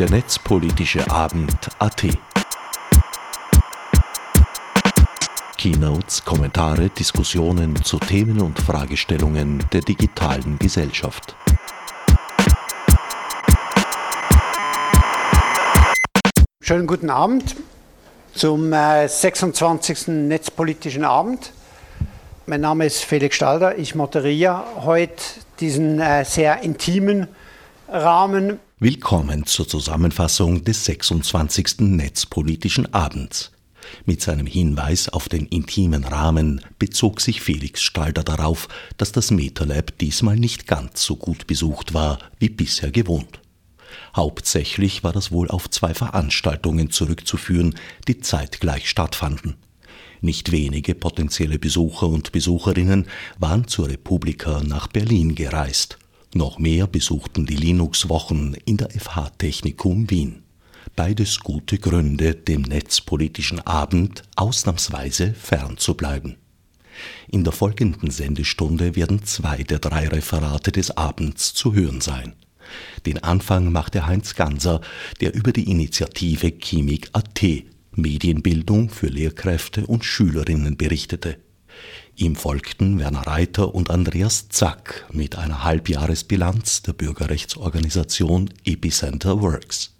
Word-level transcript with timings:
der 0.00 0.08
netzpolitische 0.08 1.10
Abend 1.10 1.68
AT. 1.78 2.06
Keynotes, 5.58 6.24
Kommentare, 6.24 6.88
Diskussionen 6.88 7.76
zu 7.84 7.98
Themen 7.98 8.40
und 8.40 8.58
Fragestellungen 8.58 9.62
der 9.74 9.82
digitalen 9.82 10.58
Gesellschaft. 10.58 11.36
Schönen 16.62 16.86
guten 16.86 17.10
Abend 17.10 17.56
zum 18.32 18.72
äh, 18.72 19.06
26. 19.06 20.08
Netzpolitischen 20.08 21.04
Abend. 21.04 21.52
Mein 22.46 22.62
Name 22.62 22.86
ist 22.86 23.04
Felix 23.04 23.36
Stalder. 23.36 23.76
Ich 23.76 23.94
moderiere 23.94 24.64
heute 24.76 25.22
diesen 25.60 26.00
äh, 26.00 26.24
sehr 26.24 26.62
intimen 26.62 27.28
Rahmen. 27.86 28.60
Willkommen 28.82 29.44
zur 29.44 29.68
Zusammenfassung 29.68 30.64
des 30.64 30.86
26. 30.86 31.80
Netzpolitischen 31.80 32.94
Abends. 32.94 33.52
Mit 34.06 34.22
seinem 34.22 34.46
Hinweis 34.46 35.10
auf 35.10 35.28
den 35.28 35.44
intimen 35.44 36.02
Rahmen 36.02 36.62
bezog 36.78 37.20
sich 37.20 37.42
Felix 37.42 37.82
Stalder 37.82 38.24
darauf, 38.24 38.68
dass 38.96 39.12
das 39.12 39.32
MetaLab 39.32 39.98
diesmal 39.98 40.36
nicht 40.36 40.66
ganz 40.66 41.02
so 41.02 41.16
gut 41.16 41.46
besucht 41.46 41.92
war 41.92 42.20
wie 42.38 42.48
bisher 42.48 42.90
gewohnt. 42.90 43.42
Hauptsächlich 44.16 45.04
war 45.04 45.12
das 45.12 45.30
wohl 45.30 45.50
auf 45.50 45.68
zwei 45.68 45.92
Veranstaltungen 45.92 46.90
zurückzuführen, 46.90 47.74
die 48.08 48.20
zeitgleich 48.20 48.88
stattfanden. 48.88 49.56
Nicht 50.22 50.52
wenige 50.52 50.94
potenzielle 50.94 51.58
Besucher 51.58 52.06
und 52.06 52.32
Besucherinnen 52.32 53.08
waren 53.38 53.68
zur 53.68 53.88
Republika 53.90 54.62
nach 54.64 54.86
Berlin 54.86 55.34
gereist. 55.34 55.98
Noch 56.34 56.58
mehr 56.60 56.86
besuchten 56.86 57.44
die 57.44 57.56
Linux-Wochen 57.56 58.54
in 58.64 58.76
der 58.76 58.90
FH 58.90 59.30
Technikum 59.38 60.10
Wien. 60.10 60.44
Beides 60.94 61.40
gute 61.40 61.78
Gründe, 61.78 62.34
dem 62.34 62.62
netzpolitischen 62.62 63.60
Abend 63.66 64.22
ausnahmsweise 64.36 65.34
fernzubleiben. 65.34 66.36
In 67.28 67.42
der 67.42 67.52
folgenden 67.52 68.10
Sendestunde 68.10 68.94
werden 68.94 69.24
zwei 69.24 69.64
der 69.64 69.80
drei 69.80 70.06
Referate 70.06 70.70
des 70.70 70.96
Abends 70.96 71.52
zu 71.52 71.74
hören 71.74 72.00
sein. 72.00 72.34
Den 73.06 73.22
Anfang 73.22 73.72
machte 73.72 74.06
Heinz 74.06 74.36
Ganser, 74.36 74.80
der 75.20 75.34
über 75.34 75.52
die 75.52 75.68
Initiative 75.68 76.52
Chemik.at 76.52 77.40
Medienbildung 77.92 78.88
für 78.88 79.08
Lehrkräfte 79.08 79.84
und 79.84 80.04
Schülerinnen 80.04 80.76
berichtete. 80.76 81.38
Ihm 82.20 82.36
folgten 82.36 82.98
Werner 82.98 83.26
Reiter 83.26 83.74
und 83.74 83.88
Andreas 83.88 84.50
Zack 84.50 85.06
mit 85.10 85.36
einer 85.36 85.64
Halbjahresbilanz 85.64 86.82
der 86.82 86.92
Bürgerrechtsorganisation 86.92 88.50
Epicenter 88.66 89.40
Works. 89.40 89.94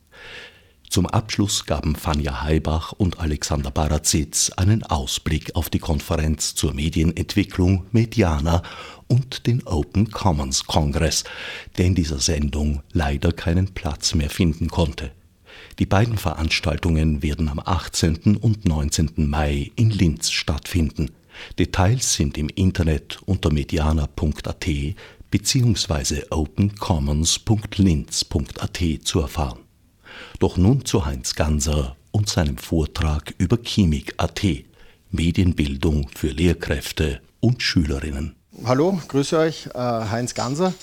Zum 0.91 1.07
Abschluss 1.07 1.65
gaben 1.65 1.97
Fanja 1.97 2.43
Heibach 2.43 2.93
und 2.93 3.21
Alexander 3.21 3.71
Barazitz 3.71 4.51
einen 4.51 4.83
Ausblick 4.83 5.57
auf 5.57 5.71
die 5.71 5.79
Konferenz 5.79 6.55
zur 6.55 6.75
Medienentwicklung 6.75 7.87
Mediana 7.91 8.65
und 9.09 9.47
den 9.47 9.67
Open 9.67 10.11
Commons 10.11 10.67
Kongress, 10.67 11.25
der 11.79 11.87
in 11.87 11.95
dieser 11.95 12.19
Sendung 12.19 12.83
leider 12.93 13.33
keinen 13.33 13.73
Platz 13.73 14.15
mehr 14.15 14.29
finden 14.29 14.69
konnte. 14.69 15.11
Die 15.79 15.87
beiden 15.87 16.19
Veranstaltungen 16.19 17.23
werden 17.23 17.49
am 17.49 17.61
18. 17.65 18.37
und 18.37 18.67
19. 18.67 19.13
Mai 19.17 19.73
in 19.77 19.89
Linz 19.89 20.31
stattfinden. 20.31 21.13
Details 21.59 22.15
sind 22.15 22.39
im 22.39 22.49
Internet 22.49 23.19
unter 23.27 23.53
mediana.at 23.53 24.67
bzw. 25.31 26.23
opencommons.linz.at 26.31 28.81
zu 29.05 29.21
erfahren. 29.21 29.59
Doch 30.39 30.57
nun 30.57 30.85
zu 30.85 31.07
Heinz 31.07 31.35
Ganser 31.35 31.97
und 32.11 32.29
seinem 32.29 32.59
Vortrag 32.59 33.35
über 33.39 33.59
Chemik.at, 33.63 34.43
Medienbildung 35.11 36.09
für 36.15 36.29
Lehrkräfte 36.29 37.21
und 37.41 37.63
Schülerinnen. 37.63 38.35
Hallo, 38.65 39.01
grüße 39.09 39.39
euch, 39.39 39.67
äh, 39.75 39.79
Heinz 39.79 40.35
Ganser. 40.35 40.75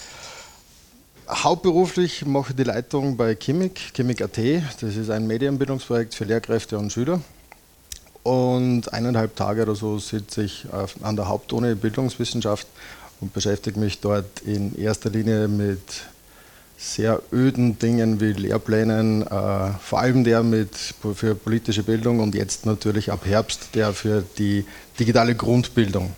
Hauptberuflich 1.30 2.26
mache 2.26 2.52
ich 2.52 2.56
die 2.56 2.64
Leitung 2.64 3.18
bei 3.18 3.36
Chemik, 3.36 3.94
Chemik.at. 3.94 4.40
Das 4.80 4.96
ist 4.96 5.10
ein 5.10 5.28
Medienbildungsprojekt 5.28 6.16
für 6.16 6.24
Lehrkräfte 6.24 6.78
und 6.78 6.92
Schüler. 6.92 7.22
Und 8.28 8.92
eineinhalb 8.92 9.38
Tage 9.38 9.62
oder 9.62 9.74
so 9.74 10.00
sitze 10.00 10.44
ich 10.44 10.66
an 11.02 11.16
der 11.16 11.30
Hauptuni 11.30 11.76
Bildungswissenschaft 11.76 12.68
und 13.22 13.32
beschäftige 13.32 13.80
mich 13.80 14.02
dort 14.02 14.42
in 14.42 14.78
erster 14.78 15.10
Linie 15.10 15.48
mit 15.48 15.80
sehr 16.78 17.22
öden 17.32 17.80
Dingen 17.80 18.20
wie 18.20 18.34
Lehrplänen, 18.34 19.22
äh, 19.22 19.70
vor 19.82 20.00
allem 20.02 20.26
der 20.26 20.44
mit, 20.44 20.76
für 21.16 21.36
politische 21.36 21.84
Bildung 21.84 22.20
und 22.20 22.36
jetzt 22.36 22.66
natürlich 22.66 23.14
ab 23.14 23.22
Herbst 23.24 23.70
der 23.76 23.94
für 23.94 24.26
die 24.38 24.66
digitale 25.00 25.34
Grundbildung. 25.34 26.12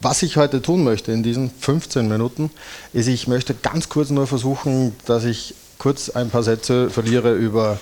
Was 0.00 0.22
ich 0.22 0.38
heute 0.38 0.62
tun 0.62 0.84
möchte 0.84 1.12
in 1.12 1.22
diesen 1.22 1.50
15 1.50 2.08
Minuten, 2.08 2.50
ist, 2.94 3.08
ich 3.08 3.28
möchte 3.28 3.52
ganz 3.52 3.90
kurz 3.90 4.08
nur 4.08 4.26
versuchen, 4.26 4.96
dass 5.04 5.24
ich 5.24 5.54
kurz 5.76 6.08
ein 6.08 6.30
paar 6.30 6.42
Sätze 6.42 6.88
verliere 6.88 7.34
über 7.34 7.78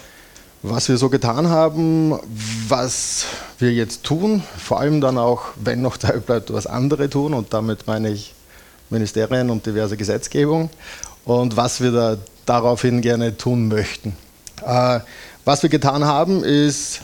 was 0.66 0.88
wir 0.88 0.96
so 0.96 1.10
getan 1.10 1.50
haben, 1.50 2.18
was 2.68 3.26
wir 3.58 3.70
jetzt 3.70 4.02
tun, 4.02 4.42
vor 4.56 4.80
allem 4.80 5.02
dann 5.02 5.18
auch, 5.18 5.42
wenn 5.56 5.82
noch 5.82 5.98
Zeit 5.98 6.24
bleibt, 6.24 6.54
was 6.54 6.66
andere 6.66 7.10
tun 7.10 7.34
und 7.34 7.52
damit 7.52 7.86
meine 7.86 8.08
ich 8.08 8.34
Ministerien 8.88 9.50
und 9.50 9.66
diverse 9.66 9.98
Gesetzgebung 9.98 10.70
und 11.26 11.58
was 11.58 11.82
wir 11.82 11.92
da 11.92 12.16
daraufhin 12.46 13.02
gerne 13.02 13.36
tun 13.36 13.68
möchten. 13.68 14.16
Äh, 14.64 15.00
was 15.44 15.62
wir 15.62 15.68
getan 15.68 16.06
haben, 16.06 16.42
ist 16.42 17.02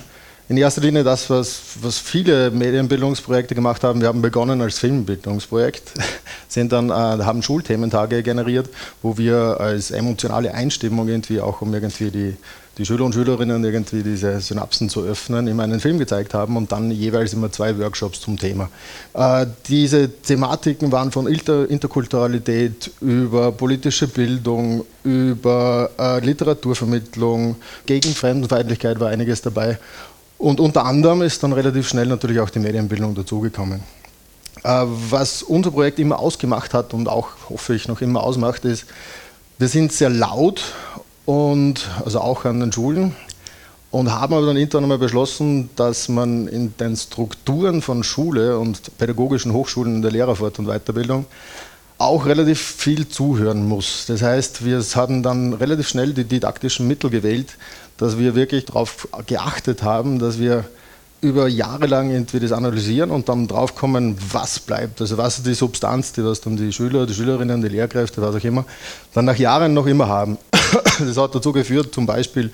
in 0.48 0.56
erster 0.56 0.80
Linie 0.80 1.04
das, 1.04 1.28
was, 1.28 1.60
was 1.82 1.98
viele 1.98 2.50
Medienbildungsprojekte 2.50 3.54
gemacht 3.54 3.84
haben. 3.84 4.00
Wir 4.00 4.08
haben 4.08 4.22
begonnen 4.22 4.62
als 4.62 4.78
Filmbildungsprojekt, 4.78 5.92
sind 6.48 6.72
dann, 6.72 6.88
äh, 6.88 6.92
haben 6.92 7.42
Schulthementage 7.42 8.22
generiert, 8.22 8.70
wo 9.02 9.18
wir 9.18 9.60
als 9.60 9.90
emotionale 9.90 10.54
Einstimmung 10.54 11.08
irgendwie 11.08 11.42
auch 11.42 11.60
um 11.60 11.74
irgendwie 11.74 12.10
die, 12.10 12.36
die 12.78 12.86
Schüler 12.86 13.04
und 13.04 13.14
Schülerinnen 13.14 13.62
irgendwie 13.64 14.02
diese 14.02 14.40
Synapsen 14.40 14.88
zu 14.88 15.02
öffnen, 15.02 15.46
immer 15.48 15.64
einen 15.64 15.80
Film 15.80 15.98
gezeigt 15.98 16.34
haben 16.34 16.56
und 16.56 16.72
dann 16.72 16.90
jeweils 16.90 17.32
immer 17.32 17.50
zwei 17.50 17.78
Workshops 17.78 18.20
zum 18.20 18.38
Thema. 18.38 18.68
Äh, 19.12 19.46
diese 19.68 20.08
Thematiken 20.08 20.92
waren 20.92 21.10
von 21.10 21.26
Inter 21.26 21.68
Interkulturalität 21.68 22.90
über 23.00 23.52
politische 23.52 24.08
Bildung, 24.08 24.84
über 25.04 25.90
äh, 25.98 26.20
Literaturvermittlung, 26.20 27.56
gegen 27.86 28.14
Fremdenfeindlichkeit 28.14 29.00
war 29.00 29.08
einiges 29.08 29.42
dabei. 29.42 29.78
Und 30.38 30.58
unter 30.58 30.86
anderem 30.86 31.20
ist 31.22 31.42
dann 31.42 31.52
relativ 31.52 31.88
schnell 31.88 32.06
natürlich 32.06 32.40
auch 32.40 32.50
die 32.50 32.60
Medienbildung 32.60 33.14
dazugekommen. 33.14 33.82
Äh, 34.62 34.84
was 35.10 35.42
unser 35.42 35.70
Projekt 35.70 35.98
immer 35.98 36.18
ausgemacht 36.18 36.72
hat 36.72 36.94
und 36.94 37.08
auch 37.08 37.28
hoffe 37.48 37.74
ich 37.74 37.88
noch 37.88 38.00
immer 38.00 38.22
ausmacht, 38.22 38.64
ist, 38.64 38.86
wir 39.58 39.68
sind 39.68 39.92
sehr 39.92 40.08
laut 40.08 40.72
und 41.30 41.88
also 42.04 42.20
auch 42.20 42.44
an 42.44 42.58
den 42.58 42.72
Schulen 42.72 43.14
und 43.92 44.10
haben 44.10 44.34
aber 44.34 44.46
dann 44.46 44.56
intern 44.56 44.82
einmal 44.82 44.98
beschlossen, 44.98 45.70
dass 45.76 46.08
man 46.08 46.48
in 46.48 46.76
den 46.76 46.96
Strukturen 46.96 47.82
von 47.82 48.02
Schule 48.02 48.58
und 48.58 48.98
pädagogischen 48.98 49.52
Hochschulen 49.52 49.94
in 49.94 50.02
der 50.02 50.10
Lehrerfort- 50.10 50.58
und 50.58 50.66
Weiterbildung 50.66 51.26
auch 51.98 52.26
relativ 52.26 52.60
viel 52.60 53.08
zuhören 53.08 53.68
muss. 53.68 54.06
Das 54.08 54.22
heißt, 54.22 54.64
wir 54.64 54.82
haben 54.96 55.22
dann 55.22 55.52
relativ 55.52 55.86
schnell 55.86 56.14
die 56.14 56.24
didaktischen 56.24 56.88
Mittel 56.88 57.10
gewählt, 57.10 57.58
dass 57.96 58.18
wir 58.18 58.34
wirklich 58.34 58.64
darauf 58.64 59.06
geachtet 59.28 59.84
haben, 59.84 60.18
dass 60.18 60.40
wir 60.40 60.64
über 61.20 61.46
Jahre 61.46 61.86
lang 61.86 62.10
irgendwie 62.10 62.40
das 62.40 62.50
analysieren 62.50 63.10
und 63.12 63.28
dann 63.28 63.46
drauf 63.46 63.76
kommen, 63.76 64.16
was 64.32 64.58
bleibt. 64.58 65.00
Also 65.00 65.16
was 65.16 65.38
ist 65.38 65.46
die 65.46 65.54
Substanz, 65.54 66.12
die 66.12 66.24
was 66.24 66.40
dann 66.40 66.56
die 66.56 66.72
Schüler, 66.72 67.06
die 67.06 67.14
Schülerinnen, 67.14 67.62
die 67.62 67.68
Lehrkräfte, 67.68 68.20
was 68.20 68.34
auch 68.34 68.44
immer, 68.44 68.64
dann 69.12 69.26
nach 69.26 69.36
Jahren 69.36 69.74
noch 69.74 69.86
immer 69.86 70.08
haben. 70.08 70.38
Das 70.98 71.16
hat 71.16 71.34
dazu 71.34 71.52
geführt, 71.52 71.94
zum 71.94 72.06
Beispiel 72.06 72.50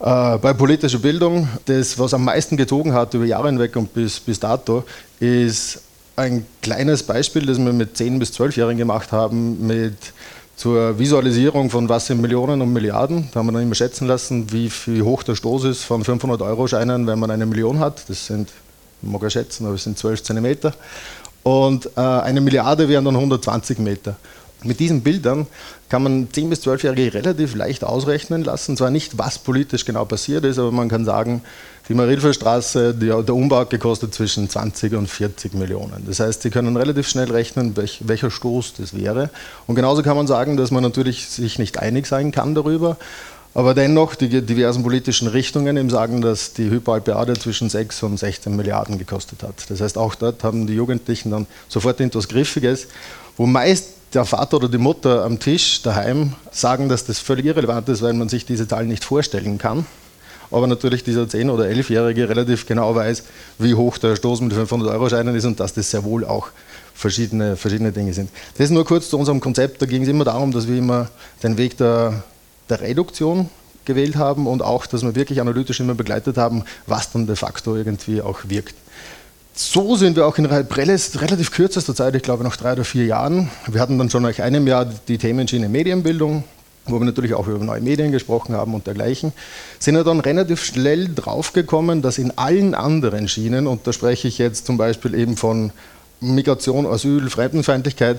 äh, 0.00 0.38
bei 0.38 0.52
politischer 0.52 0.98
Bildung, 0.98 1.48
das, 1.64 1.98
was 1.98 2.14
am 2.14 2.24
meisten 2.24 2.56
gezogen 2.56 2.92
hat 2.92 3.14
über 3.14 3.24
Jahre 3.24 3.48
hinweg 3.48 3.76
und 3.76 3.92
bis, 3.94 4.20
bis 4.20 4.38
dato, 4.40 4.84
ist 5.20 5.80
ein 6.16 6.46
kleines 6.62 7.02
Beispiel, 7.02 7.46
das 7.46 7.58
wir 7.58 7.72
mit 7.72 7.96
10- 7.96 8.18
bis 8.18 8.32
12-Jährigen 8.32 8.78
gemacht 8.78 9.12
haben, 9.12 9.66
mit 9.66 9.96
zur 10.56 10.98
Visualisierung 10.98 11.68
von 11.68 11.88
was 11.88 12.06
sind 12.06 12.20
Millionen 12.20 12.62
und 12.62 12.72
Milliarden. 12.72 13.28
Da 13.32 13.40
haben 13.40 13.46
wir 13.46 13.52
dann 13.52 13.62
immer 13.62 13.74
schätzen 13.74 14.06
lassen, 14.06 14.52
wie, 14.52 14.70
wie 14.86 15.02
hoch 15.02 15.24
der 15.24 15.34
Stoß 15.34 15.64
ist 15.64 15.82
von 15.82 16.04
500-Euro-Scheinen, 16.04 17.06
wenn 17.06 17.18
man 17.18 17.30
eine 17.30 17.46
Million 17.46 17.80
hat. 17.80 18.08
Das 18.08 18.26
sind, 18.26 18.50
mag 19.02 19.22
ich 19.24 19.32
schätzen, 19.32 19.66
aber 19.66 19.74
es 19.74 19.84
sind 19.84 19.98
12 19.98 20.22
Zentimeter. 20.22 20.74
Und 21.42 21.90
äh, 21.96 22.00
eine 22.00 22.40
Milliarde 22.40 22.88
wären 22.88 23.04
dann 23.04 23.16
120 23.16 23.78
Meter. 23.78 24.16
Mit 24.64 24.80
diesen 24.80 25.02
Bildern 25.02 25.46
kann 25.88 26.02
man 26.02 26.28
10- 26.28 26.48
bis 26.48 26.66
12-Jährige 26.66 27.14
relativ 27.14 27.54
leicht 27.54 27.84
ausrechnen 27.84 28.44
lassen. 28.44 28.76
Zwar 28.76 28.90
nicht, 28.90 29.18
was 29.18 29.38
politisch 29.38 29.84
genau 29.84 30.04
passiert 30.04 30.44
ist, 30.44 30.58
aber 30.58 30.72
man 30.72 30.88
kann 30.88 31.04
sagen, 31.04 31.42
die 31.88 31.94
Marilferstraße, 31.94 32.94
der 32.94 33.34
Umbau 33.34 33.58
hat 33.58 33.70
gekostet 33.70 34.14
zwischen 34.14 34.48
20 34.48 34.94
und 34.94 35.06
40 35.06 35.52
Millionen. 35.54 36.04
Das 36.06 36.18
heißt, 36.18 36.42
Sie 36.42 36.50
können 36.50 36.76
relativ 36.76 37.06
schnell 37.06 37.30
rechnen, 37.30 37.76
welch, 37.76 38.00
welcher 38.06 38.30
Stoß 38.30 38.74
das 38.78 38.96
wäre. 38.96 39.28
Und 39.66 39.74
genauso 39.74 40.02
kann 40.02 40.16
man 40.16 40.26
sagen, 40.26 40.56
dass 40.56 40.70
man 40.70 40.82
natürlich 40.82 41.26
sich 41.26 41.58
nicht 41.58 41.78
einig 41.78 42.06
sein 42.06 42.32
kann 42.32 42.54
darüber. 42.54 42.96
Aber 43.56 43.72
dennoch, 43.74 44.16
die 44.16 44.42
diversen 44.42 44.82
politischen 44.82 45.28
Richtungen 45.28 45.76
eben 45.76 45.88
sagen, 45.90 46.20
dass 46.22 46.54
die 46.54 46.70
Hyperalpeade 46.70 47.34
zwischen 47.34 47.68
6 47.68 48.02
und 48.02 48.16
16 48.18 48.56
Milliarden 48.56 48.98
gekostet 48.98 49.44
hat. 49.44 49.54
Das 49.68 49.80
heißt, 49.80 49.96
auch 49.96 50.16
dort 50.16 50.42
haben 50.42 50.66
die 50.66 50.74
Jugendlichen 50.74 51.30
dann 51.30 51.46
sofort 51.68 52.00
etwas 52.00 52.26
Griffiges, 52.26 52.88
wo 53.36 53.46
meist 53.46 53.93
der 54.14 54.24
Vater 54.24 54.56
oder 54.56 54.68
die 54.68 54.78
Mutter 54.78 55.24
am 55.24 55.38
Tisch 55.38 55.82
daheim 55.82 56.34
sagen, 56.50 56.88
dass 56.88 57.04
das 57.04 57.18
völlig 57.18 57.46
irrelevant 57.46 57.88
ist, 57.88 58.02
weil 58.02 58.12
man 58.12 58.28
sich 58.28 58.46
diese 58.46 58.68
Zahlen 58.68 58.88
nicht 58.88 59.04
vorstellen 59.04 59.58
kann. 59.58 59.86
Aber 60.50 60.66
natürlich 60.66 61.02
dieser 61.02 61.22
10- 61.22 61.50
oder 61.50 61.64
11-Jährige 61.64 62.28
relativ 62.28 62.66
genau 62.66 62.94
weiß, 62.94 63.24
wie 63.58 63.74
hoch 63.74 63.98
der 63.98 64.14
Stoß 64.14 64.40
mit 64.40 64.52
500-Euro-Scheinen 64.52 65.34
ist 65.34 65.44
und 65.44 65.58
dass 65.58 65.74
das 65.74 65.90
sehr 65.90 66.04
wohl 66.04 66.24
auch 66.24 66.48
verschiedene, 66.94 67.56
verschiedene 67.56 67.90
Dinge 67.90 68.12
sind. 68.12 68.30
Das 68.56 68.70
nur 68.70 68.84
kurz 68.84 69.10
zu 69.10 69.18
unserem 69.18 69.40
Konzept. 69.40 69.82
Da 69.82 69.86
ging 69.86 70.02
es 70.02 70.08
immer 70.08 70.24
darum, 70.24 70.52
dass 70.52 70.68
wir 70.68 70.78
immer 70.78 71.08
den 71.42 71.56
Weg 71.56 71.76
der 71.78 72.22
der 72.68 72.80
Reduktion 72.80 73.50
gewählt 73.84 74.16
haben 74.16 74.46
und 74.46 74.62
auch, 74.62 74.86
dass 74.86 75.02
wir 75.02 75.14
wirklich 75.14 75.40
analytisch 75.40 75.80
immer 75.80 75.94
begleitet 75.94 76.36
haben, 76.36 76.64
was 76.86 77.12
dann 77.12 77.26
de 77.26 77.36
facto 77.36 77.76
irgendwie 77.76 78.22
auch 78.22 78.40
wirkt. 78.44 78.74
So 79.56 79.94
sind 79.94 80.16
wir 80.16 80.26
auch 80.26 80.36
in 80.36 80.46
relativ 80.46 81.52
kürzester 81.52 81.94
Zeit, 81.94 82.16
ich 82.16 82.22
glaube 82.22 82.42
nach 82.42 82.56
drei 82.56 82.72
oder 82.72 82.84
vier 82.84 83.04
Jahren. 83.04 83.52
Wir 83.68 83.80
hatten 83.80 83.96
dann 83.98 84.10
schon 84.10 84.24
nach 84.24 84.36
einem 84.40 84.66
Jahr 84.66 84.84
die 84.84 85.16
Themenschiene 85.16 85.68
Medienbildung, 85.68 86.42
wo 86.86 86.98
wir 86.98 87.04
natürlich 87.04 87.34
auch 87.34 87.46
über 87.46 87.64
neue 87.64 87.80
Medien 87.80 88.10
gesprochen 88.10 88.56
haben 88.56 88.74
und 88.74 88.88
dergleichen, 88.88 89.32
sind 89.78 89.94
wir 89.94 90.02
dann 90.02 90.18
relativ 90.18 90.64
schnell 90.64 91.08
draufgekommen, 91.14 92.02
dass 92.02 92.18
in 92.18 92.36
allen 92.36 92.74
anderen 92.74 93.28
Schienen, 93.28 93.68
und 93.68 93.86
da 93.86 93.92
spreche 93.92 94.26
ich 94.26 94.38
jetzt 94.38 94.66
zum 94.66 94.76
Beispiel 94.76 95.14
eben 95.14 95.36
von 95.36 95.70
Migration, 96.18 96.84
Asyl, 96.84 97.30
Fremdenfeindlichkeit, 97.30 98.18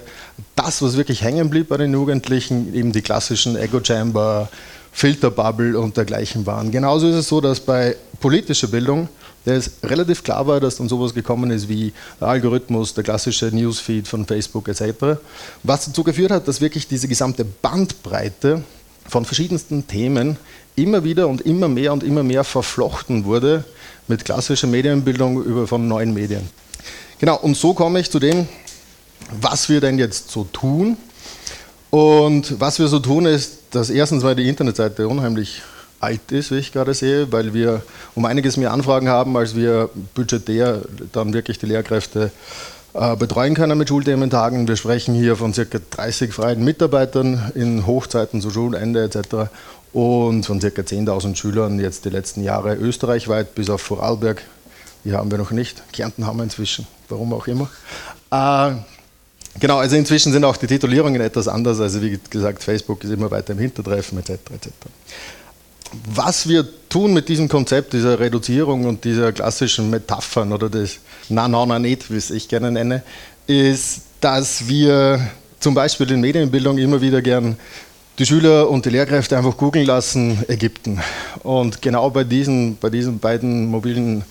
das, 0.56 0.81
was 0.81 0.96
wirklich 0.96 1.22
hängen 1.22 1.50
blieb 1.50 1.68
bei 1.68 1.76
den 1.76 1.92
Jugendlichen, 1.92 2.74
eben 2.74 2.94
die 2.94 3.02
klassischen 3.02 3.58
Echo 3.58 3.84
Chamber, 3.84 4.48
Filterbubble 4.94 5.78
und 5.78 5.98
dergleichen 5.98 6.46
waren. 6.46 6.72
Genauso 6.72 7.10
ist 7.10 7.16
es 7.16 7.28
so, 7.28 7.42
dass 7.42 7.60
bei 7.60 7.98
politischer 8.22 8.68
Bildung 8.68 9.10
es 9.45 9.71
relativ 9.83 10.24
klar 10.24 10.47
war, 10.47 10.59
dass 10.59 10.77
dann 10.77 10.89
sowas 10.89 11.13
gekommen 11.13 11.51
ist 11.51 11.69
wie 11.69 11.94
der 12.19 12.30
Algorithmus, 12.30 12.94
der 12.94 13.03
klassische 13.03 13.45
Newsfeed 13.47 14.07
von 14.07 14.25
Facebook 14.25 14.68
etc. 14.68 15.19
Was 15.63 15.86
dazu 15.86 16.03
geführt 16.03 16.31
hat, 16.31 16.47
dass 16.47 16.62
wirklich 16.62 16.88
diese 16.88 17.07
gesamte 17.07 17.45
Bandbreite 17.45 18.63
von 19.07 19.24
verschiedensten 19.24 19.88
Themen 19.88 20.38
immer 20.75 21.03
wieder 21.03 21.27
und 21.27 21.42
immer 21.42 21.68
mehr 21.68 21.94
und 21.94 22.03
immer 22.03 22.24
mehr 22.24 22.44
verflochten 22.44 23.25
wurde 23.25 23.63
mit 24.07 24.25
klassischer 24.25 24.68
Medienbildung 24.68 25.44
über 25.44 25.68
von 25.68 25.88
neuen 25.88 26.13
Medien. 26.13 26.50
Genau, 27.19 27.38
und 27.38 27.56
so 27.56 27.74
komme 27.74 28.00
ich 28.00 28.12
zu 28.12 28.19
dem, 28.19 28.47
was 29.42 29.69
wir 29.69 29.80
denn 29.80 29.97
jetzt 29.97 30.31
so 30.31 30.44
tun. 30.51 30.97
Und 31.89 32.59
was 32.59 32.80
wir 32.80 32.88
so 32.88 33.00
tun, 33.00 33.25
ist, 33.25 33.59
dass 33.71 33.89
erstens 33.89 34.24
mal 34.24 34.36
die 34.36 34.50
Internetseite 34.50 35.07
unheimlich 35.07 35.62
alt 36.06 36.31
ist, 36.31 36.52
wie 36.52 36.57
ich 36.57 36.72
gerade 36.72 36.94
sehe, 36.94 37.31
weil 37.31 37.54
wir 37.54 37.81
um 38.16 38.25
einiges 38.25 38.57
mehr 38.57 38.72
Anfragen 38.72 39.10
haben, 39.10 39.36
als 39.36 39.56
wir 39.56 39.90
budgetär 40.13 40.81
dann 41.12 41.34
wirklich 41.34 41.60
die 41.60 41.66
Lehrkräfte 41.66 42.31
äh, 42.94 43.16
betreuen 43.16 43.56
können 43.56 43.78
mit 43.78 43.90
Schulthementagen. 43.90 44.68
Wir 44.68 44.78
sprechen 44.78 45.16
hier 45.16 45.36
von 45.36 45.52
ca. 45.52 45.63
30 45.92 46.34
freien 46.34 46.63
Mitarbeitern 46.63 47.52
in 47.56 47.86
Hochzeiten 47.86 48.40
zu 48.40 48.52
Schulende 48.52 49.04
etc. 49.04 49.50
und 49.92 50.46
von 50.46 50.60
ca. 50.60 50.68
10.000 50.68 51.36
Schülern 51.36 51.80
jetzt 51.80 52.06
die 52.06 52.10
letzten 52.10 52.44
Jahre 52.44 52.75
österreichweit 52.75 53.54
bis 53.56 53.69
auf 53.69 53.81
Vorarlberg. 53.81 54.44
Hier 55.04 55.18
haben 55.18 55.30
wir 55.30 55.38
noch 55.38 55.52
nicht. 55.52 55.84
Kärnten 55.92 56.25
haben 56.25 56.38
wir 56.38 56.44
inzwischen 56.44 56.88
warum 57.10 57.34
auch 57.34 57.48
immer. 57.48 57.69
Äh, 58.31 58.75
genau, 59.60 59.78
also 59.78 59.96
inzwischen 59.96 60.31
sind 60.31 60.44
auch 60.44 60.57
die 60.57 60.68
Titulierungen 60.68 61.22
etwas 61.22 61.48
anders. 61.48 61.80
Also 61.80 62.02
wie 62.02 62.19
gesagt, 62.30 62.63
Facebook 62.63 63.04
ist 63.04 63.12
immer 63.12 63.30
weiter 63.31 63.54
im 63.54 63.60
Hintertreffen 63.60 64.19
etc. 64.19 64.31
etc. 64.31 64.69
Was 66.14 66.48
wir 66.50 66.66
tun 66.90 67.14
mit 67.14 67.30
diesem 67.30 67.48
Konzept 67.48 67.94
dieser 67.94 68.20
Reduzierung 68.20 68.86
und 68.86 69.04
dieser 69.04 69.32
klassischen 69.32 69.90
Metaphern 69.90 70.52
oder 70.52 70.70
des 70.70 71.00
Na, 71.30 71.48
na, 71.48 71.66
na, 71.66 71.80
nicht, 71.80 72.12
wie 72.12 72.18
es 72.18 72.32
ich 72.32 72.48
gerne 72.48 72.72
nenne, 72.72 73.04
ist, 73.48 74.02
dass 74.22 74.68
wir 74.68 75.20
zum 75.60 75.74
Beispiel 75.74 76.12
in 76.12 76.22
Medienbildung 76.22 76.78
immer 76.78 77.02
wieder 77.02 77.22
gern 77.22 77.58
die 78.18 78.26
Schüler 78.26 78.70
und 78.70 78.86
die 78.86 78.90
Lehrkräfte 78.90 79.38
einfach 79.38 79.58
googeln 79.58 79.86
lassen, 79.86 80.44
Ägypten. 80.48 81.02
Und 81.44 81.82
genau 81.82 82.10
bei 82.10 82.24
diesen, 82.24 82.78
bei 82.78 82.90
diesen 82.90 83.20
beiden 83.20 83.68
mobilen 83.68 84.24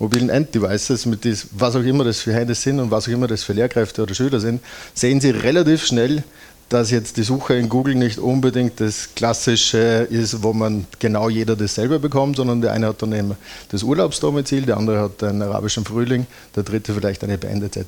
mobilen 0.00 0.30
Enddevices, 0.30 1.04
mit 1.04 1.24
dies, 1.24 1.46
was 1.52 1.76
auch 1.76 1.82
immer 1.82 2.04
das 2.04 2.20
für 2.20 2.32
Handys 2.32 2.62
sind 2.62 2.80
und 2.80 2.90
was 2.90 3.06
auch 3.06 3.12
immer 3.12 3.26
das 3.26 3.42
für 3.44 3.52
Lehrkräfte 3.52 4.02
oder 4.02 4.14
Schüler 4.14 4.40
sind, 4.40 4.62
sehen 4.94 5.20
Sie 5.20 5.30
relativ 5.30 5.84
schnell, 5.84 6.24
dass 6.70 6.92
jetzt 6.92 7.16
die 7.16 7.24
Suche 7.24 7.56
in 7.56 7.68
Google 7.68 7.96
nicht 7.96 8.18
unbedingt 8.18 8.80
das 8.80 9.10
Klassische 9.16 10.06
ist, 10.08 10.42
wo 10.42 10.52
man 10.52 10.86
genau 11.00 11.28
jeder 11.28 11.56
dasselbe 11.56 11.98
bekommt, 11.98 12.36
sondern 12.36 12.62
der 12.62 12.72
eine 12.72 12.86
hat 12.86 13.02
dann 13.02 13.12
eben 13.12 13.36
das 13.70 13.82
Urlaubsdomizil, 13.82 14.62
der 14.62 14.76
andere 14.76 15.00
hat 15.00 15.22
einen 15.22 15.42
arabischen 15.42 15.84
Frühling, 15.84 16.26
der 16.54 16.62
dritte 16.62 16.94
vielleicht 16.94 17.24
eine 17.24 17.38
Band 17.38 17.64
etc. 17.64 17.86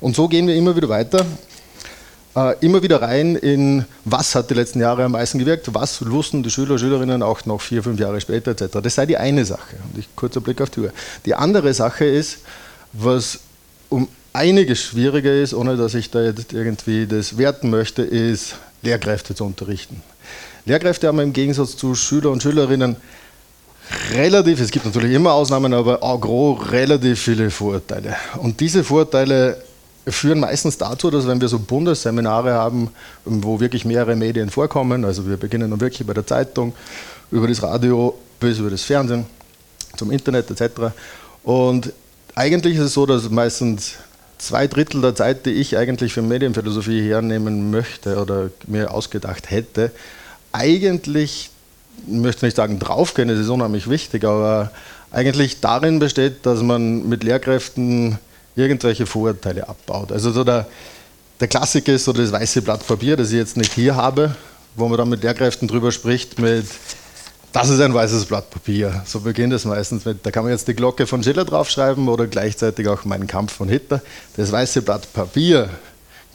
Und 0.00 0.14
so 0.14 0.28
gehen 0.28 0.46
wir 0.46 0.54
immer 0.54 0.76
wieder 0.76 0.90
weiter 0.90 1.24
äh, 2.36 2.54
immer 2.60 2.82
wieder 2.82 3.00
rein 3.00 3.34
in, 3.34 3.86
was 4.04 4.34
hat 4.34 4.50
die 4.50 4.54
letzten 4.54 4.80
Jahre 4.80 5.04
am 5.04 5.12
meisten 5.12 5.38
gewirkt, 5.38 5.72
was 5.74 6.10
wussten 6.10 6.42
die 6.42 6.50
Schüler 6.50 6.78
Schülerinnen 6.78 7.22
auch 7.22 7.46
noch 7.46 7.62
vier, 7.62 7.82
fünf 7.82 7.98
Jahre 7.98 8.20
später 8.20 8.50
etc. 8.50 8.78
Das 8.82 8.94
sei 8.94 9.06
die 9.06 9.16
eine 9.16 9.46
Sache. 9.46 9.76
Und 9.90 9.98
ich, 9.98 10.14
kurzer 10.14 10.42
Blick 10.42 10.60
auf 10.60 10.68
die 10.68 10.80
Uhr. 10.80 10.92
Die 11.24 11.34
andere 11.34 11.72
Sache 11.72 12.04
ist, 12.04 12.40
was 12.92 13.40
um 13.88 14.06
einiges 14.38 14.80
schwieriger 14.80 15.34
ist, 15.34 15.52
ohne 15.52 15.76
dass 15.76 15.94
ich 15.94 16.10
da 16.10 16.22
jetzt 16.22 16.52
irgendwie 16.52 17.06
das 17.06 17.36
werten 17.38 17.70
möchte, 17.70 18.02
ist, 18.02 18.54
Lehrkräfte 18.82 19.34
zu 19.34 19.44
unterrichten. 19.44 20.00
Lehrkräfte 20.64 21.08
haben 21.08 21.18
im 21.18 21.32
Gegensatz 21.32 21.76
zu 21.76 21.96
Schüler 21.96 22.30
und 22.30 22.40
Schülerinnen 22.40 22.96
relativ, 24.12 24.60
es 24.60 24.70
gibt 24.70 24.84
natürlich 24.84 25.12
immer 25.12 25.32
Ausnahmen, 25.32 25.74
aber 25.74 26.02
au 26.02 26.18
gros 26.18 26.70
relativ 26.70 27.20
viele 27.20 27.50
Vorurteile. 27.50 28.14
Und 28.36 28.60
diese 28.60 28.84
Vorurteile 28.84 29.60
führen 30.06 30.38
meistens 30.38 30.78
dazu, 30.78 31.10
dass 31.10 31.26
wenn 31.26 31.40
wir 31.40 31.48
so 31.48 31.58
Bundesseminare 31.58 32.52
haben, 32.52 32.90
wo 33.24 33.58
wirklich 33.58 33.84
mehrere 33.84 34.14
Medien 34.14 34.50
vorkommen, 34.50 35.04
also 35.04 35.26
wir 35.26 35.36
beginnen 35.36 35.70
dann 35.70 35.80
wirklich 35.80 36.06
bei 36.06 36.14
der 36.14 36.26
Zeitung, 36.26 36.74
über 37.32 37.48
das 37.48 37.60
Radio 37.62 38.16
bis 38.38 38.58
über 38.58 38.70
das 38.70 38.82
Fernsehen, 38.82 39.26
zum 39.96 40.12
Internet 40.12 40.48
etc. 40.50 40.92
Und 41.42 41.92
eigentlich 42.36 42.76
ist 42.76 42.84
es 42.84 42.94
so, 42.94 43.04
dass 43.04 43.28
meistens 43.28 43.94
zwei 44.38 44.66
Drittel 44.66 45.00
der 45.00 45.14
Zeit, 45.14 45.46
die 45.46 45.50
ich 45.50 45.76
eigentlich 45.76 46.12
für 46.12 46.22
Medienphilosophie 46.22 47.02
hernehmen 47.02 47.70
möchte 47.70 48.20
oder 48.20 48.50
mir 48.66 48.92
ausgedacht 48.92 49.50
hätte, 49.50 49.90
eigentlich, 50.52 51.50
ich 52.06 52.12
möchte 52.12 52.46
nicht 52.46 52.56
sagen 52.56 52.78
draufgehen, 52.78 53.28
das 53.28 53.38
ist 53.38 53.48
unheimlich 53.48 53.90
wichtig, 53.90 54.24
aber 54.24 54.70
eigentlich 55.10 55.60
darin 55.60 55.98
besteht, 55.98 56.46
dass 56.46 56.62
man 56.62 57.08
mit 57.08 57.24
Lehrkräften 57.24 58.18
irgendwelche 58.56 59.06
Vorurteile 59.06 59.68
abbaut. 59.68 60.12
Also 60.12 60.32
so 60.32 60.44
der, 60.44 60.66
der 61.40 61.48
Klassiker 61.48 61.92
ist 61.92 62.04
so 62.04 62.12
das 62.12 62.32
weiße 62.32 62.62
Blatt 62.62 62.86
Papier, 62.86 63.16
das 63.16 63.30
ich 63.30 63.36
jetzt 63.36 63.56
nicht 63.56 63.72
hier 63.72 63.96
habe, 63.96 64.34
wo 64.74 64.88
man 64.88 64.98
dann 64.98 65.08
mit 65.08 65.22
Lehrkräften 65.22 65.68
drüber 65.68 65.92
spricht, 65.92 66.38
mit 66.38 66.66
das 67.52 67.70
ist 67.70 67.80
ein 67.80 67.94
weißes 67.94 68.26
Blatt 68.26 68.50
Papier. 68.50 69.02
So 69.06 69.20
beginnt 69.20 69.52
es 69.52 69.64
meistens 69.64 70.04
mit, 70.04 70.24
da 70.24 70.30
kann 70.30 70.44
man 70.44 70.52
jetzt 70.52 70.68
die 70.68 70.74
Glocke 70.74 71.06
von 71.06 71.22
Schiller 71.22 71.44
draufschreiben 71.44 72.08
oder 72.08 72.26
gleichzeitig 72.26 72.88
auch 72.88 73.04
meinen 73.04 73.26
Kampf 73.26 73.52
von 73.52 73.68
Hitler. 73.68 74.02
Das 74.36 74.52
weiße 74.52 74.82
Blatt 74.82 75.12
Papier 75.12 75.70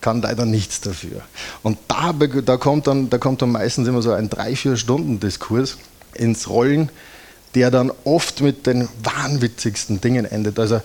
kann 0.02 0.22
leider 0.22 0.46
nichts 0.46 0.82
dafür. 0.82 1.22
Und 1.62 1.78
da, 1.88 2.14
da, 2.14 2.58
kommt, 2.58 2.88
dann, 2.88 3.10
da 3.10 3.18
kommt 3.18 3.42
dann 3.42 3.52
meistens 3.52 3.88
immer 3.88 4.02
so 4.02 4.12
ein 4.12 4.30
drei, 4.30 4.56
vier 4.56 4.76
Stunden 4.76 5.20
Diskurs 5.20 5.78
ins 6.14 6.50
Rollen, 6.50 6.90
der 7.56 7.72
dann 7.72 7.92
oft 8.04 8.42
mit 8.42 8.66
den 8.66 8.90
wahnwitzigsten 9.04 10.02
Dingen 10.02 10.26
endet. 10.26 10.60
Also 10.60 10.82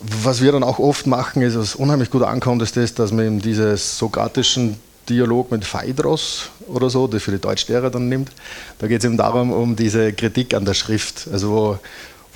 was 0.00 0.42
wir 0.42 0.52
dann 0.52 0.62
auch 0.62 0.78
oft 0.78 1.06
machen, 1.06 1.42
ist, 1.42 1.56
was 1.56 1.74
unheimlich 1.74 2.10
gut 2.10 2.22
ankommt, 2.22 2.62
ist 2.62 2.76
das, 2.76 2.94
dass 2.94 3.12
man 3.12 3.26
eben 3.26 3.40
diesen 3.40 3.76
sokratischen 3.76 4.78
Dialog 5.08 5.50
mit 5.50 5.64
Phaedros 5.64 6.50
oder 6.66 6.90
so, 6.90 7.06
der 7.06 7.20
für 7.20 7.30
die 7.30 7.38
Deutschlehrer 7.38 7.90
dann 7.90 8.08
nimmt. 8.08 8.30
Da 8.78 8.86
geht 8.86 9.00
es 9.00 9.04
eben 9.04 9.16
darum, 9.16 9.52
um 9.52 9.76
diese 9.76 10.12
Kritik 10.12 10.54
an 10.54 10.64
der 10.64 10.74
Schrift. 10.74 11.28
Also 11.32 11.50
wo 11.50 11.78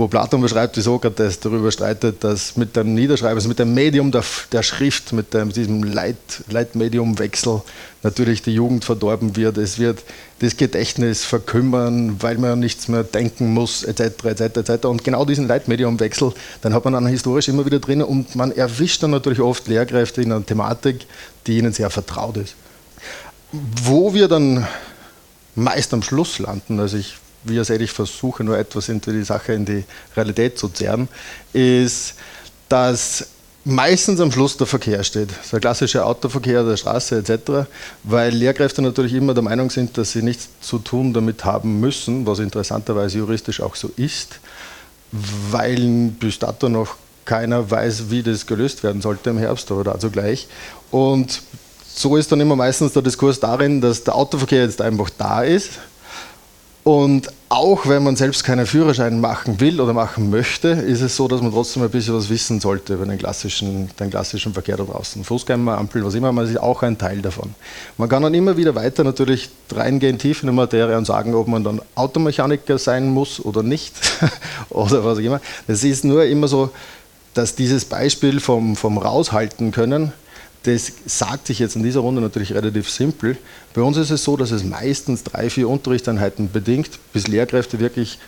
wo 0.00 0.08
Platon 0.08 0.40
beschreibt, 0.40 0.76
wie 0.76 0.80
Sokrates 0.80 1.38
darüber 1.38 1.70
streitet, 1.70 2.24
dass 2.24 2.56
mit 2.56 2.74
dem 2.74 2.94
Niederschreiben, 2.94 3.36
also 3.36 3.48
mit 3.48 3.58
dem 3.58 3.74
Medium 3.74 4.10
der, 4.10 4.24
der 4.50 4.62
Schrift, 4.62 5.12
mit 5.12 5.34
dem, 5.34 5.52
diesem 5.52 5.84
Leit, 5.84 6.16
Leitmediumwechsel 6.48 7.62
natürlich 8.02 8.42
die 8.42 8.54
Jugend 8.54 8.84
verdorben 8.84 9.36
wird. 9.36 9.58
Es 9.58 9.78
wird 9.78 10.02
das 10.40 10.56
Gedächtnis 10.56 11.24
verkümmern, 11.24 12.16
weil 12.20 12.38
man 12.38 12.58
nichts 12.58 12.88
mehr 12.88 13.04
denken 13.04 13.52
muss, 13.52 13.84
etc., 13.84 14.24
etc., 14.24 14.40
etc. 14.56 14.86
Und 14.86 15.04
genau 15.04 15.24
diesen 15.24 15.46
Leitmediumwechsel, 15.46 16.32
dann 16.62 16.72
hat 16.72 16.84
man 16.84 16.94
dann 16.94 17.06
historisch 17.06 17.48
immer 17.48 17.66
wieder 17.66 17.78
drin 17.78 18.02
und 18.02 18.34
man 18.34 18.50
erwischt 18.50 19.02
dann 19.02 19.10
natürlich 19.10 19.40
oft 19.40 19.68
Lehrkräfte 19.68 20.22
in 20.22 20.32
einer 20.32 20.44
Thematik, 20.44 21.06
die 21.46 21.58
ihnen 21.58 21.72
sehr 21.72 21.90
vertraut 21.90 22.38
ist. 22.38 22.54
Wo 23.52 24.14
wir 24.14 24.28
dann 24.28 24.66
meist 25.54 25.92
am 25.92 26.02
Schluss 26.02 26.38
landen, 26.38 26.80
also 26.80 26.96
ich 26.96 27.16
wie 27.44 27.56
ihr 27.56 27.64
seht, 27.64 27.80
ich 27.80 27.90
versuche 27.90 28.44
nur 28.44 28.58
etwas 28.58 28.88
in 28.88 29.00
die 29.00 29.22
Sache 29.22 29.52
in 29.52 29.64
die 29.64 29.84
Realität 30.16 30.58
zu 30.58 30.68
zerren, 30.68 31.08
ist, 31.52 32.14
dass 32.68 33.26
meistens 33.64 34.20
am 34.20 34.32
Schluss 34.32 34.56
der 34.56 34.66
Verkehr 34.66 35.02
steht. 35.04 35.30
Der 35.52 35.60
klassische 35.60 36.04
Autoverkehr 36.04 36.64
der 36.64 36.76
Straße 36.76 37.18
etc., 37.18 37.68
weil 38.04 38.34
Lehrkräfte 38.34 38.82
natürlich 38.82 39.14
immer 39.14 39.34
der 39.34 39.42
Meinung 39.42 39.70
sind, 39.70 39.96
dass 39.98 40.12
sie 40.12 40.22
nichts 40.22 40.48
zu 40.60 40.78
tun 40.78 41.12
damit 41.12 41.44
haben 41.44 41.80
müssen, 41.80 42.26
was 42.26 42.38
interessanterweise 42.38 43.18
juristisch 43.18 43.60
auch 43.60 43.76
so 43.76 43.90
ist, 43.96 44.40
weil 45.50 46.12
bis 46.18 46.38
dato 46.38 46.68
noch 46.68 46.96
keiner 47.24 47.70
weiß, 47.70 48.10
wie 48.10 48.22
das 48.22 48.46
gelöst 48.46 48.82
werden 48.82 49.02
sollte 49.02 49.30
im 49.30 49.38
Herbst, 49.38 49.70
aber 49.70 49.84
dazu 49.84 50.10
gleich. 50.10 50.48
Und 50.90 51.42
so 51.86 52.16
ist 52.16 52.32
dann 52.32 52.40
immer 52.40 52.56
meistens 52.56 52.92
der 52.92 53.02
Diskurs 53.02 53.38
darin, 53.38 53.80
dass 53.80 54.04
der 54.04 54.14
Autoverkehr 54.14 54.64
jetzt 54.64 54.80
einfach 54.80 55.10
da 55.16 55.42
ist 55.42 55.72
und 56.82 57.28
auch 57.50 57.86
wenn 57.88 58.04
man 58.04 58.16
selbst 58.16 58.44
keinen 58.44 58.64
Führerschein 58.64 59.20
machen 59.20 59.60
will 59.60 59.80
oder 59.80 59.92
machen 59.92 60.30
möchte, 60.30 60.68
ist 60.68 61.02
es 61.02 61.16
so, 61.16 61.28
dass 61.28 61.42
man 61.42 61.52
trotzdem 61.52 61.82
ein 61.82 61.90
bisschen 61.90 62.14
was 62.14 62.30
wissen 62.30 62.58
sollte 62.60 62.94
über 62.94 63.04
den 63.04 63.18
klassischen, 63.18 63.90
den 63.98 64.08
klassischen 64.08 64.54
Verkehr 64.54 64.76
da 64.76 64.84
draußen. 64.84 65.22
Fußgängerampeln, 65.24 66.04
was 66.04 66.14
immer, 66.14 66.32
man 66.32 66.46
ist 66.46 66.58
auch 66.58 66.82
ein 66.82 66.96
Teil 66.96 67.20
davon. 67.20 67.54
Man 67.98 68.08
kann 68.08 68.22
dann 68.22 68.32
immer 68.32 68.56
wieder 68.56 68.74
weiter 68.74 69.04
natürlich 69.04 69.50
reingehen, 69.72 70.16
tief 70.18 70.42
in 70.42 70.48
die 70.48 70.54
Materie 70.54 70.96
und 70.96 71.04
sagen, 71.04 71.34
ob 71.34 71.48
man 71.48 71.64
dann 71.64 71.82
Automechaniker 71.96 72.78
sein 72.78 73.08
muss 73.08 73.44
oder 73.44 73.62
nicht 73.62 73.94
oder 74.70 75.04
was 75.04 75.18
auch 75.18 75.22
immer. 75.22 75.40
Das 75.66 75.84
ist 75.84 76.04
nur 76.04 76.24
immer 76.24 76.48
so, 76.48 76.70
dass 77.34 77.56
dieses 77.56 77.84
Beispiel 77.84 78.40
vom, 78.40 78.74
vom 78.74 78.96
Raushalten 78.96 79.70
können, 79.70 80.12
das 80.64 80.92
sagt 81.06 81.46
sich 81.46 81.58
jetzt 81.58 81.76
in 81.76 81.82
dieser 81.82 82.00
Runde 82.00 82.20
natürlich 82.20 82.52
relativ 82.52 82.90
simpel. 82.90 83.38
Bei 83.74 83.82
uns 83.82 83.96
ist 83.96 84.10
es 84.10 84.24
so, 84.24 84.36
dass 84.36 84.50
es 84.50 84.62
meistens 84.62 85.24
drei, 85.24 85.48
vier 85.48 85.68
Unterrichtseinheiten 85.68 86.52
bedingt, 86.52 86.90
bis 87.12 87.28
Lehrkräfte 87.28 87.80
wirklich 87.80 88.18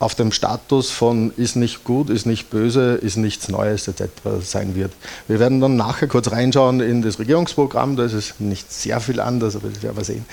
auf 0.00 0.14
dem 0.14 0.30
Status 0.30 0.90
von 0.90 1.32
ist 1.36 1.56
nicht 1.56 1.82
gut, 1.84 2.08
ist 2.08 2.24
nicht 2.24 2.50
böse, 2.50 2.94
ist 2.94 3.16
nichts 3.16 3.48
Neues 3.48 3.88
etc. 3.88 4.04
sein 4.42 4.76
wird. 4.76 4.92
Wir 5.26 5.40
werden 5.40 5.60
dann 5.60 5.76
nachher 5.76 6.06
kurz 6.06 6.30
reinschauen 6.30 6.80
in 6.80 7.02
das 7.02 7.18
Regierungsprogramm, 7.18 7.96
da 7.96 8.04
ist 8.04 8.12
es 8.12 8.34
nicht 8.38 8.72
sehr 8.72 9.00
viel 9.00 9.20
anders, 9.20 9.56
aber 9.56 9.68
das 9.68 9.82
werden 9.82 9.96
wir 9.96 10.04
sehen. 10.04 10.24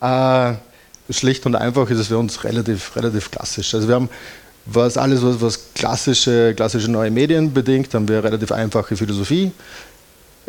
Äh, 0.00 0.54
schlicht 1.12 1.44
und 1.44 1.54
einfach 1.54 1.90
ist 1.90 1.98
es 1.98 2.08
für 2.08 2.18
uns 2.18 2.44
relativ, 2.44 2.96
relativ 2.96 3.30
klassisch. 3.30 3.74
Also 3.74 3.88
wir 3.88 3.96
haben 3.96 4.08
was 4.66 4.96
alles, 4.96 5.22
was, 5.22 5.40
was 5.40 5.74
klassische, 5.74 6.54
klassische 6.54 6.90
neue 6.90 7.10
Medien 7.10 7.52
bedingt, 7.52 7.92
haben 7.94 8.08
wir 8.08 8.22
relativ 8.22 8.52
einfache 8.52 8.96
Philosophie. 8.96 9.52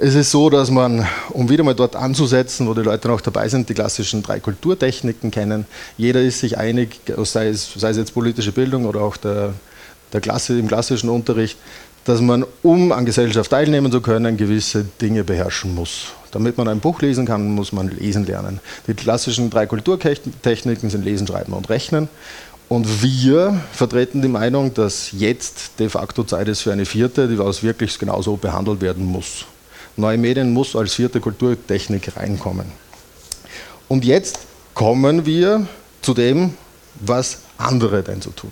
Es 0.04 0.16
ist 0.16 0.32
so, 0.32 0.50
dass 0.50 0.72
man, 0.72 1.08
um 1.30 1.48
wieder 1.48 1.64
mal 1.64 1.76
dort 1.76 1.96
anzusetzen, 1.96 2.68
wo 2.68 2.74
die 2.74 2.82
Leute 2.82 3.08
noch 3.08 3.22
dabei 3.22 3.48
sind, 3.50 3.70
die 3.70 3.76
klassischen 3.76 4.24
drei 4.24 4.40
Kulturtechniken 4.40 5.30
kennen. 5.30 5.68
Jeder 5.96 6.24
ist 6.24 6.40
sich 6.40 6.58
einig, 6.58 7.02
sei 7.18 7.50
es, 7.50 7.72
sei 7.76 7.92
es 7.92 7.98
jetzt 7.98 8.16
politische 8.16 8.52
Bildung 8.52 8.86
oder 8.86 9.02
auch 9.02 9.16
der, 9.16 9.54
der 10.12 10.20
Klasse, 10.20 10.58
im 10.58 10.68
klassischen 10.68 11.08
Unterricht, 11.08 11.56
dass 12.06 12.20
man, 12.20 12.48
um 12.64 12.92
an 12.92 13.06
Gesellschaft 13.06 13.52
teilnehmen 13.52 13.92
zu 13.92 14.02
können, 14.02 14.38
gewisse 14.38 14.88
Dinge 15.00 15.24
beherrschen 15.24 15.76
muss. 15.76 16.08
Damit 16.32 16.58
man 16.58 16.68
ein 16.68 16.80
Buch 16.80 17.00
lesen 17.04 17.28
kann, 17.28 17.54
muss 17.54 17.72
man 17.72 17.90
lesen 17.90 18.26
lernen. 18.26 18.60
Die 18.88 18.96
klassischen 18.96 19.52
drei 19.52 19.68
Kulturtechniken 19.68 20.90
sind 20.90 21.06
Lesen, 21.06 21.28
Schreiben 21.28 21.54
und 21.54 21.70
Rechnen. 21.70 22.10
Und 22.70 23.04
wir 23.04 23.62
vertreten 23.72 24.24
die 24.24 24.30
Meinung, 24.30 24.74
dass 24.74 25.12
jetzt 25.12 25.78
de 25.78 25.90
facto 25.90 26.24
Zeit 26.24 26.48
ist 26.48 26.62
für 26.62 26.72
eine 26.72 26.88
vierte, 26.88 27.28
die 27.28 27.38
was 27.38 27.62
wirklich 27.62 28.00
genauso 28.00 28.36
behandelt 28.36 28.82
werden 28.82 29.06
muss. 29.06 29.46
Neue 29.98 30.18
Medien 30.18 30.54
muss 30.54 30.76
als 30.76 30.94
vierte 30.94 31.20
Kulturtechnik 31.20 32.16
reinkommen. 32.16 32.66
Und 33.88 34.06
jetzt 34.06 34.40
kommen 34.74 35.26
wir 35.26 35.68
zu 36.02 36.14
dem, 36.14 36.54
was 37.00 37.40
andere 37.58 38.04
denn 38.04 38.22
so 38.22 38.32
tun. 38.32 38.52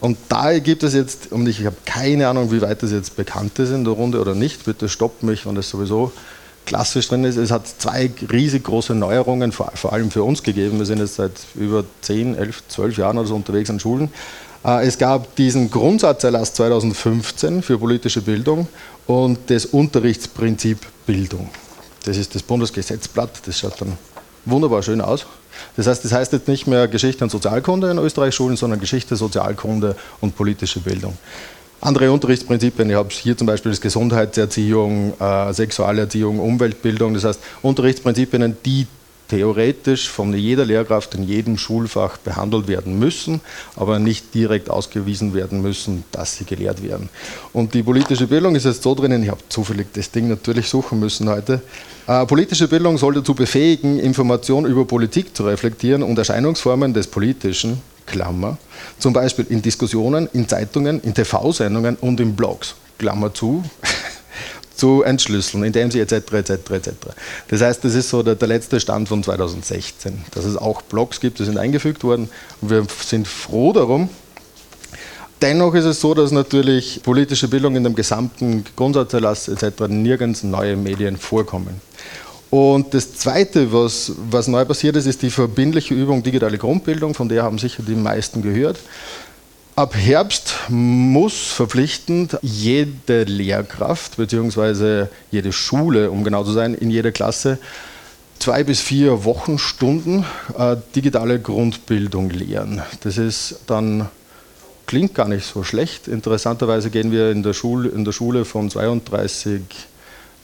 Und 0.00 0.18
da 0.28 0.58
gibt 0.58 0.82
es 0.82 0.94
jetzt, 0.94 1.32
und 1.32 1.48
ich 1.48 1.64
habe 1.64 1.76
keine 1.84 2.28
Ahnung, 2.28 2.50
wie 2.52 2.60
weit 2.60 2.82
das 2.82 2.90
jetzt 2.92 3.16
bekannt 3.16 3.58
ist 3.58 3.70
in 3.70 3.84
der 3.84 3.94
Runde 3.94 4.20
oder 4.20 4.34
nicht, 4.34 4.64
bitte 4.64 4.88
stoppt 4.88 5.22
mich, 5.22 5.46
wenn 5.46 5.54
das 5.54 5.70
sowieso 5.70 6.12
klassisch 6.66 7.08
drin 7.08 7.24
ist. 7.24 7.36
Es 7.36 7.50
hat 7.50 7.66
zwei 7.66 8.10
riesig 8.30 8.64
große 8.64 8.94
Neuerungen, 8.94 9.52
vor, 9.52 9.72
vor 9.74 9.92
allem 9.92 10.10
für 10.10 10.22
uns 10.22 10.42
gegeben. 10.42 10.78
Wir 10.78 10.86
sind 10.86 10.98
jetzt 10.98 11.14
seit 11.14 11.32
über 11.54 11.84
10, 12.02 12.36
11, 12.36 12.62
12 12.68 12.98
Jahren 12.98 13.18
oder 13.18 13.30
unterwegs 13.32 13.70
an 13.70 13.80
Schulen. 13.80 14.10
Äh, 14.68 14.86
es 14.86 14.98
gab 14.98 15.34
diesen 15.36 15.70
Grundsatzerlass 15.70 16.52
2015 16.54 17.62
für 17.62 17.78
politische 17.78 18.20
Bildung 18.20 18.68
und 19.06 19.38
das 19.48 19.64
Unterrichtsprinzip 19.66 20.78
Bildung. 21.06 21.48
Das 22.04 22.16
ist 22.16 22.34
das 22.34 22.42
Bundesgesetzblatt, 22.42 23.30
das 23.46 23.58
schaut 23.58 23.80
dann 23.80 23.96
wunderbar 24.44 24.82
schön 24.82 25.00
aus. 25.00 25.26
Das 25.76 25.86
heißt, 25.86 26.04
das 26.04 26.12
heißt 26.12 26.32
jetzt 26.32 26.48
nicht 26.48 26.66
mehr 26.66 26.86
Geschichte 26.86 27.24
und 27.24 27.30
Sozialkunde 27.30 27.90
in 27.90 27.98
Österreich-Schulen, 27.98 28.56
sondern 28.56 28.78
Geschichte, 28.78 29.16
Sozialkunde 29.16 29.96
und 30.20 30.36
politische 30.36 30.80
Bildung. 30.80 31.16
Andere 31.80 32.10
Unterrichtsprinzipien, 32.12 32.90
ich 32.90 32.96
habe 32.96 33.08
hier 33.10 33.36
zum 33.36 33.46
Beispiel 33.46 33.70
das 33.72 33.80
Gesundheitserziehung, 33.80 35.14
äh, 35.20 35.52
Sexualerziehung, 35.52 36.40
Umweltbildung, 36.40 37.14
das 37.14 37.24
heißt 37.24 37.40
Unterrichtsprinzipien, 37.62 38.56
die 38.64 38.86
theoretisch 39.28 40.08
von 40.08 40.34
jeder 40.34 40.64
Lehrkraft 40.64 41.14
in 41.14 41.22
jedem 41.22 41.58
Schulfach 41.58 42.16
behandelt 42.16 42.66
werden 42.66 42.98
müssen, 42.98 43.40
aber 43.76 43.98
nicht 43.98 44.34
direkt 44.34 44.70
ausgewiesen 44.70 45.34
werden 45.34 45.62
müssen, 45.62 46.04
dass 46.12 46.36
sie 46.36 46.44
gelehrt 46.44 46.82
werden. 46.82 47.08
Und 47.52 47.74
die 47.74 47.82
politische 47.82 48.26
Bildung 48.26 48.56
ist 48.56 48.64
jetzt 48.64 48.82
so 48.82 48.94
drinnen, 48.94 49.22
ich 49.22 49.30
habe 49.30 49.40
zufällig 49.48 49.88
das 49.92 50.10
Ding 50.10 50.28
natürlich 50.28 50.68
suchen 50.68 50.98
müssen 50.98 51.28
heute. 51.28 51.60
Äh, 52.06 52.24
politische 52.26 52.68
Bildung 52.68 52.96
soll 52.96 53.14
dazu 53.14 53.34
befähigen, 53.34 53.98
Informationen 53.98 54.66
über 54.66 54.86
Politik 54.86 55.36
zu 55.36 55.44
reflektieren 55.44 56.02
und 56.02 56.16
Erscheinungsformen 56.18 56.94
des 56.94 57.06
Politischen, 57.06 57.82
Klammer, 58.06 58.56
zum 58.98 59.12
Beispiel 59.12 59.46
in 59.50 59.60
Diskussionen, 59.60 60.28
in 60.32 60.48
Zeitungen, 60.48 61.00
in 61.02 61.12
TV-Sendungen 61.12 61.96
und 61.96 62.18
in 62.20 62.34
Blogs, 62.34 62.74
Klammer 62.96 63.34
zu, 63.34 63.62
zu 64.78 65.02
entschlüsseln, 65.02 65.64
indem 65.64 65.90
sie 65.90 66.00
etc. 66.00 66.12
etc. 66.32 66.50
etc. 66.70 66.90
Das 67.48 67.60
heißt, 67.60 67.84
das 67.84 67.94
ist 67.94 68.08
so 68.08 68.22
der, 68.22 68.36
der, 68.36 68.48
letzte 68.48 68.80
Stand 68.80 69.08
von 69.08 69.22
2016, 69.22 70.24
dass 70.32 70.44
es 70.44 70.56
auch 70.56 70.82
Blogs 70.82 71.20
gibt, 71.20 71.38
die 71.38 71.44
sind 71.44 71.58
eingefügt 71.58 72.04
worden 72.04 72.28
und 72.60 72.70
wir 72.70 72.86
sind 73.04 73.26
froh 73.26 73.72
darum. 73.72 74.08
Dennoch 75.40 75.74
ist 75.74 75.84
es 75.84 76.00
so, 76.00 76.14
dass 76.14 76.32
natürlich 76.32 77.00
politische 77.02 77.46
Bildung 77.46 77.76
in 77.76 77.84
dem 77.84 77.94
gesamten 77.94 78.64
Grundsatzerlass 78.74 79.48
etc. 79.48 79.88
nirgends 79.88 80.42
neue 80.42 80.76
Medien 80.76 81.16
vorkommen. 81.16 81.80
Und 82.50 82.94
das 82.94 83.14
Zweite, 83.14 83.72
was, 83.72 84.12
was 84.30 84.48
neu 84.48 84.64
passiert 84.64 84.96
ist, 84.96 85.06
ist 85.06 85.22
die 85.22 85.30
verbindliche 85.30 85.94
Übung 85.94 86.22
digitale 86.22 86.56
Grundbildung, 86.56 87.14
von 87.14 87.28
der 87.28 87.42
haben 87.42 87.58
sicher 87.58 87.82
die 87.86 87.94
meisten 87.94 88.42
gehört. 88.42 88.78
Ab 89.78 89.94
Herbst 89.94 90.56
muss 90.70 91.52
verpflichtend 91.52 92.36
jede 92.42 93.22
Lehrkraft 93.22 94.16
bzw. 94.16 95.06
jede 95.30 95.52
Schule, 95.52 96.10
um 96.10 96.24
genau 96.24 96.42
zu 96.42 96.50
sein, 96.50 96.74
in 96.74 96.90
jeder 96.90 97.12
Klasse 97.12 97.60
zwei 98.40 98.64
bis 98.64 98.80
vier 98.80 99.22
Wochenstunden 99.22 100.24
äh, 100.58 100.74
digitale 100.96 101.38
Grundbildung 101.38 102.30
lehren. 102.30 102.82
Das 103.04 103.18
ist 103.18 103.60
dann 103.68 104.08
klingt 104.88 105.14
gar 105.14 105.28
nicht 105.28 105.46
so 105.46 105.62
schlecht. 105.62 106.08
Interessanterweise 106.08 106.90
gehen 106.90 107.12
wir 107.12 107.30
in 107.30 107.44
der, 107.44 107.52
Schule, 107.52 107.88
in 107.88 108.04
der 108.04 108.10
Schule 108.10 108.44
von 108.44 108.70
32 108.70 109.62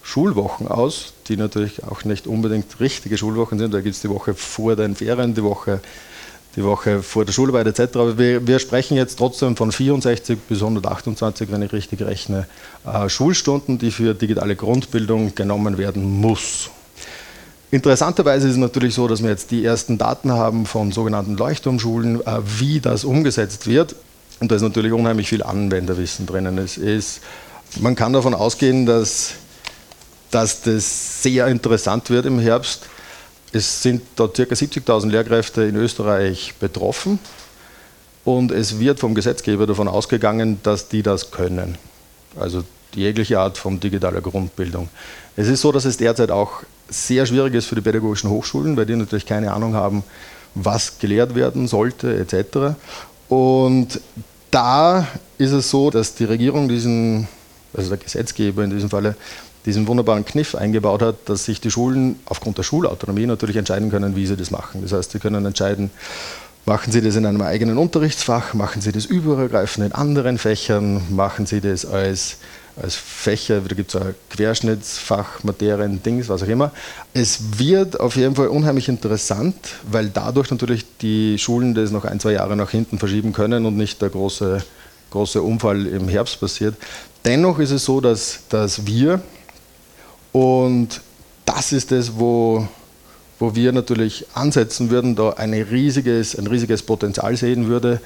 Schulwochen 0.04 0.68
aus, 0.68 1.12
die 1.26 1.36
natürlich 1.36 1.82
auch 1.82 2.04
nicht 2.04 2.28
unbedingt 2.28 2.78
richtige 2.78 3.18
Schulwochen 3.18 3.58
sind. 3.58 3.74
Da 3.74 3.80
gibt 3.80 3.96
es 3.96 4.00
die 4.00 4.10
Woche 4.10 4.32
vor 4.34 4.76
den 4.76 4.94
Ferien, 4.94 5.34
die 5.34 5.42
Woche 5.42 5.80
die 6.56 6.64
Woche 6.64 7.02
vor 7.02 7.24
der 7.24 7.32
Schularbeit 7.32 7.66
etc. 7.66 7.96
Aber 7.96 8.18
wir, 8.18 8.46
wir, 8.46 8.58
sprechen 8.58 8.96
jetzt 8.96 9.16
trotzdem 9.16 9.56
von 9.56 9.72
64 9.72 10.38
bis 10.48 10.60
128, 10.60 11.50
wenn 11.50 11.62
ich 11.62 11.72
richtig 11.72 12.02
rechne, 12.02 12.46
äh, 12.86 13.08
Schulstunden, 13.08 13.78
die 13.78 13.90
für 13.90 14.14
digitale 14.14 14.56
Grundbildung 14.56 15.34
genommen 15.34 15.78
werden 15.78 16.20
muss. 16.20 16.70
Interessanterweise 17.70 18.46
ist 18.46 18.52
es 18.52 18.58
natürlich 18.58 18.94
so, 18.94 19.08
dass 19.08 19.22
wir 19.22 19.30
jetzt 19.30 19.50
die 19.50 19.64
ersten 19.64 19.98
Daten 19.98 20.30
haben 20.32 20.64
von 20.64 20.92
sogenannten 20.92 21.36
Leuchtturmschulen, 21.36 22.24
äh, 22.24 22.40
wie 22.58 22.80
das 22.80 23.04
umgesetzt 23.04 23.66
wird. 23.66 23.96
Und 24.40 24.50
da 24.50 24.56
ist 24.56 24.62
natürlich 24.62 24.92
unheimlich 24.92 25.28
viel 25.28 25.42
Anwenderwissen 25.42 26.26
drinnen. 26.26 26.58
Es 26.58 26.76
ist, 26.76 27.20
man 27.80 27.96
kann 27.96 28.12
davon 28.12 28.34
ausgehen, 28.34 28.86
dass, 28.86 29.32
dass 30.30 30.62
das 30.62 31.22
sehr 31.22 31.48
interessant 31.48 32.10
wird 32.10 32.26
im 32.26 32.38
Herbst 32.38 32.82
es 33.54 33.82
sind 33.82 34.02
da 34.16 34.26
ca. 34.26 34.42
70.000 34.42 35.10
Lehrkräfte 35.10 35.62
in 35.62 35.76
Österreich 35.76 36.54
betroffen 36.58 37.18
und 38.24 38.50
es 38.50 38.80
wird 38.80 38.98
vom 38.98 39.14
Gesetzgeber 39.14 39.66
davon 39.66 39.86
ausgegangen, 39.86 40.58
dass 40.62 40.88
die 40.88 41.02
das 41.02 41.30
können. 41.30 41.78
Also 42.38 42.64
jegliche 42.94 43.38
Art 43.38 43.56
von 43.58 43.78
digitaler 43.78 44.20
Grundbildung. 44.20 44.88
Es 45.36 45.48
ist 45.48 45.60
so, 45.60 45.72
dass 45.72 45.84
es 45.84 45.96
derzeit 45.96 46.30
auch 46.30 46.62
sehr 46.88 47.26
schwierig 47.26 47.54
ist 47.54 47.66
für 47.66 47.74
die 47.74 47.80
pädagogischen 47.80 48.30
Hochschulen, 48.30 48.76
weil 48.76 48.86
die 48.86 48.96
natürlich 48.96 49.26
keine 49.26 49.52
Ahnung 49.52 49.74
haben, 49.74 50.04
was 50.54 50.98
gelehrt 50.98 51.34
werden 51.34 51.68
sollte 51.68 52.16
etc. 52.16 52.76
Und 53.28 54.00
da 54.50 55.06
ist 55.38 55.52
es 55.52 55.70
so, 55.70 55.90
dass 55.90 56.14
die 56.14 56.24
Regierung 56.24 56.68
diesen, 56.68 57.28
also 57.72 57.88
der 57.90 57.98
Gesetzgeber 57.98 58.64
in 58.64 58.70
diesem 58.70 58.90
Falle, 58.90 59.16
diesen 59.66 59.86
wunderbaren 59.86 60.24
Kniff 60.24 60.54
eingebaut 60.54 61.02
hat, 61.02 61.16
dass 61.26 61.44
sich 61.44 61.60
die 61.60 61.70
Schulen 61.70 62.16
aufgrund 62.26 62.58
der 62.58 62.62
Schulautonomie 62.62 63.26
natürlich 63.26 63.56
entscheiden 63.56 63.90
können, 63.90 64.16
wie 64.16 64.26
sie 64.26 64.36
das 64.36 64.50
machen. 64.50 64.82
Das 64.82 64.92
heißt, 64.92 65.12
sie 65.12 65.18
können 65.18 65.44
entscheiden, 65.46 65.90
machen 66.66 66.92
sie 66.92 67.00
das 67.00 67.16
in 67.16 67.26
einem 67.26 67.42
eigenen 67.42 67.78
Unterrichtsfach, 67.78 68.54
machen 68.54 68.82
sie 68.82 68.92
das 68.92 69.06
übergreifend 69.06 69.86
in 69.86 69.92
anderen 69.92 70.38
Fächern, 70.38 71.02
machen 71.10 71.46
sie 71.46 71.60
das 71.60 71.86
als 71.86 72.36
als 72.80 72.96
Fächer, 72.96 73.60
da 73.60 73.74
gibt 73.74 73.94
es 73.94 74.00
auch 74.00 74.06
Querschnittsfach, 74.30 75.44
Materien, 75.44 76.02
Dings, 76.02 76.28
was 76.28 76.42
auch 76.42 76.48
immer. 76.48 76.72
Es 77.12 77.58
wird 77.58 78.00
auf 78.00 78.16
jeden 78.16 78.34
Fall 78.34 78.48
unheimlich 78.48 78.88
interessant, 78.88 79.54
weil 79.88 80.08
dadurch 80.08 80.50
natürlich 80.50 80.84
die 81.00 81.38
Schulen 81.38 81.74
das 81.74 81.92
noch 81.92 82.04
ein, 82.04 82.18
zwei 82.18 82.32
Jahre 82.32 82.56
nach 82.56 82.70
hinten 82.70 82.98
verschieben 82.98 83.32
können 83.32 83.64
und 83.66 83.76
nicht 83.76 84.02
der 84.02 84.08
große, 84.08 84.64
große 85.10 85.40
Unfall 85.40 85.86
im 85.86 86.08
Herbst 86.08 86.40
passiert. 86.40 86.74
Dennoch 87.24 87.58
ist 87.60 87.70
es 87.70 87.84
so, 87.84 88.00
dass, 88.00 88.40
dass 88.48 88.86
wir, 88.86 89.22
und 90.34 91.00
das 91.44 91.70
ist 91.70 91.92
es, 91.92 92.18
wo, 92.18 92.66
wo 93.38 93.54
wir 93.54 93.70
natürlich 93.70 94.26
ansetzen 94.34 94.90
würden, 94.90 95.14
da 95.14 95.30
ein 95.30 95.52
riesiges, 95.52 96.36
ein 96.36 96.48
riesiges 96.48 96.82
Potenzial 96.82 97.36
sehen 97.36 97.68
würde, 97.68 98.00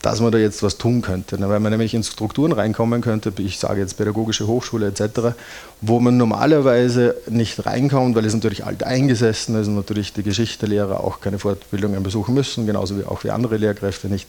dass 0.00 0.20
man 0.20 0.30
da 0.30 0.38
jetzt 0.38 0.62
was 0.62 0.78
tun 0.78 1.02
könnte. 1.02 1.36
Weil 1.40 1.58
man 1.58 1.72
nämlich 1.72 1.94
in 1.94 2.04
Strukturen 2.04 2.52
reinkommen 2.52 3.00
könnte, 3.00 3.32
ich 3.38 3.58
sage 3.58 3.80
jetzt 3.80 3.96
pädagogische 3.96 4.46
Hochschule 4.46 4.86
etc., 4.86 5.34
wo 5.80 5.98
man 5.98 6.16
normalerweise 6.16 7.16
nicht 7.28 7.66
reinkommt, 7.66 8.14
weil 8.14 8.24
es 8.24 8.34
natürlich 8.34 8.64
alt 8.64 8.84
eingesessen 8.84 9.60
ist 9.60 9.66
und 9.66 9.74
natürlich 9.74 10.12
die 10.12 10.22
Geschichtelehrer 10.22 11.02
auch 11.02 11.20
keine 11.20 11.40
Fortbildungen 11.40 12.04
besuchen 12.04 12.34
müssen, 12.34 12.66
genauso 12.66 12.96
wie 12.96 13.04
auch 13.04 13.24
wie 13.24 13.30
andere 13.30 13.56
Lehrkräfte 13.56 14.06
nicht 14.06 14.28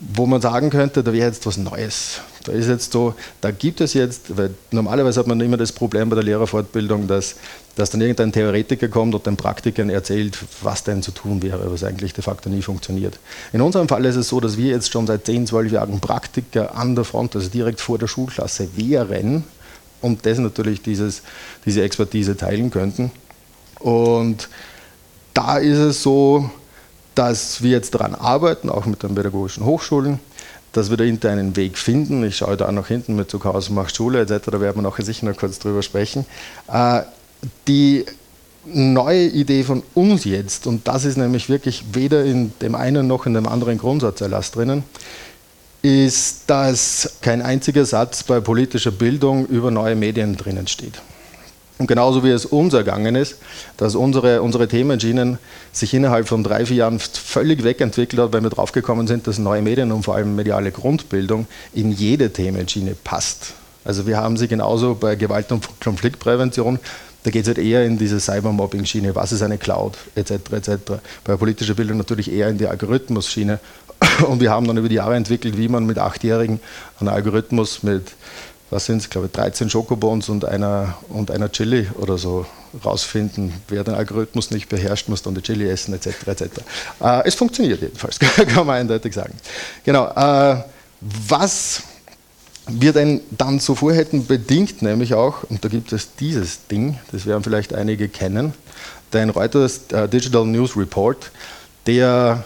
wo 0.00 0.26
man 0.26 0.40
sagen 0.40 0.70
könnte, 0.70 1.02
da 1.02 1.12
wäre 1.12 1.26
jetzt 1.26 1.44
was 1.46 1.56
Neues. 1.56 2.20
Da 2.44 2.52
ist 2.52 2.68
jetzt 2.68 2.92
so, 2.92 3.14
da 3.40 3.50
gibt 3.50 3.80
es 3.80 3.94
jetzt, 3.94 4.36
weil 4.36 4.50
normalerweise 4.70 5.18
hat 5.20 5.26
man 5.26 5.40
immer 5.40 5.56
das 5.56 5.72
Problem 5.72 6.08
bei 6.08 6.14
der 6.14 6.24
Lehrerfortbildung, 6.24 7.08
dass, 7.08 7.34
dass 7.74 7.90
dann 7.90 8.00
irgendein 8.00 8.32
Theoretiker 8.32 8.88
kommt 8.88 9.14
und 9.14 9.26
den 9.26 9.36
Praktikern 9.36 9.90
erzählt, 9.90 10.38
was 10.62 10.84
denn 10.84 11.02
zu 11.02 11.10
tun 11.10 11.42
wäre, 11.42 11.70
was 11.72 11.82
eigentlich 11.82 12.14
de 12.14 12.22
facto 12.22 12.48
nie 12.48 12.62
funktioniert. 12.62 13.18
In 13.52 13.60
unserem 13.60 13.88
Fall 13.88 14.04
ist 14.04 14.16
es 14.16 14.28
so, 14.28 14.40
dass 14.40 14.56
wir 14.56 14.70
jetzt 14.70 14.92
schon 14.92 15.06
seit 15.06 15.26
10, 15.26 15.48
12 15.48 15.72
Jahren 15.72 16.00
Praktiker 16.00 16.76
an 16.76 16.94
der 16.94 17.04
Front, 17.04 17.34
also 17.34 17.48
direkt 17.48 17.80
vor 17.80 17.98
der 17.98 18.06
Schulklasse 18.06 18.68
wären 18.76 19.44
und 20.00 20.24
das 20.24 20.38
natürlich 20.38 20.80
dieses, 20.80 21.22
diese 21.66 21.82
Expertise 21.82 22.36
teilen 22.36 22.70
könnten. 22.70 23.10
Und 23.80 24.48
da 25.34 25.58
ist 25.58 25.78
es 25.78 26.02
so, 26.02 26.50
dass 27.18 27.64
wir 27.64 27.70
jetzt 27.70 27.94
daran 27.94 28.14
arbeiten, 28.14 28.70
auch 28.70 28.86
mit 28.86 29.02
den 29.02 29.16
pädagogischen 29.16 29.64
Hochschulen, 29.64 30.20
dass 30.72 30.88
wir 30.88 30.96
da 30.96 31.02
hinter 31.02 31.30
einen 31.32 31.56
Weg 31.56 31.76
finden. 31.76 32.22
Ich 32.22 32.36
schaue 32.36 32.56
da 32.56 32.68
auch 32.68 32.72
nach 32.72 32.86
hinten 32.86 33.16
mit 33.16 33.28
Zughause 33.28 33.72
macht 33.72 33.96
Schule 33.96 34.20
etc., 34.20 34.50
da 34.52 34.60
werden 34.60 34.76
wir 34.76 34.82
nachher 34.82 35.04
sicher 35.04 35.26
noch 35.26 35.36
kurz 35.36 35.58
drüber 35.58 35.82
sprechen. 35.82 36.26
Äh, 36.72 37.02
die 37.66 38.06
neue 38.66 39.26
Idee 39.26 39.64
von 39.64 39.82
uns 39.94 40.24
jetzt, 40.24 40.68
und 40.68 40.86
das 40.86 41.04
ist 41.04 41.16
nämlich 41.16 41.48
wirklich 41.48 41.86
weder 41.92 42.24
in 42.24 42.52
dem 42.62 42.76
einen 42.76 43.08
noch 43.08 43.26
in 43.26 43.34
dem 43.34 43.48
anderen 43.48 43.78
Grundsatzerlass 43.78 44.52
drinnen, 44.52 44.84
ist, 45.82 46.42
dass 46.46 47.16
kein 47.20 47.42
einziger 47.42 47.84
Satz 47.84 48.22
bei 48.22 48.38
politischer 48.38 48.92
Bildung 48.92 49.46
über 49.46 49.72
neue 49.72 49.96
Medien 49.96 50.36
drinnen 50.36 50.68
steht. 50.68 51.02
Und 51.78 51.86
genauso 51.86 52.24
wie 52.24 52.30
es 52.30 52.44
uns 52.44 52.74
ergangen 52.74 53.14
ist, 53.14 53.38
dass 53.76 53.94
unsere, 53.94 54.42
unsere 54.42 54.66
Themenschienen 54.66 55.38
sich 55.72 55.94
innerhalb 55.94 56.26
von 56.26 56.42
drei, 56.42 56.66
vier 56.66 56.78
Jahren 56.78 56.98
völlig 56.98 57.62
wegentwickelt 57.62 58.20
hat, 58.20 58.32
weil 58.32 58.42
wir 58.42 58.50
draufgekommen 58.50 59.06
sind, 59.06 59.28
dass 59.28 59.38
neue 59.38 59.62
Medien 59.62 59.92
und 59.92 60.02
vor 60.02 60.16
allem 60.16 60.34
mediale 60.34 60.72
Grundbildung 60.72 61.46
in 61.72 61.92
jede 61.92 62.32
Themenschiene 62.32 62.96
passt. 63.04 63.54
Also 63.84 64.06
wir 64.06 64.18
haben 64.18 64.36
sie 64.36 64.48
genauso 64.48 64.96
bei 64.96 65.14
Gewalt- 65.14 65.52
und 65.52 65.66
Konfliktprävention, 65.80 66.80
da 67.24 67.30
geht 67.30 67.42
es 67.42 67.48
halt 67.48 67.58
eher 67.58 67.84
in 67.84 67.98
diese 67.98 68.20
Cybermobbing-Schiene, 68.20 69.14
was 69.14 69.32
ist 69.32 69.42
eine 69.42 69.58
Cloud, 69.58 69.98
etc. 70.14 70.32
etc. 70.52 70.70
Bei 71.24 71.36
politischer 71.36 71.74
Bildung 71.74 71.98
natürlich 71.98 72.32
eher 72.32 72.48
in 72.48 72.58
die 72.58 72.66
Algorithmus-Schiene. 72.66 73.58
Und 74.28 74.40
wir 74.40 74.50
haben 74.50 74.66
dann 74.66 74.76
über 74.76 74.88
die 74.88 74.94
Jahre 74.96 75.16
entwickelt, 75.16 75.58
wie 75.58 75.68
man 75.68 75.84
mit 75.84 75.98
Achtjährigen 75.98 76.60
einen 77.00 77.08
Algorithmus 77.08 77.82
mit 77.82 78.12
was 78.70 78.86
sind 78.86 78.98
es, 78.98 79.08
glaube 79.08 79.26
ich, 79.26 79.32
13 79.32 79.70
Schokobons 79.70 80.28
und 80.28 80.44
einer, 80.44 80.98
und 81.08 81.30
einer 81.30 81.50
Chili 81.50 81.88
oder 81.98 82.18
so 82.18 82.46
rausfinden. 82.84 83.54
Wer 83.68 83.84
den 83.84 83.94
Algorithmus 83.94 84.50
nicht 84.50 84.68
beherrscht, 84.68 85.08
muss 85.08 85.22
dann 85.22 85.34
die 85.34 85.42
Chili 85.42 85.68
essen, 85.68 85.94
etc. 85.94 86.08
etc. 86.26 86.42
Äh, 87.00 87.26
es 87.26 87.34
funktioniert 87.34 87.80
jedenfalls, 87.80 88.18
kann 88.20 88.66
man 88.66 88.76
eindeutig 88.76 89.14
sagen. 89.14 89.34
Genau. 89.84 90.08
Äh, 90.08 90.62
was 91.00 91.82
wir 92.66 92.92
denn 92.92 93.22
dann 93.30 93.60
so 93.60 93.74
vorhätten, 93.74 94.26
bedingt 94.26 94.82
nämlich 94.82 95.14
auch, 95.14 95.44
und 95.44 95.64
da 95.64 95.68
gibt 95.68 95.92
es 95.92 96.14
dieses 96.16 96.66
Ding, 96.66 96.98
das 97.12 97.24
werden 97.24 97.42
vielleicht 97.42 97.72
einige 97.72 98.08
kennen, 98.08 98.52
den 99.14 99.30
Reuters 99.30 99.90
äh, 99.92 100.06
Digital 100.08 100.44
News 100.44 100.76
Report, 100.76 101.30
der 101.86 102.44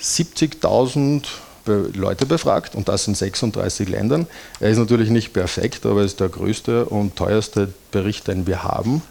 70.000 0.00 1.24
Leute 1.66 2.26
befragt 2.26 2.74
und 2.74 2.88
das 2.88 3.06
in 3.08 3.14
36 3.14 3.88
Ländern. 3.88 4.26
Er 4.60 4.70
ist 4.70 4.78
natürlich 4.78 5.10
nicht 5.10 5.32
perfekt, 5.32 5.84
aber 5.86 6.00
er 6.00 6.06
ist 6.06 6.20
der 6.20 6.28
größte 6.28 6.86
und 6.86 7.16
teuerste 7.16 7.72
Bericht, 7.90 8.28
den 8.28 8.46
wir 8.46 8.64
haben. 8.64 9.02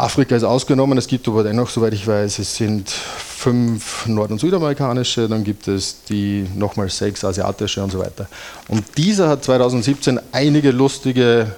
Afrika 0.00 0.34
ist 0.34 0.44
ausgenommen, 0.44 0.96
es 0.96 1.06
gibt 1.06 1.28
aber 1.28 1.42
dennoch, 1.42 1.68
soweit 1.68 1.92
ich 1.92 2.06
weiß, 2.06 2.38
es 2.38 2.56
sind 2.56 2.88
fünf 2.88 4.06
nord- 4.06 4.30
und 4.30 4.40
südamerikanische, 4.40 5.28
dann 5.28 5.44
gibt 5.44 5.68
es 5.68 6.04
die 6.08 6.46
nochmal 6.56 6.88
sechs 6.88 7.22
asiatische 7.22 7.82
und 7.82 7.92
so 7.92 7.98
weiter. 7.98 8.26
Und 8.68 8.84
dieser 8.96 9.28
hat 9.28 9.44
2017 9.44 10.18
einige 10.32 10.70
lustige 10.70 11.54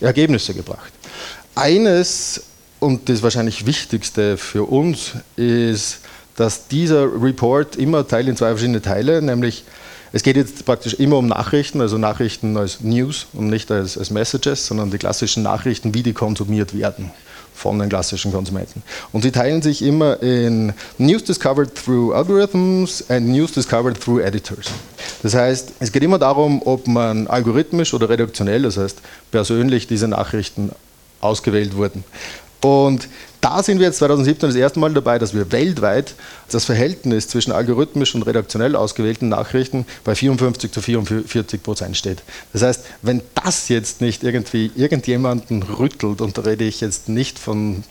Ergebnisse 0.00 0.54
gebracht. 0.54 0.92
Eines, 1.54 2.42
und 2.80 3.08
das 3.08 3.22
wahrscheinlich 3.22 3.64
wichtigste 3.64 4.36
für 4.38 4.64
uns, 4.64 5.12
ist, 5.36 6.00
dass 6.34 6.66
dieser 6.66 7.04
Report 7.22 7.76
immer 7.76 8.06
teilt 8.06 8.26
in 8.26 8.36
zwei 8.36 8.48
verschiedene 8.48 8.82
Teile, 8.82 9.22
nämlich 9.22 9.64
es 10.14 10.22
geht 10.22 10.36
jetzt 10.36 10.64
praktisch 10.64 10.94
immer 10.94 11.18
um 11.18 11.26
Nachrichten, 11.26 11.80
also 11.80 11.98
Nachrichten 11.98 12.56
als 12.56 12.80
News 12.80 13.26
und 13.32 13.48
nicht 13.48 13.68
als, 13.72 13.98
als 13.98 14.10
Messages, 14.10 14.64
sondern 14.64 14.92
die 14.92 14.98
klassischen 14.98 15.42
Nachrichten, 15.42 15.92
wie 15.92 16.04
die 16.04 16.12
konsumiert 16.12 16.78
werden 16.78 17.10
von 17.52 17.80
den 17.80 17.88
klassischen 17.88 18.30
Konsumenten. 18.32 18.84
Und 19.10 19.22
sie 19.22 19.32
teilen 19.32 19.60
sich 19.60 19.82
immer 19.82 20.22
in 20.22 20.72
News 20.98 21.24
discovered 21.24 21.74
through 21.74 22.14
algorithms 22.14 23.04
and 23.10 23.26
News 23.26 23.50
discovered 23.50 24.00
through 24.00 24.20
editors. 24.20 24.66
Das 25.24 25.34
heißt, 25.34 25.72
es 25.80 25.90
geht 25.90 26.04
immer 26.04 26.20
darum, 26.20 26.62
ob 26.64 26.86
man 26.86 27.26
algorithmisch 27.26 27.92
oder 27.92 28.08
redaktionell, 28.08 28.62
das 28.62 28.76
heißt 28.76 29.00
persönlich, 29.32 29.88
diese 29.88 30.06
Nachrichten 30.06 30.70
ausgewählt 31.20 31.74
wurden. 31.74 32.04
Und 32.64 33.08
da 33.42 33.62
sind 33.62 33.78
wir 33.78 33.88
jetzt 33.88 33.98
2017 33.98 34.48
das 34.48 34.56
erste 34.56 34.80
Mal 34.80 34.94
dabei, 34.94 35.18
dass 35.18 35.34
wir 35.34 35.52
weltweit 35.52 36.14
das 36.50 36.64
Verhältnis 36.64 37.28
zwischen 37.28 37.52
algorithmisch 37.52 38.14
und 38.14 38.22
redaktionell 38.22 38.74
ausgewählten 38.74 39.28
Nachrichten 39.28 39.84
bei 40.02 40.14
54 40.14 40.72
zu 40.72 40.80
44 40.80 41.62
Prozent 41.62 41.98
steht. 41.98 42.22
Das 42.54 42.62
heißt, 42.62 42.86
wenn 43.02 43.20
das 43.34 43.68
jetzt 43.68 44.00
nicht 44.00 44.24
irgendwie 44.24 44.70
irgendjemanden 44.76 45.62
rüttelt, 45.62 46.22
und 46.22 46.38
da 46.38 46.40
rede 46.40 46.64
ich 46.64 46.80
jetzt 46.80 47.10
nicht 47.10 47.38
von 47.38 47.84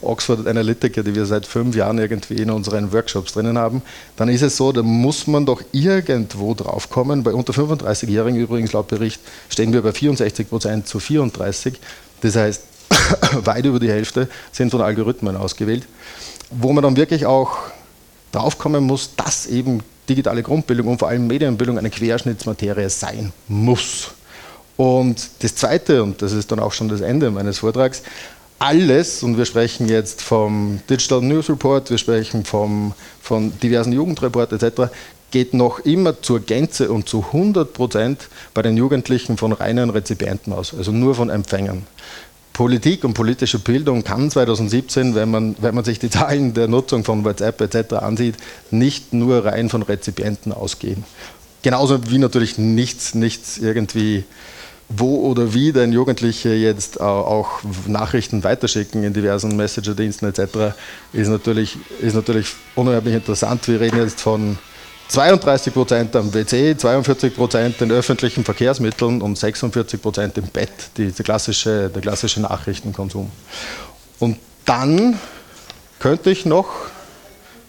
Oxford 0.00 0.46
Analytica, 0.46 1.02
die 1.02 1.14
wir 1.14 1.26
seit 1.26 1.44
fünf 1.44 1.76
Jahren 1.76 1.98
irgendwie 1.98 2.36
in 2.36 2.50
unseren 2.50 2.94
Workshops 2.94 3.34
drinnen 3.34 3.58
haben, 3.58 3.82
dann 4.16 4.30
ist 4.30 4.40
es 4.40 4.56
so, 4.56 4.72
da 4.72 4.82
muss 4.82 5.26
man 5.26 5.44
doch 5.44 5.60
irgendwo 5.72 6.54
drauf 6.54 6.88
kommen. 6.88 7.24
Bei 7.24 7.34
unter 7.34 7.52
35-Jährigen 7.52 8.40
übrigens 8.40 8.72
laut 8.72 8.88
Bericht 8.88 9.20
stehen 9.50 9.74
wir 9.74 9.82
bei 9.82 9.92
64 9.92 10.48
Prozent 10.48 10.88
zu 10.88 10.98
34. 10.98 11.74
Das 12.22 12.36
heißt, 12.36 12.62
weit 13.44 13.64
über 13.64 13.80
die 13.80 13.90
Hälfte 13.90 14.28
sind 14.52 14.70
von 14.70 14.80
Algorithmen 14.80 15.36
ausgewählt, 15.36 15.84
wo 16.50 16.72
man 16.72 16.82
dann 16.82 16.96
wirklich 16.96 17.26
auch 17.26 17.58
draufkommen 18.32 18.84
muss, 18.84 19.14
dass 19.16 19.46
eben 19.46 19.80
digitale 20.08 20.42
Grundbildung 20.42 20.88
und 20.88 20.98
vor 20.98 21.08
allem 21.08 21.26
Medienbildung 21.26 21.78
eine 21.78 21.90
Querschnittsmaterie 21.90 22.88
sein 22.90 23.32
muss. 23.48 24.10
Und 24.76 25.30
das 25.40 25.54
Zweite, 25.54 26.02
und 26.02 26.20
das 26.20 26.32
ist 26.32 26.50
dann 26.50 26.58
auch 26.58 26.72
schon 26.72 26.88
das 26.88 27.00
Ende 27.00 27.30
meines 27.30 27.58
Vortrags, 27.58 28.02
alles, 28.58 29.22
und 29.22 29.36
wir 29.36 29.44
sprechen 29.44 29.88
jetzt 29.88 30.22
vom 30.22 30.80
Digital 30.88 31.20
News 31.20 31.50
Report, 31.50 31.90
wir 31.90 31.98
sprechen 31.98 32.44
vom, 32.44 32.94
von 33.20 33.58
diversen 33.60 33.92
Jugendreports 33.92 34.52
etc., 34.52 34.92
geht 35.30 35.52
noch 35.52 35.80
immer 35.80 36.22
zur 36.22 36.40
Gänze 36.40 36.90
und 36.92 37.08
zu 37.08 37.24
100 37.32 37.72
Prozent 37.72 38.28
bei 38.54 38.62
den 38.62 38.76
Jugendlichen 38.76 39.36
von 39.36 39.52
reinen 39.52 39.90
Rezipienten 39.90 40.52
aus, 40.52 40.72
also 40.72 40.92
nur 40.92 41.14
von 41.16 41.28
Empfängern. 41.28 41.84
Politik 42.54 43.02
und 43.02 43.14
politische 43.14 43.58
Bildung 43.58 44.04
kann 44.04 44.30
2017, 44.30 45.16
wenn 45.16 45.28
man, 45.28 45.56
wenn 45.60 45.74
man 45.74 45.84
sich 45.84 45.98
die 45.98 46.08
Zahlen 46.08 46.54
der 46.54 46.68
Nutzung 46.68 47.02
von 47.02 47.24
WhatsApp 47.24 47.60
etc. 47.60 47.94
ansieht, 47.94 48.36
nicht 48.70 49.12
nur 49.12 49.44
rein 49.44 49.68
von 49.68 49.82
Rezipienten 49.82 50.52
ausgehen. 50.52 51.02
Genauso 51.62 52.10
wie 52.10 52.18
natürlich 52.18 52.56
nichts, 52.56 53.16
nichts 53.16 53.58
irgendwie, 53.58 54.22
wo 54.88 55.28
oder 55.28 55.52
wie 55.52 55.72
denn 55.72 55.92
Jugendliche 55.92 56.50
jetzt 56.50 57.00
auch 57.00 57.62
Nachrichten 57.88 58.44
weiterschicken 58.44 59.02
in 59.02 59.12
diversen 59.12 59.56
Messenger-Diensten 59.56 60.26
etc., 60.26 60.76
ist 61.12 61.28
natürlich, 61.28 61.76
ist 62.00 62.14
natürlich 62.14 62.54
unheimlich 62.76 63.14
interessant. 63.14 63.66
Wir 63.66 63.80
reden 63.80 63.98
jetzt 63.98 64.20
von 64.20 64.58
32 65.14 65.72
Prozent 65.72 66.16
am 66.16 66.34
WC, 66.34 66.76
42 66.76 67.36
Prozent 67.36 67.80
in 67.80 67.92
öffentlichen 67.92 68.44
Verkehrsmitteln 68.44 69.22
und 69.22 69.38
46 69.38 70.02
Prozent 70.02 70.36
im 70.38 70.48
Bett, 70.48 70.72
die, 70.96 71.12
die 71.12 71.22
klassische, 71.22 71.88
der 71.88 72.02
klassische 72.02 72.40
Nachrichtenkonsum. 72.40 73.30
Und 74.18 74.38
dann 74.64 75.16
könnte 76.00 76.32
ich 76.32 76.46
noch, 76.46 76.66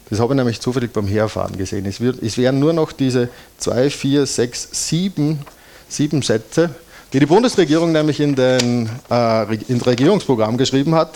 das 0.10 0.19
habe 0.19 0.34
ich 0.34 0.38
nämlich 0.38 0.60
zufällig 0.60 0.91
beim 0.91 1.05
Herfahren 1.05 1.55
gesehen, 1.55 1.86
es, 1.86 2.01
wird, 2.01 2.19
es 2.23 2.39
wären 2.39 2.58
nur 2.58 2.73
noch 2.73 2.91
diese 2.91 3.29
2, 3.60 3.91
4, 3.91 4.25
6, 4.25 4.69
7, 4.71 5.39
7 5.88 6.21
Sätze, 6.23 6.71
die 7.13 7.19
die 7.19 7.27
Bundesregierung 7.27 7.91
nämlich 7.91 8.21
in 8.21 8.36
den 8.36 8.89
äh, 9.12 9.55
in 9.67 9.79
Regierungsprogramm 9.81 10.58
geschrieben 10.58 10.95
hat, 10.95 11.12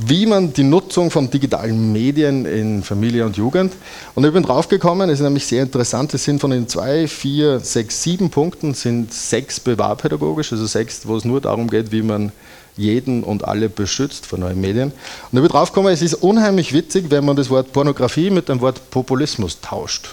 wie 0.00 0.26
man 0.26 0.52
die 0.52 0.62
Nutzung 0.62 1.10
von 1.10 1.28
digitalen 1.30 1.92
Medien 1.92 2.46
in 2.46 2.82
Familie 2.82 3.26
und 3.26 3.36
Jugend. 3.36 3.72
Und 4.14 4.24
ich 4.24 4.32
bin 4.32 4.44
draufgekommen, 4.44 5.10
es 5.10 5.18
ist 5.18 5.24
nämlich 5.24 5.46
sehr 5.46 5.62
interessant, 5.62 6.14
es 6.14 6.24
sind 6.24 6.40
von 6.40 6.50
den 6.50 6.68
zwei, 6.68 7.08
vier, 7.08 7.58
sechs, 7.60 8.02
sieben 8.02 8.30
Punkten, 8.30 8.74
sind 8.74 9.12
sechs 9.12 9.58
bewahrpädagogisch, 9.58 10.52
also 10.52 10.66
sechs, 10.66 11.06
wo 11.06 11.16
es 11.16 11.24
nur 11.24 11.40
darum 11.40 11.68
geht, 11.68 11.90
wie 11.90 12.02
man 12.02 12.32
jeden 12.76 13.24
und 13.24 13.44
alle 13.44 13.68
beschützt 13.68 14.24
vor 14.24 14.38
neuen 14.38 14.60
Medien. 14.60 14.92
Und 15.32 15.38
ich 15.38 15.42
bin 15.42 15.48
draufgekommen, 15.48 15.92
es 15.92 16.02
ist 16.02 16.14
unheimlich 16.14 16.72
witzig, 16.72 17.06
wenn 17.10 17.24
man 17.24 17.34
das 17.34 17.50
Wort 17.50 17.72
Pornografie 17.72 18.30
mit 18.30 18.48
dem 18.48 18.60
Wort 18.60 18.90
Populismus 18.90 19.60
tauscht. 19.60 20.10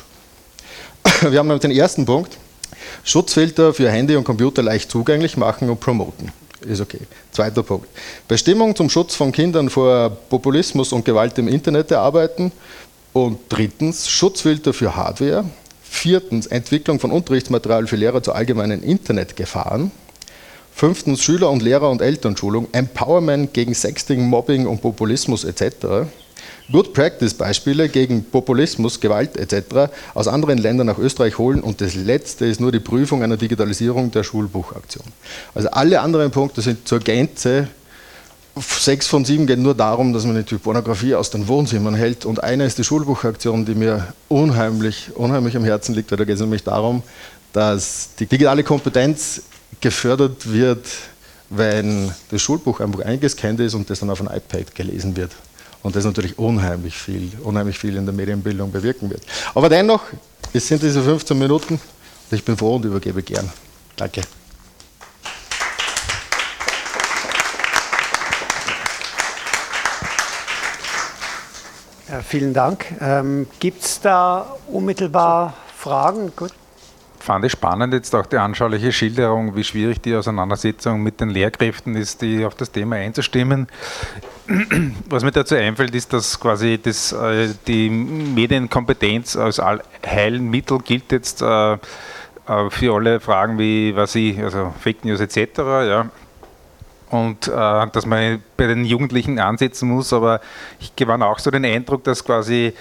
Wir 1.30 1.38
haben 1.38 1.60
den 1.60 1.72
ersten 1.72 2.06
Punkt, 2.06 2.38
Schutzfilter 3.04 3.72
für 3.72 3.92
Handy 3.92 4.16
und 4.16 4.24
Computer 4.24 4.64
leicht 4.64 4.90
zugänglich 4.90 5.38
machen 5.38 5.70
und 5.70 5.80
promoten 5.80 6.32
ist 6.66 6.82
okay. 6.82 7.02
Zweiter 7.32 7.64
Punkt. 7.64 7.88
Bestimmung 8.28 8.76
zum 8.76 8.90
Schutz 8.90 9.16
von 9.16 9.32
Kindern 9.32 9.70
vor 9.70 10.10
Populismus 10.30 10.92
und 10.92 11.06
Gewalt 11.06 11.38
im 11.38 11.48
Internet 11.48 11.92
erarbeiten. 11.92 12.52
Und 13.14 13.40
drittens, 13.50 14.10
Schutzfilter 14.10 14.74
für 14.74 14.96
Hardware. 14.96 15.46
Viertens, 15.84 16.48
Entwicklung 16.48 17.00
von 17.00 17.12
Unterrichtsmaterial 17.12 17.88
für 17.88 17.96
Lehrer 17.96 18.22
zu 18.22 18.34
allgemeinen 18.34 18.84
Internetgefahren. 18.84 19.92
Fünftens, 20.74 21.24
Schüler- 21.24 21.50
und 21.52 21.62
Lehrer- 21.62 21.90
und 21.90 22.02
Elternschulung, 22.02 22.68
Empowerment 22.74 23.54
gegen 23.54 23.74
Sexting, 23.74 24.22
Mobbing 24.28 24.68
und 24.68 24.82
Populismus 24.82 25.46
etc. 25.46 26.08
Good 26.72 26.94
Practice-Beispiele 26.94 27.90
gegen 27.90 28.24
Populismus, 28.24 29.00
Gewalt 29.00 29.38
etc. 29.38 29.92
aus 30.16 30.28
anderen 30.28 30.58
Ländern 30.58 30.88
nach 30.88 30.98
Österreich 30.98 31.38
holen. 31.38 31.62
Und 31.62 31.80
das 31.80 31.94
letzte 31.94 32.46
ist 32.46 32.60
nur 32.60 32.72
die 32.72 32.80
Prüfung 32.80 33.22
einer 33.22 33.38
Digitalisierung 33.38 34.10
der 34.10 34.24
Schulbuchaktion. 34.24 35.06
Also 35.54 35.70
alle 35.70 36.02
anderen 36.02 36.32
Punkte 36.32 36.62
sind 36.62 36.88
zur 36.88 37.00
Gänze. 37.00 37.68
Sechs 38.58 39.06
von 39.06 39.26
sieben 39.26 39.46
geht 39.46 39.60
nur 39.60 39.76
darum, 39.76 40.12
dass 40.14 40.26
man 40.26 40.44
die 40.44 40.56
Pornografie 40.56 41.14
aus 41.14 41.30
den 41.30 41.48
Wohnzimmern 41.48 41.94
hält. 41.94 42.26
Und 42.26 42.44
eine 42.44 42.66
ist 42.66 42.80
die 42.80 42.84
Schulbuchaktion, 42.84 43.66
die 43.66 43.76
mir 43.76 44.08
unheimlich, 44.28 45.12
unheimlich 45.14 45.56
am 45.56 45.66
Herzen 45.66 45.94
liegt, 45.94 46.10
weil 46.10 46.18
da 46.18 46.24
geht 46.24 46.36
es 46.36 46.42
nämlich 46.42 46.64
darum, 46.64 47.04
dass 47.54 48.10
die 48.18 48.26
digitale 48.26 48.64
Kompetenz 48.64 49.44
gefördert 49.82 50.52
wird, 50.52 50.88
wenn 51.52 52.12
das 52.32 52.42
Schulbuch 52.42 52.80
einfach 52.80 53.02
eingescannt 53.02 53.60
ist 53.60 53.76
und 53.76 53.88
das 53.90 54.00
dann 54.00 54.10
auf 54.10 54.20
ein 54.20 54.36
iPad 54.36 54.74
gelesen 54.74 55.16
wird 55.16 55.32
und 55.86 55.96
das 55.96 56.04
natürlich 56.04 56.40
unheimlich 56.40 56.98
viel, 56.98 57.32
unheimlich 57.44 57.78
viel 57.78 57.96
in 57.96 58.06
der 58.06 58.14
Medienbildung 58.14 58.72
bewirken 58.72 59.08
wird. 59.12 59.22
Aber 59.54 59.70
dennoch, 59.70 60.02
es 60.52 60.68
sind 60.68 60.82
diese 60.82 61.04
15 61.04 61.38
Minuten 61.38 61.76
und 61.76 62.36
ich 62.36 62.44
bin 62.44 62.58
froh 62.58 62.78
und 62.78 62.86
übergebe 62.86 63.22
gern. 63.22 63.52
Danke. 63.96 64.22
Ja, 72.10 72.22
vielen 72.24 72.56
Dank. 72.56 72.86
Ähm, 73.00 73.46
Gibt 73.60 73.84
es 73.84 74.02
da 74.02 74.58
unmittelbar 74.68 75.54
Fragen? 75.78 76.32
Gut 76.36 76.52
fand 77.26 77.44
ich 77.44 77.52
spannend 77.52 77.94
jetzt 77.94 78.16
auch 78.16 78.26
die 78.28 78.38
anschauliche 78.38 78.92
Schilderung, 78.92 79.56
wie 79.56 79.64
schwierig 79.64 80.02
die 80.02 80.16
Auseinandersetzung 80.16 81.02
mit 81.02 81.20
den 81.20 81.30
Lehrkräften 81.30 81.96
ist, 81.96 82.22
die 82.22 82.46
auf 82.46 82.56
das 82.56 82.72
Thema 82.72 82.98
einzustimmen. 82.98 83.68
Was 85.10 85.24
mir 85.24 85.32
dazu 85.32 85.56
einfällt, 85.56 85.96
ist, 85.96 86.14
dass 86.14 86.40
quasi 86.40 86.80
das, 86.82 87.12
äh, 87.12 87.50
die 87.68 87.90
Medienkompetenz 87.90 89.36
als 89.36 89.60
Heilmittel 90.06 90.78
gilt 90.80 91.12
jetzt 91.12 91.42
äh, 91.42 91.74
äh, 91.74 91.78
für 92.70 92.94
alle 92.94 93.20
Fragen 93.20 93.58
wie 93.58 93.96
was 93.96 94.16
ich, 94.16 94.40
also 94.40 94.74
Fake 94.80 95.04
News 95.04 95.20
etc. 95.20 95.58
Ja. 95.58 96.10
Und 97.10 97.48
äh, 97.48 97.52
dass 97.52 98.06
man 98.06 98.44
bei 98.56 98.68
den 98.68 98.86
Jugendlichen 98.86 99.40
ansetzen 99.40 99.90
muss, 99.90 100.14
aber 100.14 100.42
ich 100.80 100.96
gewann 100.96 101.24
auch 101.24 101.40
so 101.40 101.50
den 101.50 101.66
Eindruck, 101.66 102.04
dass 102.04 102.24
quasi 102.24 102.74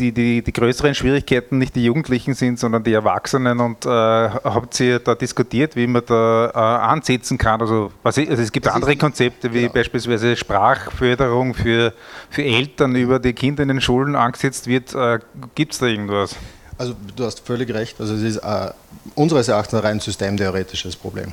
die, 0.00 0.12
die, 0.12 0.42
die 0.42 0.52
größeren 0.52 0.94
Schwierigkeiten 0.94 1.58
nicht 1.58 1.76
die 1.76 1.84
Jugendlichen 1.84 2.34
sind, 2.34 2.58
sondern 2.58 2.82
die 2.82 2.92
Erwachsenen. 2.92 3.60
Und 3.60 3.84
äh, 3.84 3.88
habt 3.88 4.80
ihr 4.80 4.98
da 4.98 5.14
diskutiert, 5.14 5.76
wie 5.76 5.86
man 5.86 6.02
da 6.06 6.50
äh, 6.52 6.58
ansetzen 6.58 7.38
kann? 7.38 7.60
Also, 7.60 7.92
was, 8.02 8.18
also 8.18 8.42
es 8.42 8.50
gibt 8.50 8.66
das 8.66 8.74
andere 8.74 8.96
Konzepte, 8.96 9.52
wie 9.52 9.62
genau. 9.62 9.72
beispielsweise 9.72 10.36
Sprachförderung 10.36 11.54
für, 11.54 11.92
für 12.30 12.42
Eltern 12.42 12.96
über 12.96 13.18
die 13.18 13.34
Kinder 13.34 13.62
in 13.62 13.68
den 13.68 13.80
Schulen 13.80 14.16
angesetzt 14.16 14.66
wird. 14.66 14.94
Äh, 14.94 15.20
gibt 15.54 15.74
es 15.74 15.78
da 15.78 15.86
irgendwas? 15.86 16.34
Also 16.78 16.94
du 17.14 17.24
hast 17.24 17.40
völlig 17.40 17.72
recht. 17.74 18.00
Also 18.00 18.14
es 18.14 18.22
ist 18.22 18.36
äh, 18.38 18.70
unseres 19.14 19.48
Erachtens 19.48 19.74
ein 19.74 19.86
rein 19.86 20.00
systemtheoretisches 20.00 20.96
Problem. 20.96 21.32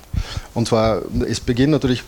Und 0.54 0.68
zwar, 0.68 1.02
es 1.26 1.40
beginnt 1.40 1.72
natürlich 1.72 2.04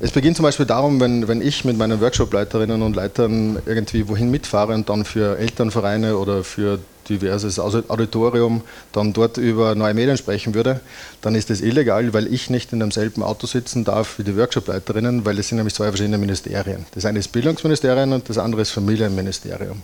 es 0.00 0.12
beginnt 0.12 0.36
zum 0.36 0.44
Beispiel 0.44 0.64
darum, 0.64 0.98
wenn, 0.98 1.28
wenn 1.28 1.42
ich 1.42 1.64
mit 1.64 1.76
meinen 1.76 2.00
Workshop-Leiterinnen 2.00 2.80
und 2.80 2.96
Leitern 2.96 3.60
irgendwie 3.66 4.08
wohin 4.08 4.30
mitfahre 4.30 4.74
und 4.74 4.88
dann 4.88 5.04
für 5.04 5.38
Elternvereine 5.38 6.16
oder 6.16 6.42
für 6.42 6.78
diverses 7.10 7.58
Auditorium 7.58 8.62
dann 8.92 9.12
dort 9.12 9.36
über 9.36 9.74
neue 9.74 9.92
Medien 9.92 10.16
sprechen 10.16 10.54
würde, 10.54 10.80
dann 11.20 11.34
ist 11.34 11.50
das 11.50 11.60
illegal, 11.60 12.14
weil 12.14 12.32
ich 12.32 12.48
nicht 12.48 12.72
in 12.72 12.80
demselben 12.80 13.22
Auto 13.22 13.46
sitzen 13.46 13.84
darf 13.84 14.18
wie 14.18 14.24
die 14.24 14.36
Workshop-Leiterinnen, 14.36 15.24
weil 15.26 15.38
es 15.38 15.48
sind 15.48 15.56
nämlich 15.56 15.74
zwei 15.74 15.88
verschiedene 15.88 16.18
Ministerien. 16.18 16.86
Das 16.94 17.04
eine 17.04 17.18
ist 17.18 17.28
Bildungsministerium 17.28 18.12
und 18.12 18.28
das 18.28 18.38
andere 18.38 18.62
ist 18.62 18.70
Familienministerium. 18.70 19.82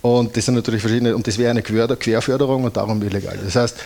Und 0.00 0.36
das 0.36 0.44
sind 0.44 0.54
natürlich 0.54 0.82
verschiedene, 0.82 1.16
und 1.16 1.26
das 1.26 1.38
wäre 1.38 1.50
eine 1.50 1.62
Querförderung 1.62 2.64
und 2.64 2.76
darum 2.76 3.02
illegal. 3.02 3.38
Das 3.42 3.56
heißt, 3.56 3.76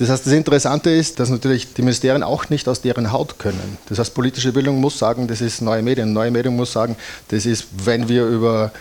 das 0.00 0.08
heißt, 0.08 0.24
das 0.24 0.32
Interessante 0.32 0.88
ist, 0.88 1.20
dass 1.20 1.28
natürlich 1.28 1.74
die 1.74 1.82
Ministerien 1.82 2.22
auch 2.22 2.48
nicht 2.48 2.66
aus 2.68 2.80
deren 2.80 3.12
Haut 3.12 3.38
können. 3.38 3.76
Das 3.90 3.98
heißt, 3.98 4.14
politische 4.14 4.50
Bildung 4.50 4.80
muss 4.80 4.98
sagen, 4.98 5.28
das 5.28 5.42
ist 5.42 5.60
neue 5.60 5.82
Medien. 5.82 6.14
Neue 6.14 6.30
Medien 6.30 6.56
muss 6.56 6.72
sagen, 6.72 6.96
das 7.28 7.44
ist, 7.44 7.66
wenn 7.84 8.08
wir 8.08 8.24
über, 8.24 8.72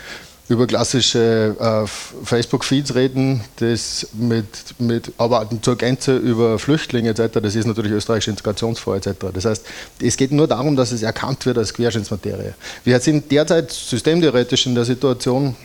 über 0.48 0.66
klassische 0.66 1.58
äh, 1.60 2.26
Facebook-Feeds 2.26 2.96
reden, 2.96 3.42
das 3.58 4.08
mit, 4.14 4.80
mit, 4.80 5.12
aber 5.18 5.50
zur 5.62 5.78
Gänze 5.78 6.16
über 6.16 6.58
Flüchtlinge 6.58 7.10
etc., 7.10 7.40
das 7.44 7.54
ist 7.54 7.66
natürlich 7.66 7.92
österreichische 7.92 8.32
Integrationsfonds 8.32 9.06
etc. 9.06 9.26
Das 9.34 9.44
heißt, 9.44 9.66
es 10.02 10.16
geht 10.16 10.32
nur 10.32 10.48
darum, 10.48 10.78
dass 10.78 10.94
es 10.94 11.04
erkannt 11.04 11.46
wird 11.46 11.58
als 11.58 11.74
Querschnittsmaterie. 11.74 12.54
Wir 12.86 12.98
sind 13.02 13.30
derzeit 13.30 13.70
systemtheoretisch 13.74 14.68
in 14.68 14.74
der 14.74 14.86
Situation, 14.86 15.58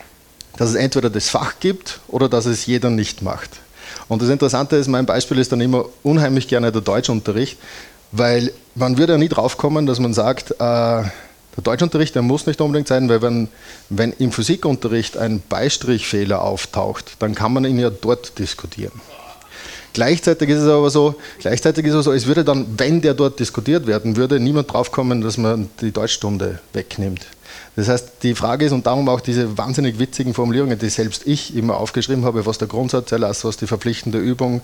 dass 0.56 0.70
es 0.70 0.74
entweder 0.74 1.10
das 1.10 1.28
Fach 1.28 1.60
gibt 1.60 2.00
oder 2.08 2.28
dass 2.28 2.46
es 2.46 2.66
jeder 2.66 2.90
nicht 2.90 3.22
macht. 3.22 3.50
Und 4.08 4.22
das 4.22 4.28
Interessante 4.28 4.76
ist, 4.76 4.88
mein 4.88 5.06
Beispiel 5.06 5.38
ist 5.38 5.52
dann 5.52 5.60
immer 5.60 5.86
unheimlich 6.02 6.48
gerne 6.48 6.70
der 6.70 6.82
Deutschunterricht, 6.82 7.58
weil 8.12 8.52
man 8.74 8.98
würde 8.98 9.14
ja 9.14 9.18
nie 9.18 9.28
drauf 9.28 9.56
kommen, 9.56 9.86
dass 9.86 9.98
man 9.98 10.14
sagt, 10.14 10.52
äh, 10.52 10.54
der 11.56 11.62
Deutschunterricht, 11.62 12.14
der 12.14 12.22
muss 12.22 12.46
nicht 12.46 12.60
unbedingt 12.60 12.88
sein, 12.88 13.08
weil 13.08 13.22
wenn, 13.22 13.48
wenn 13.88 14.12
im 14.12 14.32
Physikunterricht 14.32 15.16
ein 15.16 15.42
Beistrichfehler 15.48 16.42
auftaucht, 16.42 17.16
dann 17.20 17.34
kann 17.34 17.52
man 17.52 17.64
ihn 17.64 17.78
ja 17.78 17.90
dort 17.90 18.38
diskutieren. 18.38 18.92
Gleichzeitig 19.92 20.48
ist 20.48 20.58
es 20.58 20.68
aber 20.68 20.90
so, 20.90 21.14
gleichzeitig 21.38 21.86
ist 21.86 21.94
es 21.94 22.04
so, 22.04 22.12
es 22.12 22.26
würde 22.26 22.42
dann, 22.42 22.66
wenn 22.76 23.00
der 23.00 23.14
dort 23.14 23.38
diskutiert 23.38 23.86
werden 23.86 24.16
würde, 24.16 24.40
niemand 24.40 24.72
draufkommen, 24.72 25.20
dass 25.20 25.38
man 25.38 25.70
die 25.80 25.92
Deutschstunde 25.92 26.58
wegnimmt. 26.72 27.24
Das 27.76 27.88
heißt, 27.88 28.12
die 28.22 28.34
Frage 28.36 28.66
ist, 28.66 28.72
und 28.72 28.86
darum 28.86 29.08
auch 29.08 29.20
diese 29.20 29.58
wahnsinnig 29.58 29.98
witzigen 29.98 30.32
Formulierungen, 30.32 30.78
die 30.78 30.88
selbst 30.88 31.26
ich 31.26 31.56
immer 31.56 31.76
aufgeschrieben 31.76 32.24
habe, 32.24 32.46
was 32.46 32.58
der 32.58 32.68
Grundsatzerlass, 32.68 33.44
was 33.44 33.56
die 33.56 33.66
verpflichtende 33.66 34.18
Übung, 34.18 34.62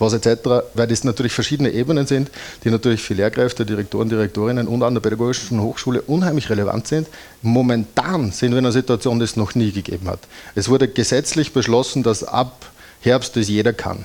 was 0.00 0.12
etc., 0.12 0.64
weil 0.74 0.88
das 0.88 1.04
natürlich 1.04 1.32
verschiedene 1.32 1.70
Ebenen 1.70 2.06
sind, 2.06 2.30
die 2.64 2.70
natürlich 2.70 3.02
für 3.02 3.14
Lehrkräfte, 3.14 3.64
Direktoren, 3.64 4.08
Direktorinnen 4.08 4.66
und 4.66 4.82
an 4.82 4.94
der 4.94 5.00
Pädagogischen 5.00 5.60
Hochschule 5.60 6.02
unheimlich 6.02 6.50
relevant 6.50 6.88
sind. 6.88 7.06
Momentan 7.42 8.32
sind 8.32 8.50
wir 8.50 8.58
in 8.58 8.64
einer 8.64 8.72
Situation, 8.72 9.20
die 9.20 9.24
es 9.24 9.36
noch 9.36 9.54
nie 9.54 9.70
gegeben 9.70 10.08
hat. 10.08 10.20
Es 10.56 10.68
wurde 10.68 10.88
gesetzlich 10.88 11.52
beschlossen, 11.52 12.02
dass 12.02 12.24
ab 12.24 12.66
Herbst 13.00 13.36
das 13.36 13.46
jeder 13.48 13.72
kann. 13.72 14.04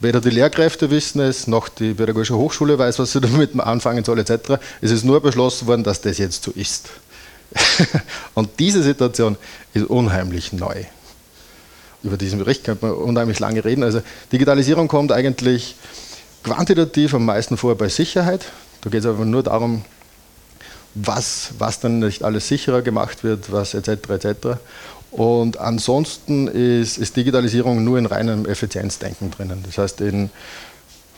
Weder 0.00 0.20
die 0.20 0.30
Lehrkräfte 0.30 0.90
wissen 0.90 1.20
es, 1.20 1.48
noch 1.48 1.68
die 1.68 1.94
Pädagogische 1.94 2.36
Hochschule 2.36 2.78
weiß, 2.78 2.98
was 2.98 3.12
sie 3.12 3.20
damit 3.22 3.58
anfangen 3.58 4.04
soll, 4.04 4.18
etc. 4.18 4.60
Es 4.80 4.90
ist 4.90 5.04
nur 5.04 5.20
beschlossen 5.20 5.66
worden, 5.66 5.84
dass 5.84 6.02
das 6.02 6.18
jetzt 6.18 6.44
so 6.44 6.50
ist. 6.52 6.90
und 8.34 8.50
diese 8.58 8.82
Situation 8.82 9.36
ist 9.74 9.86
unheimlich 9.86 10.52
neu. 10.52 10.84
Über 12.02 12.16
diesen 12.16 12.38
Bericht 12.38 12.64
könnte 12.64 12.86
man 12.86 12.94
unheimlich 12.94 13.40
lange 13.40 13.64
reden. 13.64 13.82
Also 13.82 14.02
Digitalisierung 14.32 14.88
kommt 14.88 15.12
eigentlich 15.12 15.74
quantitativ 16.44 17.14
am 17.14 17.24
meisten 17.24 17.56
vor 17.56 17.74
bei 17.76 17.88
Sicherheit. 17.88 18.46
Da 18.82 18.90
geht 18.90 19.00
es 19.00 19.06
aber 19.06 19.24
nur 19.24 19.42
darum, 19.42 19.84
was, 20.94 21.50
was 21.58 21.80
dann 21.80 21.98
nicht 21.98 22.22
alles 22.22 22.48
sicherer 22.48 22.82
gemacht 22.82 23.24
wird, 23.24 23.52
was 23.52 23.74
etc. 23.74 24.10
etc. 24.10 24.26
Und 25.10 25.58
ansonsten 25.58 26.48
ist, 26.48 26.98
ist 26.98 27.16
Digitalisierung 27.16 27.82
nur 27.82 27.98
in 27.98 28.06
reinem 28.06 28.46
Effizienzdenken 28.46 29.30
drinnen. 29.30 29.62
Das 29.66 29.78
heißt, 29.78 30.00
in 30.00 30.30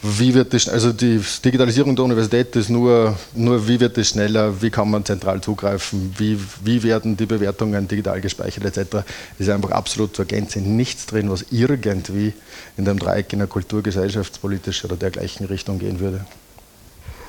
wie 0.03 0.35
wird 0.35 0.55
das, 0.55 0.69
also 0.69 0.93
die 0.93 1.21
Digitalisierung 1.45 1.95
der 1.95 2.07
Universität 2.07 2.57
ist 2.57 2.71
nur, 2.71 3.17
nur 3.35 3.69
wie 3.69 3.79
wird 3.81 3.99
das 3.99 4.09
schneller, 4.09 4.63
wie 4.63 4.71
kann 4.71 4.91
man 4.91 5.05
zentral 5.05 5.41
zugreifen, 5.41 6.15
wie, 6.17 6.39
wie 6.65 6.83
werden 6.83 7.17
die 7.17 7.27
Bewertungen 7.27 7.87
digital 7.87 8.21
gespeichert 8.21 8.65
etc. 8.65 9.07
ist 9.39 9.51
einfach 9.51 9.73
absolut 9.73 10.17
zur 10.17 10.25
Gänze 10.25 10.61
nichts 10.61 11.07
drin, 11.07 11.31
was 11.31 11.45
irgendwie 11.51 12.33
in 12.79 12.87
dem 12.87 12.99
Dreieck 12.99 13.33
in 13.33 13.41
der 13.41 13.49
Kultur, 13.49 13.83
gesellschaftspolitische 13.83 14.87
oder 14.87 14.97
dergleichen 14.97 15.47
Richtung 15.47 15.79
gehen 15.79 16.01
würde. 16.01 16.25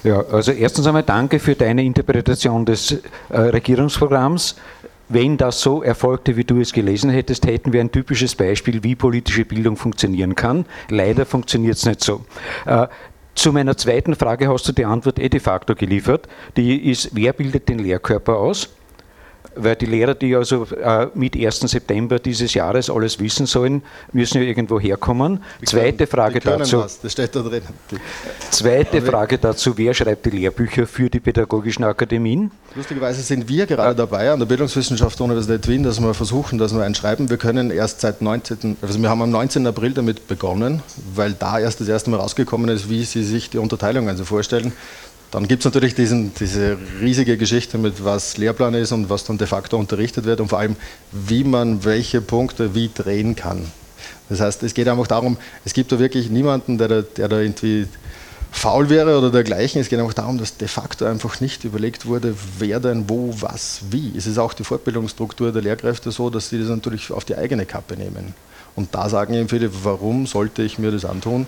Ja, 0.03 0.25
also 0.31 0.51
erstens 0.51 0.87
einmal 0.87 1.03
danke 1.03 1.39
für 1.39 1.55
deine 1.55 1.83
Interpretation 1.83 2.65
des 2.65 2.95
äh, 3.29 3.37
Regierungsprogramms. 3.37 4.55
Wenn 5.13 5.35
das 5.35 5.59
so 5.59 5.83
erfolgte, 5.83 6.37
wie 6.37 6.45
du 6.45 6.61
es 6.61 6.71
gelesen 6.71 7.09
hättest, 7.09 7.45
hätten 7.45 7.73
wir 7.73 7.81
ein 7.81 7.91
typisches 7.91 8.33
Beispiel, 8.33 8.81
wie 8.83 8.95
politische 8.95 9.43
Bildung 9.43 9.75
funktionieren 9.75 10.35
kann. 10.35 10.65
Leider 10.87 11.25
funktioniert 11.25 11.75
es 11.75 11.85
nicht 11.85 12.01
so. 12.01 12.23
Äh, 12.65 12.87
zu 13.35 13.51
meiner 13.51 13.75
zweiten 13.75 14.15
Frage 14.15 14.47
hast 14.47 14.69
du 14.69 14.71
die 14.71 14.85
Antwort 14.85 15.19
eh 15.19 15.27
de 15.27 15.41
facto 15.41 15.75
geliefert. 15.75 16.29
Die 16.55 16.89
ist, 16.89 17.09
wer 17.13 17.33
bildet 17.33 17.67
den 17.67 17.79
Lehrkörper 17.79 18.37
aus? 18.37 18.69
Weil 19.55 19.75
die 19.75 19.85
Lehrer, 19.85 20.15
die 20.15 20.35
also 20.35 20.65
äh, 20.65 21.07
mit 21.13 21.35
1. 21.35 21.59
September 21.59 22.19
dieses 22.19 22.53
Jahres 22.53 22.89
alles 22.89 23.19
wissen 23.19 23.45
sollen, 23.45 23.83
müssen 24.13 24.41
ja 24.41 24.47
irgendwo 24.47 24.79
herkommen. 24.79 25.43
Die 25.61 25.65
Zweite 25.65 25.97
können, 25.97 26.07
Frage 26.07 26.39
dazu. 26.39 26.79
Was, 26.79 27.01
das 27.01 27.11
steht 27.11 27.35
da 27.35 27.41
drin. 27.41 27.61
Zweite 28.49 29.01
Frage 29.01 29.37
dazu, 29.37 29.77
wer 29.77 29.93
schreibt 29.93 30.25
die 30.25 30.31
Lehrbücher 30.31 30.87
für 30.87 31.09
die 31.09 31.19
pädagogischen 31.19 31.83
Akademien? 31.83 32.51
Lustigerweise 32.75 33.21
sind 33.21 33.47
wir 33.49 33.65
gerade 33.65 33.95
dabei 33.95 34.31
an 34.31 34.39
der 34.39 34.45
Bildungswissenschaft 34.45 35.19
der 35.19 35.25
Universität 35.25 35.67
Wien, 35.67 35.83
dass 35.83 35.99
wir 35.99 36.13
versuchen, 36.13 36.57
dass 36.57 36.73
wir 36.73 36.83
ein 36.83 36.95
Schreiben, 36.95 37.29
wir 37.29 37.37
können 37.37 37.71
erst 37.71 38.01
seit 38.01 38.21
19., 38.21 38.77
also 38.81 39.01
wir 39.01 39.09
haben 39.09 39.21
am 39.21 39.29
19. 39.29 39.67
April 39.67 39.91
damit 39.91 40.27
begonnen, 40.27 40.81
weil 41.13 41.33
da 41.33 41.59
erst 41.59 41.81
das 41.81 41.89
erste 41.89 42.09
Mal 42.09 42.17
rausgekommen 42.17 42.69
ist, 42.69 42.89
wie 42.89 43.03
Sie 43.03 43.23
sich 43.23 43.49
die 43.49 43.57
Unterteilung 43.57 44.07
also 44.07 44.23
vorstellen. 44.23 44.71
Dann 45.31 45.47
gibt 45.47 45.61
es 45.61 45.65
natürlich 45.65 45.95
diesen, 45.95 46.33
diese 46.35 46.77
riesige 46.99 47.37
Geschichte 47.37 47.77
mit, 47.77 48.03
was 48.03 48.37
Lehrplan 48.37 48.73
ist 48.73 48.91
und 48.91 49.09
was 49.09 49.23
dann 49.23 49.37
de 49.37 49.47
facto 49.47 49.77
unterrichtet 49.77 50.25
wird 50.25 50.41
und 50.41 50.49
vor 50.49 50.59
allem, 50.59 50.75
wie 51.11 51.45
man 51.45 51.85
welche 51.85 52.19
Punkte 52.21 52.75
wie 52.75 52.89
drehen 52.93 53.35
kann. 53.35 53.65
Das 54.27 54.41
heißt, 54.41 54.63
es 54.63 54.73
geht 54.73 54.89
einfach 54.89 55.07
darum, 55.07 55.37
es 55.63 55.73
gibt 55.73 55.91
da 55.91 55.99
wirklich 55.99 56.29
niemanden, 56.29 56.77
der 56.77 56.87
da, 56.89 57.01
der 57.01 57.29
da 57.29 57.39
irgendwie 57.39 57.87
faul 58.51 58.89
wäre 58.89 59.17
oder 59.17 59.31
dergleichen. 59.31 59.81
Es 59.81 59.87
geht 59.87 59.99
einfach 59.99 60.13
darum, 60.13 60.37
dass 60.37 60.57
de 60.57 60.67
facto 60.67 61.05
einfach 61.05 61.39
nicht 61.39 61.63
überlegt 61.63 62.05
wurde, 62.05 62.35
wer 62.59 62.81
denn 62.81 63.09
wo, 63.09 63.33
was, 63.39 63.81
wie. 63.89 64.13
Es 64.17 64.27
ist 64.27 64.37
auch 64.37 64.53
die 64.53 64.65
Fortbildungsstruktur 64.65 65.53
der 65.53 65.61
Lehrkräfte 65.61 66.11
so, 66.11 66.29
dass 66.29 66.49
sie 66.49 66.59
das 66.59 66.67
natürlich 66.67 67.11
auf 67.11 67.23
die 67.23 67.35
eigene 67.35 67.65
Kappe 67.65 67.95
nehmen. 67.95 68.33
Und 68.75 68.93
da 68.93 69.09
sagen 69.09 69.33
eben 69.33 69.49
viele, 69.49 69.69
warum 69.83 70.27
sollte 70.27 70.61
ich 70.63 70.77
mir 70.77 70.91
das 70.91 71.05
antun? 71.05 71.47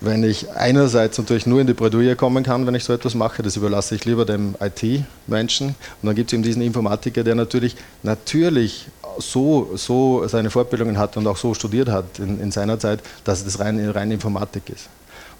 Wenn 0.00 0.22
ich 0.22 0.50
einerseits 0.50 1.18
natürlich 1.18 1.46
nur 1.46 1.60
in 1.60 1.66
die 1.66 1.74
Bredouille 1.74 2.14
kommen 2.14 2.44
kann, 2.44 2.66
wenn 2.66 2.74
ich 2.74 2.84
so 2.84 2.92
etwas 2.92 3.14
mache, 3.14 3.42
das 3.42 3.56
überlasse 3.56 3.94
ich 3.94 4.04
lieber 4.04 4.24
dem 4.24 4.54
IT-Menschen. 4.60 5.68
Und 5.68 6.06
dann 6.06 6.14
gibt 6.14 6.30
es 6.30 6.34
eben 6.34 6.42
diesen 6.42 6.62
Informatiker, 6.62 7.24
der 7.24 7.34
natürlich, 7.34 7.76
natürlich 8.02 8.86
so, 9.18 9.70
so 9.74 10.26
seine 10.28 10.50
Fortbildungen 10.50 10.98
hat 10.98 11.16
und 11.16 11.26
auch 11.26 11.36
so 11.36 11.52
studiert 11.54 11.88
hat 11.88 12.18
in, 12.20 12.40
in 12.40 12.52
seiner 12.52 12.78
Zeit, 12.78 13.00
dass 13.24 13.44
das 13.44 13.58
rein, 13.58 13.90
rein 13.90 14.10
Informatik 14.12 14.70
ist. 14.70 14.88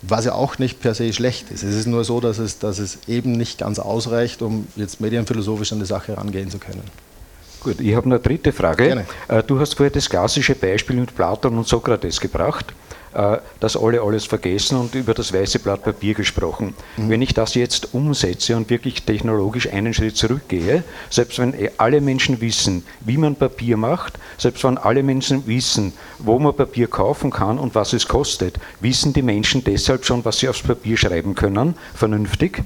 Was 0.02 0.24
ja 0.24 0.34
auch 0.34 0.58
nicht 0.58 0.80
per 0.80 0.94
se 0.94 1.12
schlecht 1.12 1.50
ist. 1.50 1.62
Es 1.62 1.74
ist 1.74 1.86
nur 1.86 2.04
so, 2.04 2.20
dass 2.20 2.38
es, 2.38 2.58
dass 2.58 2.78
es 2.78 2.98
eben 3.08 3.32
nicht 3.32 3.58
ganz 3.58 3.78
ausreicht, 3.78 4.42
um 4.42 4.66
jetzt 4.76 5.00
medienphilosophisch 5.00 5.72
an 5.72 5.80
die 5.80 5.86
Sache 5.86 6.12
herangehen 6.12 6.50
zu 6.50 6.58
können. 6.58 6.82
Gut, 7.60 7.80
ich 7.80 7.94
habe 7.94 8.06
eine 8.06 8.20
dritte 8.20 8.52
Frage. 8.52 8.86
Gerne. 8.86 9.06
Äh, 9.26 9.42
du 9.42 9.58
hast 9.58 9.74
vorher 9.74 9.90
das 9.90 10.08
klassische 10.08 10.54
Beispiel 10.54 10.96
mit 10.96 11.14
Platon 11.14 11.58
und 11.58 11.66
Sokrates 11.66 12.20
gebracht. 12.20 12.72
Äh, 13.14 13.38
dass 13.60 13.76
alle 13.76 14.02
alles 14.02 14.26
vergessen 14.26 14.78
und 14.78 14.94
über 14.94 15.14
das 15.14 15.32
weiße 15.32 15.60
Blatt 15.60 15.82
Papier 15.82 16.12
gesprochen. 16.12 16.74
Mhm. 16.96 17.08
Wenn 17.08 17.22
ich 17.22 17.32
das 17.32 17.54
jetzt 17.54 17.94
umsetze 17.94 18.54
und 18.54 18.68
wirklich 18.68 19.02
technologisch 19.02 19.72
einen 19.72 19.94
Schritt 19.94 20.16
zurückgehe, 20.16 20.84
selbst 21.08 21.38
wenn 21.38 21.54
eh 21.54 21.70
alle 21.78 22.02
Menschen 22.02 22.40
wissen, 22.42 22.84
wie 23.00 23.16
man 23.16 23.34
Papier 23.34 23.78
macht, 23.78 24.18
selbst 24.36 24.62
wenn 24.64 24.76
alle 24.76 25.02
Menschen 25.02 25.46
wissen, 25.46 25.94
wo 26.18 26.38
man 26.38 26.54
Papier 26.54 26.86
kaufen 26.86 27.30
kann 27.30 27.58
und 27.58 27.74
was 27.74 27.94
es 27.94 28.06
kostet, 28.06 28.60
wissen 28.80 29.14
die 29.14 29.22
Menschen 29.22 29.64
deshalb 29.64 30.04
schon, 30.04 30.24
was 30.24 30.38
sie 30.38 30.48
aufs 30.48 30.62
Papier 30.62 30.98
schreiben 30.98 31.34
können, 31.34 31.76
vernünftig? 31.94 32.62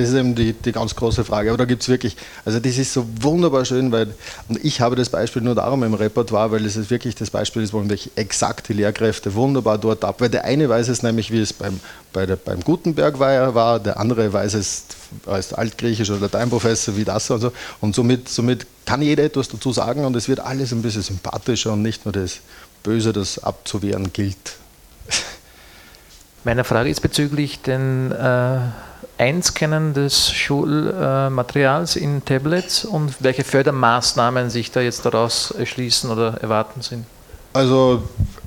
Das 0.00 0.08
ist 0.08 0.14
eben 0.14 0.34
die, 0.34 0.54
die 0.54 0.72
ganz 0.72 0.96
große 0.96 1.24
Frage. 1.24 1.50
Aber 1.50 1.58
da 1.58 1.66
gibt 1.66 1.82
es 1.82 1.88
wirklich, 1.90 2.16
also 2.46 2.58
das 2.58 2.78
ist 2.78 2.94
so 2.94 3.06
wunderbar 3.20 3.66
schön, 3.66 3.92
weil, 3.92 4.14
und 4.48 4.64
ich 4.64 4.80
habe 4.80 4.96
das 4.96 5.10
Beispiel 5.10 5.42
nur 5.42 5.54
darum 5.54 5.82
im 5.82 5.92
Repertoire, 5.92 6.50
weil 6.52 6.64
es 6.64 6.88
wirklich 6.88 7.14
das 7.14 7.28
Beispiel 7.28 7.62
ist, 7.62 7.74
wo 7.74 7.82
ich 7.82 8.10
exakt 8.16 8.70
die 8.70 8.72
Lehrkräfte 8.72 9.34
wunderbar 9.34 9.76
dort 9.76 10.02
ab. 10.02 10.22
Weil 10.22 10.30
der 10.30 10.44
eine 10.44 10.70
weiß 10.70 10.88
es 10.88 11.02
nämlich, 11.02 11.30
wie 11.30 11.40
es 11.40 11.52
beim, 11.52 11.80
bei 12.14 12.24
der, 12.24 12.36
beim 12.36 12.60
Gutenberg 12.60 13.18
war, 13.18 13.78
der 13.78 14.00
andere 14.00 14.32
weiß 14.32 14.54
es 14.54 14.84
als 15.26 15.52
Altgriechisch 15.52 16.08
oder 16.08 16.20
Lateinprofessor, 16.20 16.96
wie 16.96 17.04
das 17.04 17.30
und 17.30 17.40
so. 17.42 17.52
Und 17.82 17.94
somit, 17.94 18.30
somit 18.30 18.66
kann 18.86 19.02
jeder 19.02 19.24
etwas 19.24 19.50
dazu 19.50 19.70
sagen 19.70 20.06
und 20.06 20.16
es 20.16 20.30
wird 20.30 20.40
alles 20.40 20.72
ein 20.72 20.80
bisschen 20.80 21.02
sympathischer 21.02 21.74
und 21.74 21.82
nicht 21.82 22.06
nur 22.06 22.12
das 22.12 22.40
Böse, 22.82 23.12
das 23.12 23.38
abzuwehren 23.38 24.14
gilt. 24.14 24.56
Meine 26.44 26.64
Frage 26.64 26.88
ist 26.88 27.00
bezüglich 27.02 27.60
den 27.60 28.12
äh 28.12 28.60
Einscannen 29.20 29.92
des 29.92 30.32
Schulmaterials 30.32 31.96
in 31.96 32.24
Tablets 32.24 32.86
und 32.86 33.16
welche 33.20 33.44
Fördermaßnahmen 33.44 34.48
sich 34.48 34.70
da 34.70 34.80
jetzt 34.80 35.04
daraus 35.04 35.50
erschließen 35.50 36.10
oder 36.10 36.38
erwarten 36.40 36.80
sind? 36.80 37.04
Also, 37.52 38.02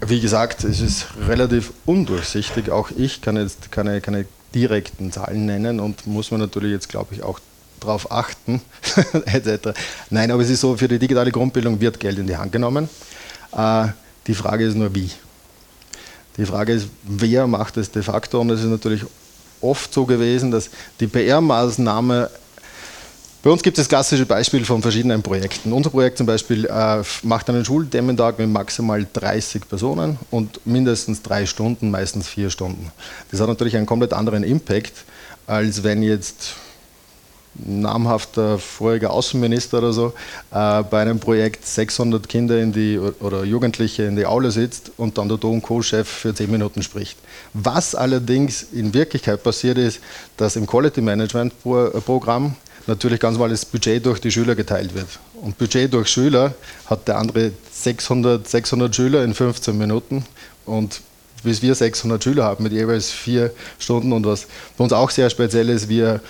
wie 0.05 0.19
gesagt, 0.19 0.63
es 0.63 0.79
ist 0.79 1.07
relativ 1.27 1.73
undurchsichtig. 1.85 2.71
Auch 2.71 2.89
ich 2.89 3.21
kann 3.21 3.37
jetzt 3.37 3.71
keine, 3.71 4.01
keine 4.01 4.25
direkten 4.55 5.11
Zahlen 5.11 5.45
nennen 5.45 5.79
und 5.79 6.07
muss 6.07 6.31
man 6.31 6.39
natürlich 6.39 6.71
jetzt, 6.71 6.89
glaube 6.89 7.13
ich, 7.13 7.21
auch 7.21 7.39
darauf 7.79 8.11
achten, 8.11 8.61
etc. 9.25 9.77
Nein, 10.09 10.31
aber 10.31 10.41
es 10.41 10.49
ist 10.49 10.61
so, 10.61 10.75
für 10.75 10.87
die 10.87 10.97
digitale 10.97 11.31
Grundbildung 11.31 11.79
wird 11.81 11.99
Geld 11.99 12.17
in 12.17 12.25
die 12.25 12.37
Hand 12.37 12.51
genommen. 12.51 12.89
Äh, 13.55 13.89
die 14.25 14.33
Frage 14.33 14.65
ist 14.65 14.75
nur, 14.75 14.95
wie. 14.95 15.11
Die 16.37 16.45
Frage 16.47 16.73
ist, 16.73 16.87
wer 17.03 17.45
macht 17.45 17.77
es 17.77 17.91
de 17.91 18.01
facto 18.01 18.41
und 18.41 18.49
es 18.49 18.61
ist 18.61 18.69
natürlich 18.69 19.03
oft 19.63 19.93
so 19.93 20.05
gewesen, 20.05 20.51
dass 20.51 20.69
die 20.99 21.07
PR-Maßnahme 21.07 22.29
bei 23.43 23.49
uns 23.49 23.61
gibt 23.61 23.77
es 23.77 23.83
das 23.83 23.89
klassische 23.89 24.25
Beispiel 24.25 24.63
von 24.63 24.81
verschiedenen 24.81 25.21
Projekten. 25.21 25.73
Unser 25.73 25.89
Projekt 25.89 26.17
zum 26.17 26.25
Beispiel 26.25 26.65
äh, 26.65 27.03
macht 27.23 27.49
einen 27.49 27.65
Schulthementag 27.65 28.39
mit 28.39 28.47
maximal 28.47 29.05
30 29.11 29.67
Personen 29.67 30.17
und 30.31 30.65
mindestens 30.65 31.21
drei 31.21 31.45
Stunden, 31.45 31.91
meistens 31.91 32.29
vier 32.29 32.49
Stunden. 32.49 32.89
Das 33.31 33.41
hat 33.41 33.49
natürlich 33.49 33.75
einen 33.75 33.85
komplett 33.85 34.13
anderen 34.13 34.45
Impact, 34.45 34.93
als 35.45 35.83
wenn 35.83 36.03
jetzt 36.03 36.55
namhafter 37.55 38.57
voriger 38.59 39.11
Außenminister 39.11 39.77
oder 39.77 39.93
so 39.93 40.13
äh, 40.51 40.83
bei 40.83 41.01
einem 41.01 41.19
Projekt 41.19 41.65
600 41.65 42.27
Kinder 42.27 42.59
in 42.59 42.73
die, 42.73 42.97
oder 42.97 43.43
Jugendliche 43.43 44.03
in 44.03 44.15
die 44.15 44.25
Aula 44.25 44.49
sitzt 44.51 44.91
und 44.97 45.17
dann 45.17 45.29
der 45.29 45.37
Do- 45.37 45.59
Co-Chef 45.59 46.07
für 46.07 46.33
10 46.33 46.49
Minuten 46.49 46.81
spricht. 46.81 47.17
Was 47.53 47.95
allerdings 47.95 48.63
in 48.63 48.93
Wirklichkeit 48.93 49.43
passiert 49.43 49.77
ist, 49.77 49.99
dass 50.37 50.55
im 50.55 50.65
Quality 50.65 51.01
Management 51.01 51.53
äh, 51.65 52.01
Programm 52.01 52.55
natürlich 52.87 53.19
ganz 53.19 53.35
normal 53.37 53.49
das 53.49 53.65
Budget 53.65 54.05
durch 54.05 54.19
die 54.19 54.31
Schüler 54.31 54.55
geteilt 54.55 54.93
wird. 54.93 55.07
Und 55.41 55.57
Budget 55.57 55.93
durch 55.93 56.07
Schüler 56.09 56.53
hat 56.87 57.07
der 57.07 57.17
andere 57.17 57.51
600, 57.71 58.47
600 58.47 58.95
Schüler 58.95 59.23
in 59.23 59.33
15 59.33 59.77
Minuten 59.77 60.25
und 60.65 61.01
bis 61.43 61.61
wir 61.61 61.75
600 61.75 62.23
Schüler 62.23 62.45
haben 62.45 62.63
mit 62.63 62.71
jeweils 62.71 63.11
vier 63.11 63.51
Stunden 63.77 64.13
und 64.13 64.25
was 64.25 64.47
für 64.77 64.83
uns 64.83 64.93
auch 64.93 65.09
sehr 65.09 65.29
speziell 65.29 65.69
ist, 65.69 65.89
wir 65.89 66.21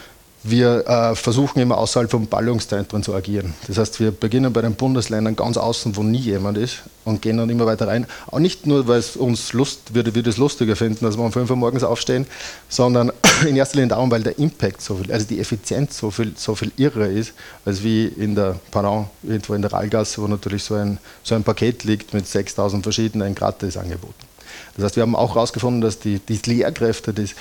wir 0.43 0.85
äh, 0.87 1.15
versuchen 1.15 1.59
immer 1.59 1.77
außerhalb 1.77 2.11
von 2.11 2.27
Ballungszentren 2.27 3.01
zu 3.01 3.13
agieren. 3.13 3.53
Das 3.67 3.77
heißt, 3.77 3.99
wir 4.01 4.11
beginnen 4.11 4.51
bei 4.51 4.61
den 4.61 4.75
Bundesländern 4.75 5.37
ganz 5.37 5.55
außen, 5.55 5.95
wo 5.95 6.03
nie 6.03 6.19
jemand 6.19 6.57
ist 6.57 6.83
und 7.05 7.21
gehen 7.21 7.37
dann 7.37 7.49
immer 7.49 7.65
weiter 7.65 7.87
rein. 7.87 8.05
Auch 8.27 8.39
nicht 8.39 8.67
nur, 8.67 8.87
weil 8.87 8.99
es 8.99 9.15
uns 9.15 9.53
Lust, 9.53 9.93
wir, 9.93 10.13
wir 10.13 10.23
das 10.23 10.37
lustiger 10.37 10.75
finden, 10.75 11.05
dass 11.05 11.17
wir 11.17 11.23
um 11.23 11.31
5 11.31 11.49
Uhr 11.49 11.55
morgens 11.55 11.83
aufstehen, 11.83 12.27
sondern 12.67 13.13
in 13.47 13.55
erster 13.55 13.77
Linie 13.77 13.89
darum, 13.89 14.11
weil 14.11 14.21
der 14.21 14.37
Impact 14.37 14.81
so 14.81 14.95
viel, 14.95 15.11
also 15.11 15.25
die 15.25 15.39
Effizienz 15.39 15.97
so 15.97 16.11
viel, 16.11 16.33
so 16.35 16.55
viel 16.55 16.73
irrer 16.75 17.07
ist, 17.07 17.33
als 17.63 17.81
wie 17.81 18.05
in 18.05 18.35
der, 18.35 18.59
pardon, 18.71 19.07
irgendwo 19.23 19.53
in 19.53 19.61
der 19.61 19.71
Rallgasse, 19.71 20.21
wo 20.21 20.27
natürlich 20.27 20.63
so 20.63 20.75
ein, 20.75 20.97
so 21.23 21.35
ein 21.35 21.43
Paket 21.43 21.85
liegt 21.85 22.13
mit 22.13 22.27
6000 22.27 22.83
verschiedenen 22.83 23.33
Gratisangeboten. 23.33 24.33
Das 24.75 24.85
heißt, 24.85 24.95
wir 24.97 25.03
haben 25.03 25.15
auch 25.15 25.35
herausgefunden, 25.35 25.81
dass 25.81 25.99
die, 25.99 26.19
die 26.19 26.39
Lehrkräfte, 26.45 27.13
das 27.13 27.31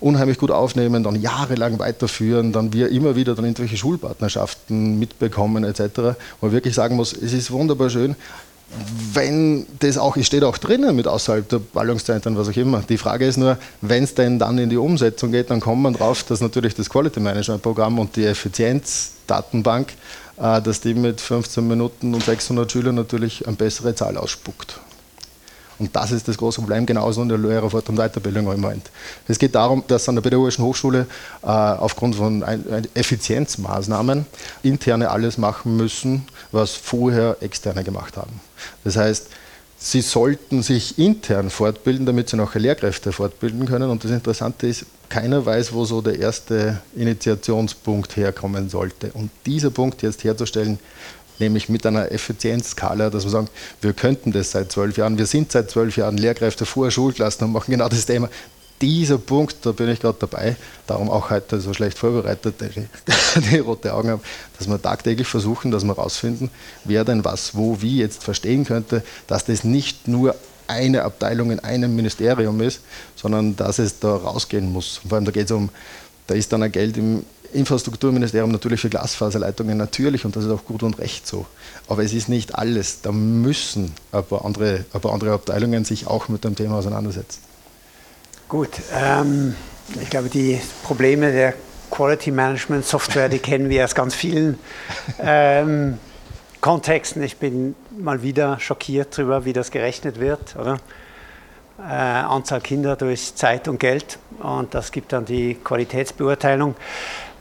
unheimlich 0.00 0.38
gut 0.38 0.50
aufnehmen, 0.50 1.02
dann 1.02 1.20
jahrelang 1.20 1.78
weiterführen, 1.78 2.52
dann 2.52 2.72
wir 2.72 2.90
immer 2.90 3.16
wieder 3.16 3.34
dann 3.34 3.44
irgendwelche 3.44 3.76
Schulpartnerschaften 3.76 4.98
mitbekommen 4.98 5.64
etc. 5.64 5.80
Wo 6.40 6.46
man 6.46 6.52
wirklich 6.52 6.74
sagen 6.74 6.96
muss, 6.96 7.12
es 7.12 7.32
ist 7.32 7.50
wunderbar 7.50 7.90
schön, 7.90 8.14
wenn 9.14 9.66
das 9.80 9.96
auch, 9.96 10.16
es 10.16 10.26
steht 10.26 10.44
auch 10.44 10.58
drinnen 10.58 10.94
mit 10.94 11.08
außerhalb 11.08 11.48
der 11.48 11.58
Ballungszentren, 11.58 12.36
was 12.36 12.48
auch 12.48 12.56
immer. 12.56 12.82
Die 12.86 12.98
Frage 12.98 13.26
ist 13.26 13.38
nur, 13.38 13.56
wenn 13.80 14.04
es 14.04 14.14
denn 14.14 14.38
dann 14.38 14.58
in 14.58 14.68
die 14.68 14.76
Umsetzung 14.76 15.32
geht, 15.32 15.50
dann 15.50 15.60
kommt 15.60 15.82
man 15.82 15.94
drauf, 15.94 16.22
dass 16.24 16.40
natürlich 16.40 16.74
das 16.74 16.90
Quality 16.90 17.20
Management 17.20 17.62
Programm 17.62 17.98
und 17.98 18.14
die 18.16 18.24
Effizienzdatenbank, 18.24 19.94
äh, 20.36 20.60
dass 20.60 20.80
die 20.80 20.94
mit 20.94 21.20
15 21.20 21.66
Minuten 21.66 22.12
und 22.12 22.22
600 22.22 22.70
Schülern 22.70 22.94
natürlich 22.94 23.46
eine 23.46 23.56
bessere 23.56 23.94
Zahl 23.94 24.18
ausspuckt. 24.18 24.80
Und 25.78 25.94
das 25.94 26.10
ist 26.10 26.26
das 26.26 26.36
große 26.36 26.60
Problem, 26.60 26.86
genauso 26.86 27.22
in 27.22 27.28
der 27.28 27.38
Lehrerfort- 27.38 27.88
und 27.88 27.96
Weiterbildung 27.96 28.44
Moment. 28.44 28.90
Es 29.26 29.38
geht 29.38 29.54
darum, 29.54 29.84
dass 29.86 30.08
an 30.08 30.16
der 30.16 30.22
Pädagogischen 30.22 30.64
Hochschule 30.64 31.06
äh, 31.42 31.46
aufgrund 31.46 32.16
von 32.16 32.44
Effizienzmaßnahmen 32.94 34.26
interne 34.62 35.10
alles 35.10 35.38
machen 35.38 35.76
müssen, 35.76 36.26
was 36.50 36.72
vorher 36.72 37.36
externe 37.40 37.84
gemacht 37.84 38.16
haben. 38.16 38.40
Das 38.84 38.96
heißt, 38.96 39.28
Sie 39.80 40.00
sollten 40.00 40.62
sich 40.62 40.98
intern 40.98 41.50
fortbilden, 41.50 42.04
damit 42.04 42.28
sie 42.28 42.36
nachher 42.36 42.58
Lehrkräfte 42.58 43.12
fortbilden 43.12 43.64
können. 43.64 43.88
Und 43.88 44.02
das 44.02 44.10
Interessante 44.10 44.66
ist, 44.66 44.86
keiner 45.08 45.46
weiß, 45.46 45.72
wo 45.72 45.84
so 45.84 46.02
der 46.02 46.18
erste 46.18 46.82
Initiationspunkt 46.96 48.16
herkommen 48.16 48.68
sollte. 48.68 49.12
Und 49.12 49.30
dieser 49.46 49.70
Punkt 49.70 50.02
jetzt 50.02 50.24
herzustellen, 50.24 50.80
nämlich 51.40 51.68
mit 51.68 51.86
einer 51.86 52.10
Effizienzskala, 52.10 53.10
dass 53.10 53.24
wir 53.24 53.30
sagen, 53.30 53.48
wir 53.80 53.92
könnten 53.92 54.32
das 54.32 54.50
seit 54.50 54.72
zwölf 54.72 54.96
Jahren, 54.96 55.18
wir 55.18 55.26
sind 55.26 55.52
seit 55.52 55.70
zwölf 55.70 55.96
Jahren 55.96 56.16
Lehrkräfte 56.16 56.66
vor 56.66 56.90
Schulklassen 56.90 57.46
und 57.46 57.52
machen 57.52 57.70
genau 57.70 57.88
das 57.88 58.06
Thema. 58.06 58.28
Dieser 58.80 59.18
Punkt, 59.18 59.56
da 59.62 59.72
bin 59.72 59.88
ich 59.88 59.98
gerade 60.00 60.18
dabei, 60.20 60.54
darum 60.86 61.10
auch 61.10 61.30
heute 61.30 61.60
so 61.60 61.74
schlecht 61.74 61.98
vorbereitet, 61.98 62.54
die, 62.60 62.86
die 63.50 63.58
rote 63.58 63.92
Augen 63.92 64.10
haben, 64.10 64.22
dass 64.56 64.68
wir 64.68 64.80
tagtäglich 64.80 65.26
versuchen, 65.26 65.72
dass 65.72 65.82
wir 65.84 65.96
herausfinden, 65.96 66.50
wer 66.84 67.04
denn 67.04 67.24
was, 67.24 67.56
wo, 67.56 67.82
wie 67.82 67.98
jetzt 67.98 68.22
verstehen 68.22 68.64
könnte, 68.64 69.02
dass 69.26 69.44
das 69.44 69.64
nicht 69.64 70.06
nur 70.06 70.36
eine 70.68 71.02
Abteilung 71.02 71.50
in 71.50 71.60
einem 71.60 71.96
Ministerium 71.96 72.60
ist, 72.60 72.82
sondern 73.16 73.56
dass 73.56 73.78
es 73.78 73.98
da 73.98 74.14
rausgehen 74.14 74.70
muss. 74.70 75.00
Vor 75.08 75.16
allem 75.16 75.24
da 75.24 75.32
geht 75.32 75.46
es 75.46 75.50
um, 75.50 75.70
da 76.26 76.34
ist 76.34 76.52
dann 76.52 76.62
ein 76.62 76.70
Geld 76.70 76.96
im 76.98 77.24
Infrastrukturministerium 77.52 78.50
natürlich 78.52 78.80
für 78.80 78.90
Glasfaserleitungen 78.90 79.76
natürlich 79.76 80.24
und 80.24 80.36
das 80.36 80.44
ist 80.44 80.50
auch 80.50 80.64
gut 80.64 80.82
und 80.82 80.98
recht 80.98 81.26
so. 81.26 81.46
Aber 81.88 82.04
es 82.04 82.12
ist 82.12 82.28
nicht 82.28 82.54
alles. 82.54 83.00
Da 83.00 83.12
müssen 83.12 83.94
ein 84.12 84.24
paar 84.24 84.44
andere, 84.44 84.84
ein 84.92 85.00
paar 85.00 85.12
andere 85.12 85.32
Abteilungen 85.32 85.84
sich 85.84 86.06
auch 86.06 86.28
mit 86.28 86.44
dem 86.44 86.54
Thema 86.54 86.76
auseinandersetzen. 86.76 87.40
Gut, 88.48 88.70
ähm, 88.94 89.54
ich 90.00 90.10
glaube, 90.10 90.28
die 90.28 90.60
Probleme 90.82 91.32
der 91.32 91.54
Quality 91.90 92.30
Management 92.30 92.84
Software, 92.84 93.28
die 93.28 93.38
kennen 93.38 93.70
wir 93.70 93.84
aus 93.84 93.94
ganz 93.94 94.14
vielen 94.14 94.58
ähm, 95.20 95.98
Kontexten. 96.60 97.22
Ich 97.22 97.36
bin 97.36 97.74
mal 97.98 98.22
wieder 98.22 98.60
schockiert 98.60 99.16
darüber, 99.16 99.44
wie 99.44 99.52
das 99.52 99.70
gerechnet 99.70 100.20
wird, 100.20 100.56
oder? 100.56 100.78
Äh, 101.78 101.92
Anzahl 101.92 102.60
Kinder 102.60 102.96
durch 102.96 103.34
Zeit 103.36 103.68
und 103.68 103.78
Geld 103.78 104.18
und 104.42 104.74
das 104.74 104.90
gibt 104.90 105.12
dann 105.12 105.24
die 105.24 105.54
Qualitätsbeurteilung. 105.54 106.74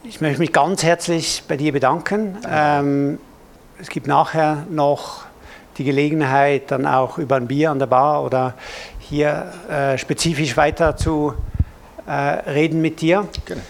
Ich 0.09 0.21
möchte 0.21 0.39
mich 0.39 0.53
ganz 0.53 0.83
herzlich 0.83 1.43
bei 1.49 1.57
dir 1.57 1.73
bedanken. 1.73 2.37
Ähm, 2.49 3.19
es 3.77 3.89
gibt 3.89 4.07
nachher 4.07 4.65
noch 4.69 5.25
die 5.77 5.83
Gelegenheit, 5.83 6.71
dann 6.71 6.85
auch 6.85 7.17
über 7.17 7.35
ein 7.35 7.47
Bier 7.47 7.71
an 7.71 7.79
der 7.79 7.87
Bar 7.87 8.23
oder 8.23 8.53
hier 8.99 9.51
äh, 9.69 9.97
spezifisch 9.97 10.55
weiter 10.55 10.95
zu 10.95 11.33
äh, 12.07 12.11
reden 12.11 12.81
mit 12.81 13.01
dir. 13.01 13.27
Gerne. 13.45 13.61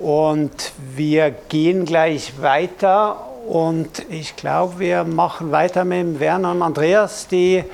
Und 0.00 0.72
wir 0.94 1.34
gehen 1.48 1.84
gleich 1.84 2.40
weiter 2.40 3.16
und 3.48 4.08
ich 4.08 4.36
glaube, 4.36 4.78
wir 4.78 5.02
machen 5.02 5.50
weiter 5.50 5.84
mit 5.84 6.20
Werner 6.20 6.52
und 6.52 6.62
Andreas, 6.62 7.26
die 7.26 7.64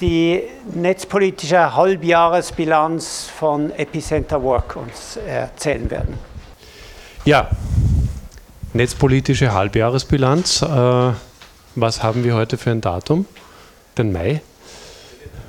die 0.00 0.42
netzpolitische 0.72 1.76
Halbjahresbilanz 1.76 3.28
von 3.38 3.72
Epicenter 3.72 4.42
Work 4.42 4.76
uns 4.76 5.18
erzählen 5.18 5.90
werden. 5.90 6.35
Ja, 7.26 7.50
netzpolitische 8.72 9.52
Halbjahresbilanz. 9.52 10.62
Äh, 10.62 11.12
was 11.74 12.02
haben 12.04 12.22
wir 12.22 12.36
heute 12.36 12.56
für 12.56 12.70
ein 12.70 12.80
Datum? 12.80 13.26
Den 13.98 14.12
Mai. 14.12 14.42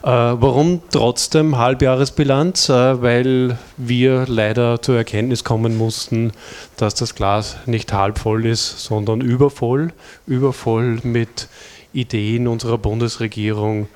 Äh, 0.02 0.10
warum 0.10 0.82
trotzdem 0.90 1.60
Halbjahresbilanz? 1.60 2.70
Äh, 2.70 3.04
weil 3.04 3.60
wir 3.78 4.26
leider 4.26 4.82
zur 4.82 4.98
Erkenntnis 4.98 5.44
kommen 5.44 5.78
mussten, 5.78 6.32
dass 6.78 6.96
das 6.96 7.13
Glas 7.13 7.58
nicht 7.68 7.94
halb 7.94 8.18
voll 8.18 8.48
ist, 8.48 8.80
sondern 8.80 9.22
übervoll. 9.22 9.94
Übervoll 10.26 10.98
mit 11.04 11.48
Ideen 11.94 12.48
unserer 12.48 12.80
Bundesregierung, 12.80 13.88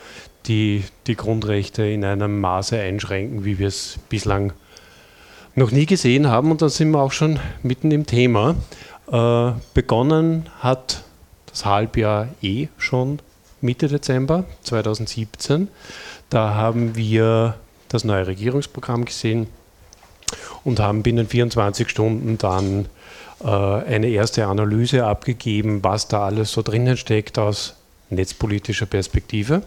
die 0.46 0.84
die 1.08 1.16
Grundrechte 1.16 1.84
in 1.88 2.06
einem 2.06 2.42
Maße 2.42 2.80
einschränken, 2.80 3.44
wie 3.44 3.58
wir 3.58 3.70
es 3.70 3.98
bislang 4.08 4.54
noch 5.56 5.72
nie 5.72 5.86
gesehen 5.86 6.28
haben. 6.28 6.52
Und 6.52 6.62
da 6.62 6.70
sind 6.70 6.92
wir 6.92 7.00
auch 7.00 7.12
schon 7.12 7.40
mitten 7.64 7.92
im 7.92 8.06
Thema. 8.06 8.56
Äh, 9.12 9.52
begonnen 9.74 10.48
hat 10.60 11.04
das 11.48 11.66
Halbjahr 11.66 12.30
eh 12.42 12.68
schon 12.78 13.20
Mitte 13.60 13.88
Dezember 13.88 14.46
2017. 14.64 15.68
Da 16.30 16.54
haben 16.56 16.96
wir 16.96 17.56
das 17.90 18.04
neue 18.04 18.28
Regierungsprogramm 18.28 19.06
gesehen 19.06 19.48
und 20.64 20.80
haben 20.80 21.04
binnen 21.04 21.28
24 21.28 21.90
Stunden 21.90 22.38
dann 22.38 22.86
äh, 23.44 23.48
eine 23.48 24.08
erste 24.08 24.48
Analyse 24.48 25.06
abgegeben, 25.06 25.84
was 25.84 26.08
da 26.08 26.26
alles 26.26 26.52
so 26.52 26.62
drinnen 26.62 26.96
steckt 26.98 27.38
aus 27.38 27.76
netzpolitischer 28.10 28.86
Perspektive. 28.86 29.64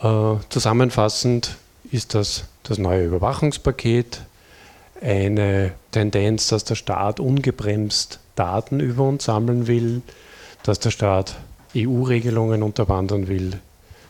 Äh, 0.00 0.34
zusammenfassend 0.48 1.56
ist 1.90 2.14
das 2.14 2.44
das 2.64 2.78
neue 2.78 3.04
Überwachungspaket, 3.04 4.22
eine 5.04 5.72
Tendenz, 5.90 6.48
dass 6.48 6.64
der 6.64 6.74
Staat 6.74 7.20
ungebremst 7.20 8.20
Daten 8.34 8.80
über 8.80 9.04
uns 9.04 9.24
sammeln 9.24 9.66
will, 9.66 10.02
dass 10.62 10.80
der 10.80 10.90
Staat 10.90 11.36
EU-Regelungen 11.76 12.62
unterwandern 12.62 13.28
will, 13.28 13.60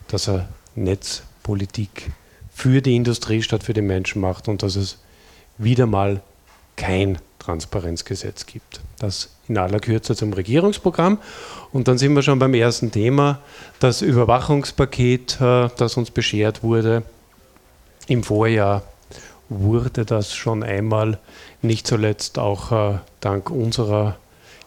dass 0.07 0.27
er 0.29 0.47
Netzpolitik 0.75 2.11
für 2.51 2.81
die 2.81 2.95
Industrie 2.95 3.41
statt 3.41 3.63
für 3.63 3.73
den 3.73 3.87
Menschen 3.87 4.21
macht 4.21 4.47
und 4.47 4.63
dass 4.63 4.77
es 4.77 4.97
wieder 5.57 5.85
mal 5.85 6.21
kein 6.77 7.17
Transparenzgesetz 7.39 8.45
gibt. 8.45 8.79
Das 8.97 9.29
in 9.47 9.57
aller 9.57 9.79
Kürze 9.79 10.15
zum 10.15 10.33
Regierungsprogramm. 10.33 11.19
Und 11.71 11.87
dann 11.87 11.97
sind 11.97 12.15
wir 12.15 12.23
schon 12.23 12.39
beim 12.39 12.53
ersten 12.53 12.91
Thema, 12.91 13.39
das 13.79 14.01
Überwachungspaket, 14.01 15.39
äh, 15.41 15.69
das 15.77 15.97
uns 15.97 16.09
beschert 16.09 16.63
wurde 16.63 17.03
im 18.07 18.23
Vorjahr 18.23 18.83
wurde 19.49 20.05
das 20.05 20.33
schon 20.33 20.63
einmal, 20.63 21.19
nicht 21.61 21.87
zuletzt 21.87 22.39
auch 22.39 22.71
äh, 22.71 22.99
dank 23.19 23.49
unserer 23.49 24.17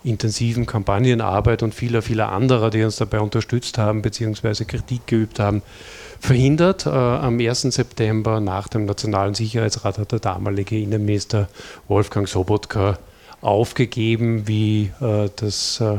intensiven 0.04 0.66
Kampagnenarbeit 0.66 1.62
und 1.62 1.74
vieler, 1.74 2.02
vieler 2.02 2.30
anderer, 2.30 2.70
die 2.70 2.82
uns 2.82 2.96
dabei 2.96 3.20
unterstützt 3.20 3.78
haben 3.78 4.02
bzw. 4.02 4.64
Kritik 4.64 5.06
geübt 5.06 5.40
haben, 5.40 5.62
verhindert. 6.20 6.86
Äh, 6.86 6.90
am 6.90 7.38
1. 7.38 7.62
September 7.62 8.40
nach 8.40 8.68
dem 8.68 8.84
Nationalen 8.84 9.34
Sicherheitsrat 9.34 9.98
hat 9.98 10.12
der 10.12 10.20
damalige 10.20 10.78
Innenminister 10.78 11.48
Wolfgang 11.88 12.28
Sobotka 12.28 12.98
aufgegeben, 13.40 14.46
wie 14.46 14.92
äh, 15.00 15.28
das 15.36 15.80
äh, 15.80 15.98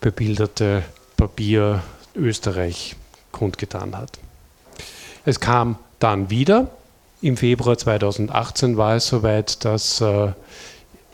bebilderte 0.00 0.82
Papier 1.16 1.82
Österreich 2.14 2.96
kundgetan 3.32 3.96
hat. 3.96 4.18
Es 5.24 5.40
kam 5.40 5.78
dann 5.98 6.30
wieder 6.30 6.68
im 7.24 7.38
Februar 7.38 7.78
2018 7.78 8.76
war 8.76 8.96
es 8.96 9.06
soweit, 9.06 9.64
dass 9.64 10.02
äh, 10.02 10.32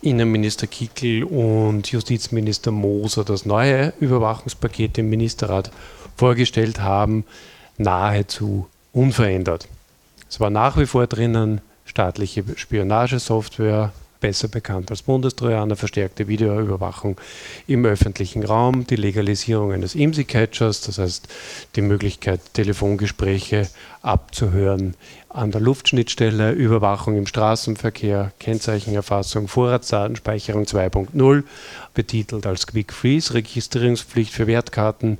Innenminister 0.02 0.66
Kickel 0.66 1.22
und 1.22 1.92
Justizminister 1.92 2.72
Moser 2.72 3.22
das 3.22 3.46
neue 3.46 3.92
Überwachungspaket 4.00 4.98
im 4.98 5.08
Ministerrat 5.08 5.70
vorgestellt 6.16 6.80
haben, 6.80 7.24
nahezu 7.78 8.66
unverändert. 8.92 9.68
Es 10.28 10.40
war 10.40 10.50
nach 10.50 10.76
wie 10.76 10.86
vor 10.86 11.06
drinnen 11.06 11.60
staatliche 11.84 12.42
Spionagesoftware, 12.56 13.92
besser 14.20 14.48
bekannt 14.48 14.90
als 14.90 15.02
Bundestrojaner, 15.02 15.76
verstärkte 15.76 16.28
Videoüberwachung 16.28 17.16
im 17.66 17.84
öffentlichen 17.84 18.44
Raum, 18.44 18.86
die 18.86 18.96
Legalisierung 18.96 19.72
eines 19.72 19.94
IMSI-Catchers, 19.94 20.82
das 20.82 20.98
heißt 20.98 21.28
die 21.76 21.82
Möglichkeit, 21.82 22.40
Telefongespräche 22.52 23.68
abzuhören 24.02 24.94
an 25.28 25.50
der 25.52 25.60
Luftschnittstelle, 25.60 26.52
Überwachung 26.52 27.16
im 27.16 27.26
Straßenverkehr, 27.26 28.32
Kennzeichenerfassung, 28.38 29.48
Vorratsdatenspeicherung 29.48 30.64
2.0, 30.64 31.44
betitelt 31.94 32.46
als 32.46 32.66
Quick 32.66 32.92
Freeze, 32.92 33.34
Registrierungspflicht 33.34 34.32
für 34.32 34.46
Wertkarten, 34.46 35.18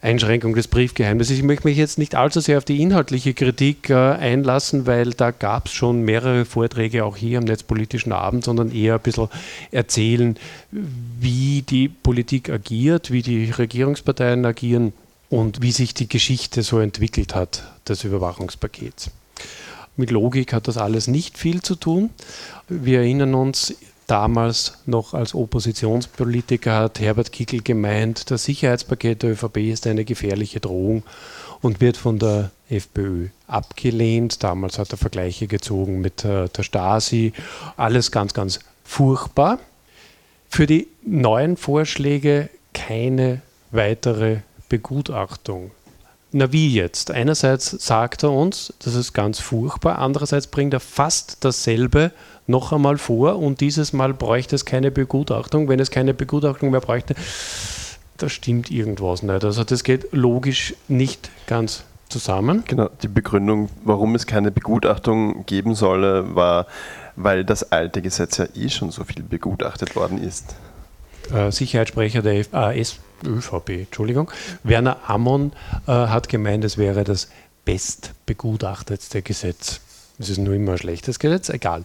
Einschränkung 0.00 0.54
des 0.54 0.68
Briefgeheimnisses. 0.68 1.36
Ich 1.36 1.42
möchte 1.42 1.66
mich 1.66 1.76
jetzt 1.76 1.98
nicht 1.98 2.14
allzu 2.14 2.40
sehr 2.40 2.58
auf 2.58 2.64
die 2.64 2.80
inhaltliche 2.80 3.34
Kritik 3.34 3.90
äh, 3.90 3.94
einlassen, 3.94 4.86
weil 4.86 5.10
da 5.10 5.30
gab 5.30 5.66
es 5.66 5.72
schon 5.72 6.02
mehrere 6.02 6.44
Vorträge 6.44 7.04
auch 7.04 7.16
hier 7.16 7.38
am 7.38 7.44
Netzpolitischen 7.44 8.12
Abend, 8.12 8.44
sondern 8.44 8.70
eher 8.70 8.94
ein 8.94 9.00
bisschen 9.00 9.28
erzählen, 9.70 10.36
wie 10.70 11.62
die 11.62 11.88
Politik 11.88 12.50
agiert, 12.50 13.10
wie 13.10 13.22
die 13.22 13.50
Regierungsparteien 13.50 14.44
agieren 14.44 14.92
und 15.30 15.62
wie 15.62 15.72
sich 15.72 15.94
die 15.94 16.08
Geschichte 16.08 16.62
so 16.62 16.78
entwickelt 16.78 17.34
hat 17.34 17.64
des 17.88 18.04
Überwachungspakets. 18.04 19.10
Mit 19.96 20.12
Logik 20.12 20.52
hat 20.52 20.68
das 20.68 20.76
alles 20.76 21.08
nicht 21.08 21.36
viel 21.36 21.60
zu 21.60 21.74
tun. 21.74 22.10
Wir 22.68 23.00
erinnern 23.00 23.34
uns, 23.34 23.74
damals 24.08 24.78
noch 24.86 25.14
als 25.14 25.34
Oppositionspolitiker 25.34 26.74
hat 26.74 26.98
Herbert 26.98 27.30
Kickel 27.30 27.62
gemeint, 27.62 28.30
das 28.30 28.44
Sicherheitspaket 28.44 29.22
der 29.22 29.30
ÖVP 29.32 29.58
ist 29.58 29.86
eine 29.86 30.04
gefährliche 30.04 30.58
Drohung 30.58 31.04
und 31.60 31.80
wird 31.80 31.96
von 31.96 32.18
der 32.18 32.50
FPÖ 32.68 33.28
abgelehnt. 33.46 34.42
Damals 34.42 34.78
hat 34.78 34.90
er 34.90 34.98
Vergleiche 34.98 35.46
gezogen 35.46 36.00
mit 36.00 36.24
äh, 36.24 36.48
der 36.48 36.62
Stasi. 36.62 37.32
Alles 37.76 38.10
ganz, 38.10 38.34
ganz 38.34 38.60
furchtbar. 38.84 39.58
Für 40.48 40.66
die 40.66 40.88
neuen 41.02 41.56
Vorschläge 41.56 42.48
keine 42.72 43.42
weitere 43.70 44.38
Begutachtung. 44.68 45.70
na 46.32 46.52
wie 46.52 46.72
jetzt? 46.72 47.10
Einerseits 47.10 47.70
sagt 47.70 48.22
er 48.22 48.32
uns, 48.32 48.72
das 48.80 48.94
ist 48.94 49.12
ganz 49.12 49.40
furchtbar, 49.40 49.98
andererseits 49.98 50.46
bringt 50.46 50.74
er 50.74 50.80
fast 50.80 51.38
dasselbe 51.44 52.12
noch 52.48 52.72
einmal 52.72 52.98
vor 52.98 53.38
und 53.38 53.60
dieses 53.60 53.92
Mal 53.92 54.14
bräuchte 54.14 54.56
es 54.56 54.64
keine 54.64 54.90
Begutachtung. 54.90 55.68
Wenn 55.68 55.80
es 55.80 55.90
keine 55.90 56.14
Begutachtung 56.14 56.70
mehr 56.70 56.80
bräuchte, 56.80 57.14
da 58.16 58.28
stimmt 58.28 58.70
irgendwas 58.70 59.22
nicht. 59.22 59.44
Also 59.44 59.64
das 59.64 59.84
geht 59.84 60.12
logisch 60.12 60.74
nicht 60.88 61.30
ganz 61.46 61.84
zusammen. 62.08 62.64
Genau, 62.66 62.88
die 63.02 63.08
Begründung, 63.08 63.68
warum 63.84 64.14
es 64.14 64.26
keine 64.26 64.50
Begutachtung 64.50 65.44
geben 65.46 65.74
solle, 65.74 66.34
war, 66.34 66.66
weil 67.16 67.44
das 67.44 67.70
alte 67.70 68.02
Gesetz 68.02 68.38
ja 68.38 68.46
eh 68.54 68.68
schon 68.68 68.90
so 68.90 69.04
viel 69.04 69.22
begutachtet 69.22 69.94
worden 69.94 70.22
ist. 70.22 70.56
Äh, 71.32 71.52
Sicherheitssprecher 71.52 72.22
der 72.22 72.46
äh, 72.52 72.84
ÖVP, 73.26 73.70
Entschuldigung, 73.70 74.30
Werner 74.62 74.98
Ammon 75.06 75.52
äh, 75.86 75.92
hat 75.92 76.28
gemeint, 76.28 76.64
es 76.64 76.78
wäre 76.78 77.04
das 77.04 77.28
bestbegutachtetste 77.64 79.20
Gesetz. 79.20 79.80
Es 80.18 80.28
ist 80.30 80.38
nur 80.38 80.54
immer 80.54 80.72
ein 80.72 80.78
schlechtes 80.78 81.18
Gesetz, 81.18 81.48
egal. 81.48 81.84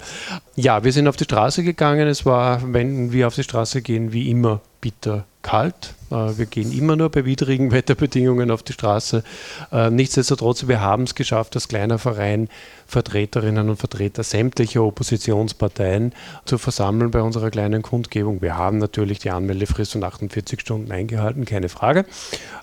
Ja, 0.55 0.83
wir 0.83 0.91
sind 0.91 1.07
auf 1.07 1.15
die 1.17 1.25
Straße 1.25 1.63
gegangen. 1.63 2.07
Es 2.07 2.25
war, 2.25 2.73
wenn 2.73 3.11
wir 3.11 3.27
auf 3.27 3.35
die 3.35 3.43
Straße 3.43 3.81
gehen, 3.81 4.11
wie 4.11 4.29
immer 4.29 4.61
bitter 4.81 5.25
kalt. 5.43 5.93
Äh, 6.09 6.37
wir 6.37 6.47
gehen 6.47 6.71
immer 6.75 6.95
nur 6.95 7.09
bei 7.09 7.25
widrigen 7.25 7.71
Wetterbedingungen 7.71 8.49
auf 8.49 8.63
die 8.63 8.73
Straße. 8.73 9.23
Äh, 9.71 9.91
nichtsdestotrotz, 9.91 10.67
wir 10.67 10.81
haben 10.81 11.03
es 11.03 11.13
geschafft, 11.13 11.55
als 11.55 11.67
kleiner 11.67 11.99
Verein 11.99 12.49
Vertreterinnen 12.87 13.69
und 13.69 13.77
Vertreter 13.77 14.23
sämtlicher 14.23 14.83
Oppositionsparteien 14.83 16.13
zu 16.45 16.57
versammeln 16.57 17.11
bei 17.11 17.21
unserer 17.21 17.51
kleinen 17.51 17.83
Kundgebung. 17.83 18.41
Wir 18.41 18.57
haben 18.57 18.79
natürlich 18.79 19.19
die 19.19 19.29
Anmeldefrist 19.29 19.91
von 19.91 20.03
48 20.03 20.59
Stunden 20.59 20.91
eingehalten, 20.91 21.45
keine 21.45 21.69
Frage. 21.69 22.05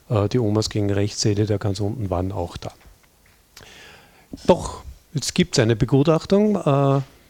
Äh, 0.09 0.29
die 0.29 0.41
Omas 0.41 0.69
gegen 0.69 0.91
Rechtssäle, 0.91 1.47
da 1.47 1.59
ganz 1.59 1.79
unten 1.79 2.11
waren 2.11 2.33
auch 2.33 2.57
da. 2.57 2.73
Doch, 4.47 4.83
jetzt 5.15 5.35
gibt 5.35 5.57
es 5.57 5.63
eine 5.63 5.77
Begutachtung. 5.77 6.57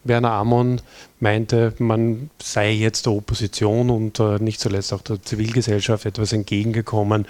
Werner 0.05 0.33
Amon 0.33 0.81
meinte, 1.19 1.75
man 1.79 2.31
sei 2.43 2.73
jetzt 2.73 3.07
der 3.07 3.13
Opposition 3.13 3.91
und 3.91 4.19
äh, 4.19 4.39
nicht 4.39 4.61
zuletzt 4.61 4.93
auch 4.93 5.03
der 5.03 5.23
Zivilgesellschaft 5.23 6.07
etwas 6.07 6.33
entgegengekommen 6.33 7.27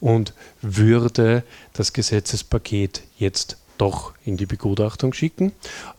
und 0.00 0.32
würde 0.62 1.44
das 1.74 1.92
Gesetzespaket 1.92 3.02
jetzt 3.18 3.58
doch 3.76 4.12
in 4.24 4.36
die 4.36 4.46
Begutachtung 4.46 5.12
schicken. 5.12 5.52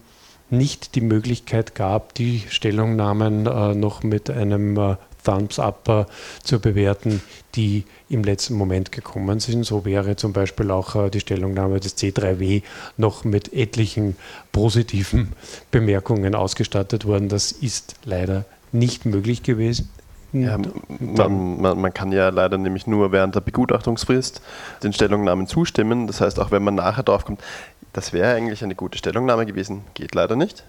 nicht 0.51 0.95
die 0.95 1.01
Möglichkeit 1.01 1.75
gab, 1.75 2.15
die 2.15 2.45
Stellungnahmen 2.49 3.47
äh, 3.47 3.75
noch 3.75 4.03
mit 4.03 4.31
einem 4.31 4.77
äh, 4.77 4.97
Thumbs 5.25 5.59
Up 5.59 5.89
äh, 5.89 6.05
zu 6.45 6.61
bewerten, 6.61 7.21
die 7.57 7.85
im 8.09 8.23
letzten 8.23 8.55
Moment 8.55 8.93
gekommen 8.93 9.41
sind. 9.41 9.65
So 9.65 9.85
wäre 9.85 10.15
zum 10.17 10.33
Beispiel 10.33 10.71
auch 10.71 10.95
äh, 10.95 11.11
die 11.11 11.21
Stellungnahme 11.21 11.81
des 11.81 11.99
C3W 11.99 12.63
noch 12.97 13.25
mit 13.25 13.53
etlichen 13.53 14.17
positiven 14.53 15.33
Bemerkungen 15.71 16.35
ausgestattet 16.35 17.05
worden. 17.05 17.29
Das 17.29 17.51
ist 17.51 17.97
leider 18.05 18.45
nicht 18.73 19.05
möglich 19.05 19.43
gewesen. 19.43 19.91
Ja, 20.33 20.59
man, 20.59 21.61
man, 21.61 21.81
man, 21.81 21.95
kann 21.95 22.13
ja 22.13 22.29
leider 22.29 22.59
nämlich 22.59 22.87
nur 22.87 23.13
während 23.13 23.35
der 23.35 23.41
Begutachtungsfrist 23.41 24.43
den 24.83 24.93
Stellungnahmen 24.93 25.47
zustimmen. 25.47 26.07
Das 26.07 26.21
heißt, 26.21 26.41
auch 26.41 26.51
wenn 26.51 26.63
man 26.63 26.75
nachher 26.75 27.03
drauf 27.03 27.25
kommt, 27.25 27.41
das 27.93 28.13
wäre 28.13 28.35
eigentlich 28.35 28.63
eine 28.63 28.75
gute 28.75 28.99
Stellungnahme 28.99 29.47
gewesen, 29.47 29.85
geht 29.95 30.15
leider 30.15 30.37
nicht. 30.37 30.65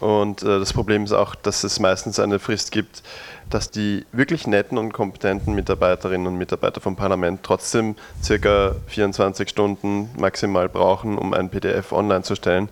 Und 0.00 0.42
äh, 0.42 0.58
das 0.58 0.72
Problem 0.72 1.04
ist 1.04 1.12
auch, 1.12 1.34
dass 1.34 1.64
es 1.64 1.80
meistens 1.80 2.20
eine 2.20 2.38
Frist 2.38 2.70
gibt, 2.70 3.02
dass 3.48 3.70
die 3.70 4.04
wirklich 4.12 4.46
netten 4.46 4.76
und 4.76 4.92
kompetenten 4.92 5.54
Mitarbeiterinnen 5.54 6.26
und 6.26 6.36
Mitarbeiter 6.36 6.80
vom 6.80 6.96
Parlament 6.96 7.40
trotzdem 7.42 7.94
circa 8.22 8.74
24 8.88 9.48
Stunden 9.48 10.10
maximal 10.18 10.68
brauchen, 10.68 11.16
um 11.16 11.32
ein 11.32 11.48
PDF 11.48 11.92
online 11.92 12.22
zu 12.22 12.34
stellen. 12.34 12.68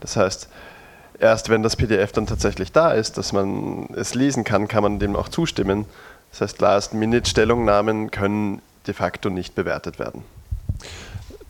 Das 0.00 0.16
heißt, 0.16 0.48
erst 1.18 1.48
wenn 1.48 1.62
das 1.62 1.76
PDF 1.76 2.12
dann 2.12 2.26
tatsächlich 2.26 2.72
da 2.72 2.92
ist, 2.92 3.18
dass 3.18 3.32
man 3.32 3.88
es 3.94 4.14
lesen 4.14 4.44
kann, 4.44 4.68
kann 4.68 4.82
man 4.82 4.98
dem 4.98 5.16
auch 5.16 5.28
zustimmen. 5.28 5.84
Das 6.30 6.40
heißt, 6.42 6.60
Last-Minute-Stellungnahmen 6.60 8.10
können 8.10 8.60
de 8.86 8.94
facto 8.94 9.30
nicht 9.30 9.54
bewertet 9.54 9.98
werden. 9.98 10.22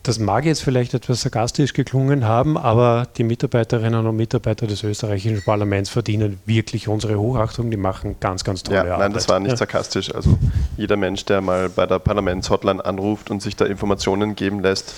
Das 0.03 0.17
mag 0.17 0.45
jetzt 0.45 0.63
vielleicht 0.63 0.93
etwas 0.93 1.21
sarkastisch 1.21 1.73
geklungen 1.73 2.25
haben, 2.25 2.57
aber 2.57 3.05
die 3.17 3.23
Mitarbeiterinnen 3.23 4.07
und 4.07 4.15
Mitarbeiter 4.15 4.65
des 4.65 4.83
österreichischen 4.83 5.43
Parlaments 5.43 5.89
verdienen 5.89 6.39
wirklich 6.45 6.87
unsere 6.87 7.19
Hochachtung. 7.19 7.69
Die 7.69 7.77
machen 7.77 8.15
ganz, 8.19 8.45
ganz 8.45 8.63
tolle 8.63 8.77
ja, 8.77 8.83
Arbeit. 8.83 8.99
Nein, 8.99 9.13
das 9.13 9.27
war 9.27 9.39
nicht 9.41 9.51
ja. 9.51 9.57
sarkastisch. 9.57 10.15
Also 10.15 10.37
jeder 10.77 10.95
Mensch, 10.95 11.25
der 11.25 11.41
mal 11.41 11.69
bei 11.69 11.85
der 11.85 11.99
Parlamentshotline 11.99 12.83
anruft 12.83 13.29
und 13.29 13.41
sich 13.41 13.57
da 13.57 13.65
Informationen 13.65 14.35
geben 14.35 14.61
lässt, 14.61 14.95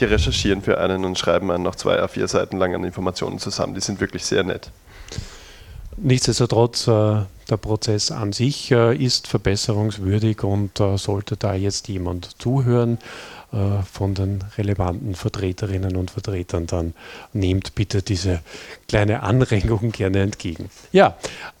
die 0.00 0.04
recherchieren 0.04 0.62
für 0.62 0.78
einen 0.78 1.04
und 1.04 1.18
schreiben 1.18 1.50
einen 1.50 1.62
noch 1.62 1.76
zwei 1.76 2.02
A4 2.02 2.28
Seiten 2.28 2.58
lang 2.58 2.74
an 2.74 2.84
Informationen 2.84 3.38
zusammen. 3.38 3.74
Die 3.74 3.80
sind 3.80 4.00
wirklich 4.00 4.24
sehr 4.24 4.44
nett. 4.44 4.70
Nichtsdestotrotz, 5.96 6.88
äh, 6.88 7.22
der 7.50 7.56
Prozess 7.56 8.10
an 8.10 8.32
sich 8.32 8.70
äh, 8.70 8.96
ist 8.96 9.28
verbesserungswürdig 9.28 10.42
und 10.42 10.80
äh, 10.80 10.96
sollte 10.96 11.36
da 11.36 11.54
jetzt 11.54 11.88
jemand 11.88 12.40
zuhören 12.40 12.98
äh, 13.52 13.82
von 13.90 14.14
den 14.14 14.42
relevanten 14.56 15.14
Vertreterinnen 15.14 15.96
und 15.96 16.10
Vertretern, 16.10 16.66
dann 16.66 16.94
nehmt 17.32 17.74
bitte 17.74 18.02
diese 18.02 18.40
kleine 18.88 19.22
Anregung 19.22 19.92
gerne 19.92 20.22
entgegen. 20.22 20.70
Ja, 20.92 21.16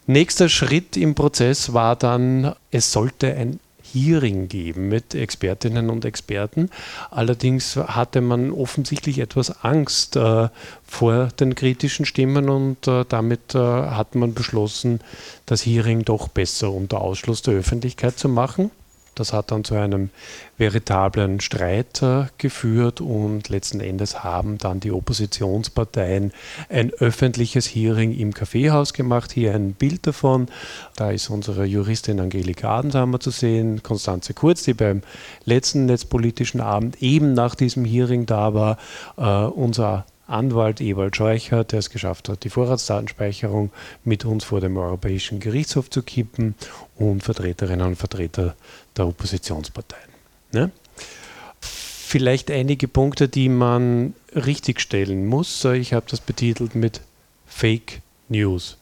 nächster 0.06 0.48
Schritt 0.48 0.96
im 0.96 1.14
Prozess 1.14 1.72
war 1.72 1.94
dann, 1.94 2.54
es 2.70 2.90
sollte 2.90 3.34
ein 3.34 3.60
Hearing 3.94 4.48
geben 4.48 4.88
mit 4.88 5.14
Expertinnen 5.14 5.88
und 5.88 6.04
Experten. 6.04 6.70
Allerdings 7.10 7.76
hatte 7.76 8.20
man 8.20 8.50
offensichtlich 8.50 9.18
etwas 9.18 9.64
Angst 9.64 10.16
äh, 10.16 10.48
vor 10.84 11.28
den 11.38 11.54
kritischen 11.54 12.04
Stimmen 12.04 12.48
und 12.48 12.86
äh, 12.88 13.04
damit 13.08 13.54
äh, 13.54 13.58
hat 13.58 14.14
man 14.14 14.34
beschlossen, 14.34 15.00
das 15.46 15.64
Hearing 15.64 16.04
doch 16.04 16.28
besser 16.28 16.70
unter 16.72 17.00
Ausschluss 17.00 17.42
der 17.42 17.54
Öffentlichkeit 17.54 18.18
zu 18.18 18.28
machen. 18.28 18.70
Das 19.14 19.32
hat 19.32 19.50
dann 19.50 19.64
zu 19.64 19.74
einem 19.74 20.10
veritablen 20.56 21.40
Streit 21.40 22.02
äh, 22.02 22.24
geführt 22.38 23.00
und 23.00 23.48
letzten 23.48 23.80
Endes 23.80 24.22
haben 24.22 24.58
dann 24.58 24.80
die 24.80 24.92
Oppositionsparteien 24.92 26.32
ein 26.68 26.92
öffentliches 26.92 27.66
Hearing 27.66 28.16
im 28.16 28.34
Kaffeehaus 28.34 28.92
gemacht. 28.92 29.32
Hier 29.32 29.54
ein 29.54 29.72
Bild 29.72 30.06
davon. 30.06 30.48
Da 30.96 31.10
ist 31.10 31.30
unsere 31.30 31.64
Juristin 31.64 32.20
Angelika 32.20 32.78
Adensheimer 32.78 33.20
zu 33.20 33.30
sehen, 33.30 33.82
Konstanze 33.82 34.34
Kurz, 34.34 34.62
die 34.62 34.74
beim 34.74 35.02
letzten 35.44 35.86
netzpolitischen 35.86 36.60
Abend 36.60 37.02
eben 37.02 37.34
nach 37.34 37.54
diesem 37.54 37.84
Hearing 37.84 38.26
da 38.26 38.54
war. 38.54 38.78
Äh, 39.16 39.50
unser 39.50 40.06
Anwalt 40.26 40.80
Ewald 40.80 41.16
Scheucher, 41.16 41.64
der 41.64 41.80
es 41.80 41.90
geschafft 41.90 42.28
hat, 42.28 42.44
die 42.44 42.50
Vorratsdatenspeicherung 42.50 43.70
mit 44.04 44.24
uns 44.24 44.44
vor 44.44 44.60
dem 44.60 44.76
Europäischen 44.76 45.40
Gerichtshof 45.40 45.90
zu 45.90 46.02
kippen 46.02 46.54
und 46.96 47.22
Vertreterinnen 47.22 47.86
und 47.88 47.96
Vertreter 47.96 48.54
der 48.96 49.06
Oppositionsparteien. 49.06 50.08
Ne? 50.52 50.70
vielleicht 52.14 52.48
einige 52.52 52.86
Punkte, 52.86 53.28
die 53.28 53.48
man 53.48 54.14
richtigstellen 54.36 55.26
muss. 55.26 55.64
Ich 55.64 55.92
habe 55.92 56.06
das 56.08 56.20
betitelt 56.20 56.76
mit 56.76 57.00
Fake 57.44 58.02
News. 58.28 58.76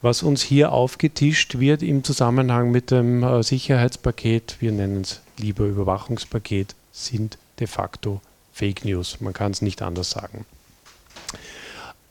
Was 0.00 0.22
uns 0.22 0.40
hier 0.40 0.72
aufgetischt 0.72 1.58
wird 1.58 1.82
im 1.82 2.04
Zusammenhang 2.04 2.70
mit 2.70 2.90
dem 2.90 3.22
äh, 3.22 3.42
Sicherheitspaket, 3.42 4.56
wir 4.60 4.72
nennen 4.72 5.02
es 5.02 5.20
lieber 5.36 5.66
Überwachungspaket, 5.66 6.74
sind 6.90 7.36
de 7.60 7.66
facto 7.66 8.22
Fake 8.58 8.84
News. 8.84 9.20
Man 9.20 9.32
kann 9.32 9.52
es 9.52 9.62
nicht 9.62 9.82
anders 9.82 10.10
sagen. 10.10 10.44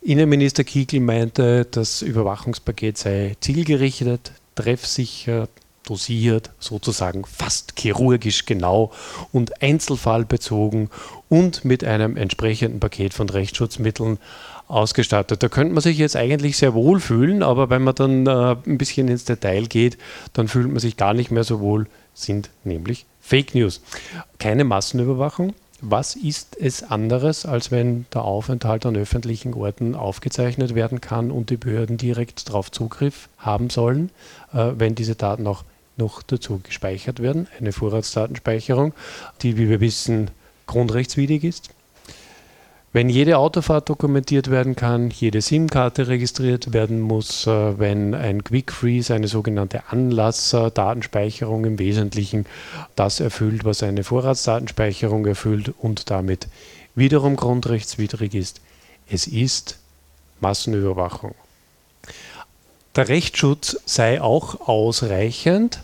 Innenminister 0.02 0.64
Kiekl 0.64 1.02
meinte, 1.02 1.68
das 1.70 2.02
Überwachungspaket 2.02 2.98
sei 2.98 3.36
zielgerichtet, 3.42 4.32
treffsicher, 4.56 5.50
dosiert, 5.84 6.52
sozusagen 6.60 7.26
fast 7.26 7.74
chirurgisch 7.78 8.46
genau 8.46 8.92
und 9.34 9.62
einzelfallbezogen 9.62 10.90
und 11.28 11.66
mit 11.66 11.84
einem 11.84 12.16
entsprechenden 12.16 12.80
Paket 12.80 13.14
von 13.14 13.30
Rechtsschutzmitteln 13.30 14.18
ausgestattet. 14.70 15.44
Da 15.44 15.50
könnte 15.50 15.74
man 15.74 15.84
sich 15.84 15.98
jetzt 15.98 16.16
eigentlich 16.16 16.56
sehr 16.56 16.74
wohl 16.74 17.02
fühlen, 17.02 17.44
aber 17.44 17.70
wenn 17.70 17.84
man 17.84 17.96
dann 17.96 18.26
äh, 18.26 18.56
ein 18.66 18.78
bisschen 18.78 19.10
ins 19.10 19.26
Detail 19.26 19.66
geht, 19.68 19.98
dann 20.32 20.48
fühlt 20.48 20.68
man 20.68 20.80
sich 20.80 20.96
gar 20.96 21.14
nicht 21.14 21.32
mehr 21.32 21.44
so 21.44 21.60
wohl, 21.60 21.88
sind 22.14 22.50
nämlich 22.64 23.06
Fake 23.20 23.56
News. 23.56 23.82
Keine 24.40 24.64
Massenüberwachung, 24.64 25.54
was 25.82 26.16
ist 26.16 26.58
es 26.60 26.84
anderes, 26.84 27.46
als 27.46 27.72
wenn 27.72 28.06
der 28.14 28.24
Aufenthalt 28.24 28.86
an 28.86 28.96
öffentlichen 28.96 29.54
Orten 29.54 29.96
aufgezeichnet 29.96 30.76
werden 30.76 31.02
kann 31.02 31.30
und 31.32 31.50
die 31.50 31.58
Behörden 31.58 31.98
direkt 31.98 32.50
darauf 32.50 32.72
Zugriff 32.72 33.30
haben 33.38 33.70
sollen, 33.70 34.10
äh, 34.54 34.72
wenn 34.78 34.96
diese 34.96 35.16
Daten 35.16 35.46
auch 35.46 35.64
noch 35.96 36.24
dazu 36.24 36.60
gespeichert 36.64 37.22
werden? 37.22 37.48
Eine 37.60 37.72
Vorratsdatenspeicherung, 37.72 38.94
die, 39.42 39.58
wie 39.58 39.70
wir 39.70 39.80
wissen, 39.80 40.32
grundrechtswidrig 40.66 41.44
ist. 41.44 41.70
Wenn 42.98 43.10
jede 43.10 43.38
Autofahrt 43.38 43.90
dokumentiert 43.90 44.50
werden 44.50 44.76
kann, 44.76 45.12
jede 45.12 45.40
SIM-Karte 45.40 46.08
registriert 46.08 46.74
werden 46.74 47.00
muss, 47.00 47.46
äh, 47.46 47.78
wenn 47.78 48.16
ein 48.16 48.44
Quick 48.44 48.72
Freeze, 48.72 49.14
eine 49.14 49.28
sogenannte 49.28 49.84
Anlasser-Datenspeicherung 49.90 51.66
im 51.66 51.78
Wesentlichen 51.78 52.48
das 52.96 53.20
erfüllt, 53.20 53.66
was 53.66 53.84
eine 53.84 54.04
Vorratsdatenspeicherung 54.04 55.28
erfüllt 55.28 55.76
und 55.78 56.10
damit 56.10 56.48
wiederum 56.96 57.36
grundrechtswidrig 57.36 58.34
ist. 58.34 58.62
Es 59.08 59.28
ist 59.28 59.78
Massenüberwachung. 60.40 61.36
Der 62.96 63.10
Rechtsschutz 63.10 63.78
sei 63.86 64.20
auch 64.24 64.68
ausreichend, 64.68 65.82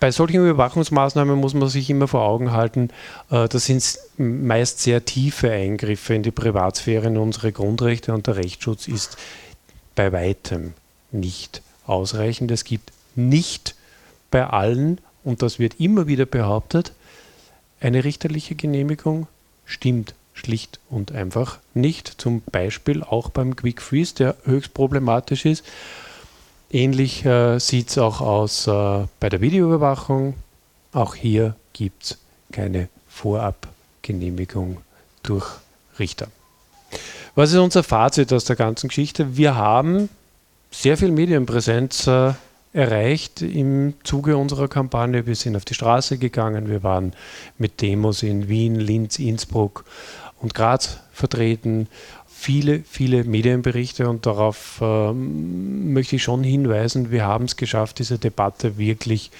bei 0.00 0.10
solchen 0.10 0.42
Überwachungsmaßnahmen 0.42 1.38
muss 1.38 1.54
man 1.54 1.68
sich 1.68 1.88
immer 1.90 2.08
vor 2.08 2.22
Augen 2.22 2.52
halten, 2.52 2.90
äh, 3.30 3.48
das 3.48 3.66
sind 3.66 3.98
meist 4.18 4.80
sehr 4.80 5.04
tiefe 5.04 5.50
Eingriffe 5.50 6.14
in 6.14 6.22
die 6.22 6.30
Privatsphäre, 6.30 7.06
in 7.06 7.16
unsere 7.16 7.52
Grundrechte 7.52 8.12
und 8.12 8.26
der 8.26 8.36
Rechtsschutz 8.36 8.88
ist 8.88 9.16
bei 9.94 10.12
weitem 10.12 10.74
nicht 11.12 11.62
ausreichend. 11.86 12.50
Es 12.50 12.64
gibt 12.64 12.92
nicht 13.14 13.74
bei 14.30 14.46
allen, 14.46 14.98
und 15.22 15.42
das 15.42 15.58
wird 15.58 15.80
immer 15.80 16.06
wieder 16.06 16.26
behauptet, 16.26 16.92
eine 17.80 18.04
richterliche 18.04 18.54
Genehmigung 18.54 19.26
stimmt 19.64 20.14
schlicht 20.34 20.80
und 20.90 21.12
einfach 21.12 21.58
nicht. 21.72 22.20
Zum 22.20 22.42
Beispiel 22.50 23.02
auch 23.02 23.30
beim 23.30 23.56
Quick 23.56 23.80
Freeze, 23.80 24.14
der 24.14 24.36
höchst 24.44 24.74
problematisch 24.74 25.46
ist. 25.46 25.64
Ähnlich 26.74 27.24
äh, 27.24 27.60
sieht 27.60 27.90
es 27.90 27.98
auch 27.98 28.20
aus 28.20 28.66
äh, 28.66 29.06
bei 29.20 29.28
der 29.28 29.40
Videoüberwachung. 29.40 30.34
Auch 30.92 31.14
hier 31.14 31.54
gibt 31.72 32.02
es 32.02 32.18
keine 32.50 32.88
Vorabgenehmigung 33.08 34.78
durch 35.22 35.46
Richter. 36.00 36.26
Was 37.36 37.52
ist 37.52 37.58
unser 37.58 37.84
Fazit 37.84 38.32
aus 38.32 38.44
der 38.44 38.56
ganzen 38.56 38.88
Geschichte? 38.88 39.36
Wir 39.36 39.54
haben 39.54 40.08
sehr 40.72 40.96
viel 40.96 41.12
Medienpräsenz 41.12 42.08
äh, 42.08 42.32
erreicht 42.72 43.40
im 43.40 43.94
Zuge 44.02 44.36
unserer 44.36 44.66
Kampagne. 44.66 45.28
Wir 45.28 45.36
sind 45.36 45.54
auf 45.54 45.64
die 45.64 45.74
Straße 45.74 46.18
gegangen, 46.18 46.68
wir 46.68 46.82
waren 46.82 47.12
mit 47.56 47.82
Demos 47.82 48.24
in 48.24 48.48
Wien, 48.48 48.74
Linz, 48.74 49.20
Innsbruck 49.20 49.84
und 50.40 50.54
Graz 50.54 50.98
vertreten 51.12 51.86
viele, 52.44 52.80
viele 52.80 53.24
Medienberichte 53.24 54.06
und 54.06 54.26
darauf 54.26 54.78
ähm, 54.82 55.94
möchte 55.94 56.16
ich 56.16 56.22
schon 56.22 56.44
hinweisen, 56.44 57.10
wir 57.10 57.24
haben 57.24 57.46
es 57.46 57.56
geschafft, 57.56 57.98
diese 58.00 58.18
Debatte 58.18 58.76
wirklich 58.76 59.30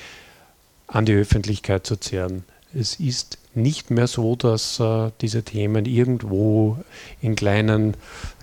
an 0.87 1.05
die 1.05 1.13
Öffentlichkeit 1.13 1.87
zu 1.87 1.97
zehren. 1.97 2.45
Es 2.75 2.99
ist 2.99 3.37
nicht 3.55 3.91
mehr 3.91 4.07
so, 4.07 4.37
dass 4.37 4.81
äh, 4.81 5.11
diese 5.21 5.43
Themen 5.43 5.85
irgendwo 5.85 6.79
in 7.21 7.37
kleinen 7.37 7.95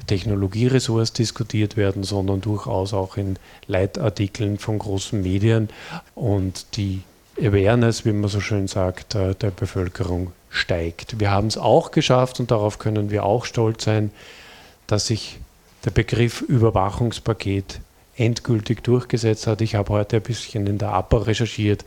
Technologieressorts 0.06 1.12
diskutiert 1.14 1.76
werden, 1.76 2.04
sondern 2.04 2.42
durchaus 2.42 2.94
auch 2.94 3.18
in 3.18 3.38
Leitartikeln 3.66 4.60
von 4.60 4.78
großen 4.78 5.20
Medien 5.24 5.70
und 6.14 6.78
die 6.78 7.02
Awareness, 7.40 8.06
wie 8.06 8.14
man 8.14 8.30
so 8.30 8.40
schön 8.40 8.68
sagt, 8.68 9.16
äh, 9.16 9.34
der 9.34 9.50
Bevölkerung 9.50 10.34
steigt. 10.52 11.20
Wir 11.20 11.32
haben 11.32 11.48
es 11.48 11.58
auch 11.58 11.90
geschafft 11.90 12.40
und 12.40 12.52
darauf 12.52 12.78
können 12.78 13.10
wir 13.10 13.24
auch 13.24 13.46
stolz 13.46 13.86
sein, 13.86 14.12
dass 14.92 15.08
sich 15.08 15.40
der 15.86 15.92
Begriff 15.92 16.42
Überwachungspaket 16.42 17.80
endgültig 18.16 18.84
durchgesetzt 18.84 19.48
hat. 19.48 19.62
Ich 19.62 19.76
habe 19.76 19.94
heute 19.94 20.18
ein 20.18 20.22
bisschen 20.22 20.68
in 20.68 20.78
der 20.78 20.90
APA 20.90 21.20
recherchiert. 21.20 21.86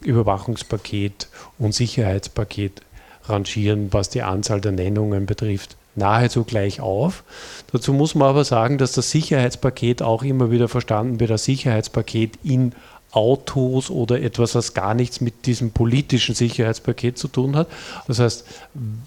Überwachungspaket 0.00 1.28
und 1.58 1.74
Sicherheitspaket 1.74 2.82
rangieren, 3.24 3.92
was 3.92 4.08
die 4.08 4.22
Anzahl 4.22 4.60
der 4.60 4.72
Nennungen 4.72 5.26
betrifft, 5.26 5.76
nahezu 5.94 6.44
gleich 6.44 6.80
auf. 6.80 7.24
Dazu 7.72 7.92
muss 7.92 8.14
man 8.14 8.28
aber 8.28 8.44
sagen, 8.44 8.78
dass 8.78 8.92
das 8.92 9.10
Sicherheitspaket 9.10 10.00
auch 10.02 10.22
immer 10.22 10.50
wieder 10.50 10.68
verstanden 10.68 11.20
wird 11.20 11.32
als 11.32 11.44
Sicherheitspaket 11.44 12.38
in 12.44 12.72
Autos 13.12 13.90
oder 13.90 14.20
etwas, 14.20 14.54
was 14.54 14.74
gar 14.74 14.94
nichts 14.94 15.20
mit 15.20 15.46
diesem 15.46 15.70
politischen 15.70 16.34
Sicherheitspaket 16.34 17.16
zu 17.16 17.28
tun 17.28 17.56
hat. 17.56 17.68
Das 18.06 18.18
heißt, 18.18 18.46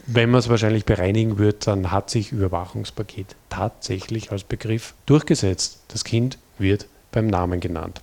wenn 0.08 0.32
man 0.32 0.40
es 0.40 0.50
wahrscheinlich 0.50 0.86
bereinigen 0.86 1.38
wird, 1.38 1.68
dann 1.68 1.92
hat 1.92 2.10
sich 2.10 2.32
Überwachungspaket 2.32 3.36
tatsächlich 3.50 4.32
als 4.32 4.44
Begriff 4.44 4.94
durchgesetzt. 5.06 5.82
Das 5.90 6.04
Kind 6.04 6.38
wird 6.58 6.88
beim 7.12 7.28
Namen 7.28 7.60
genannt. 7.60 8.02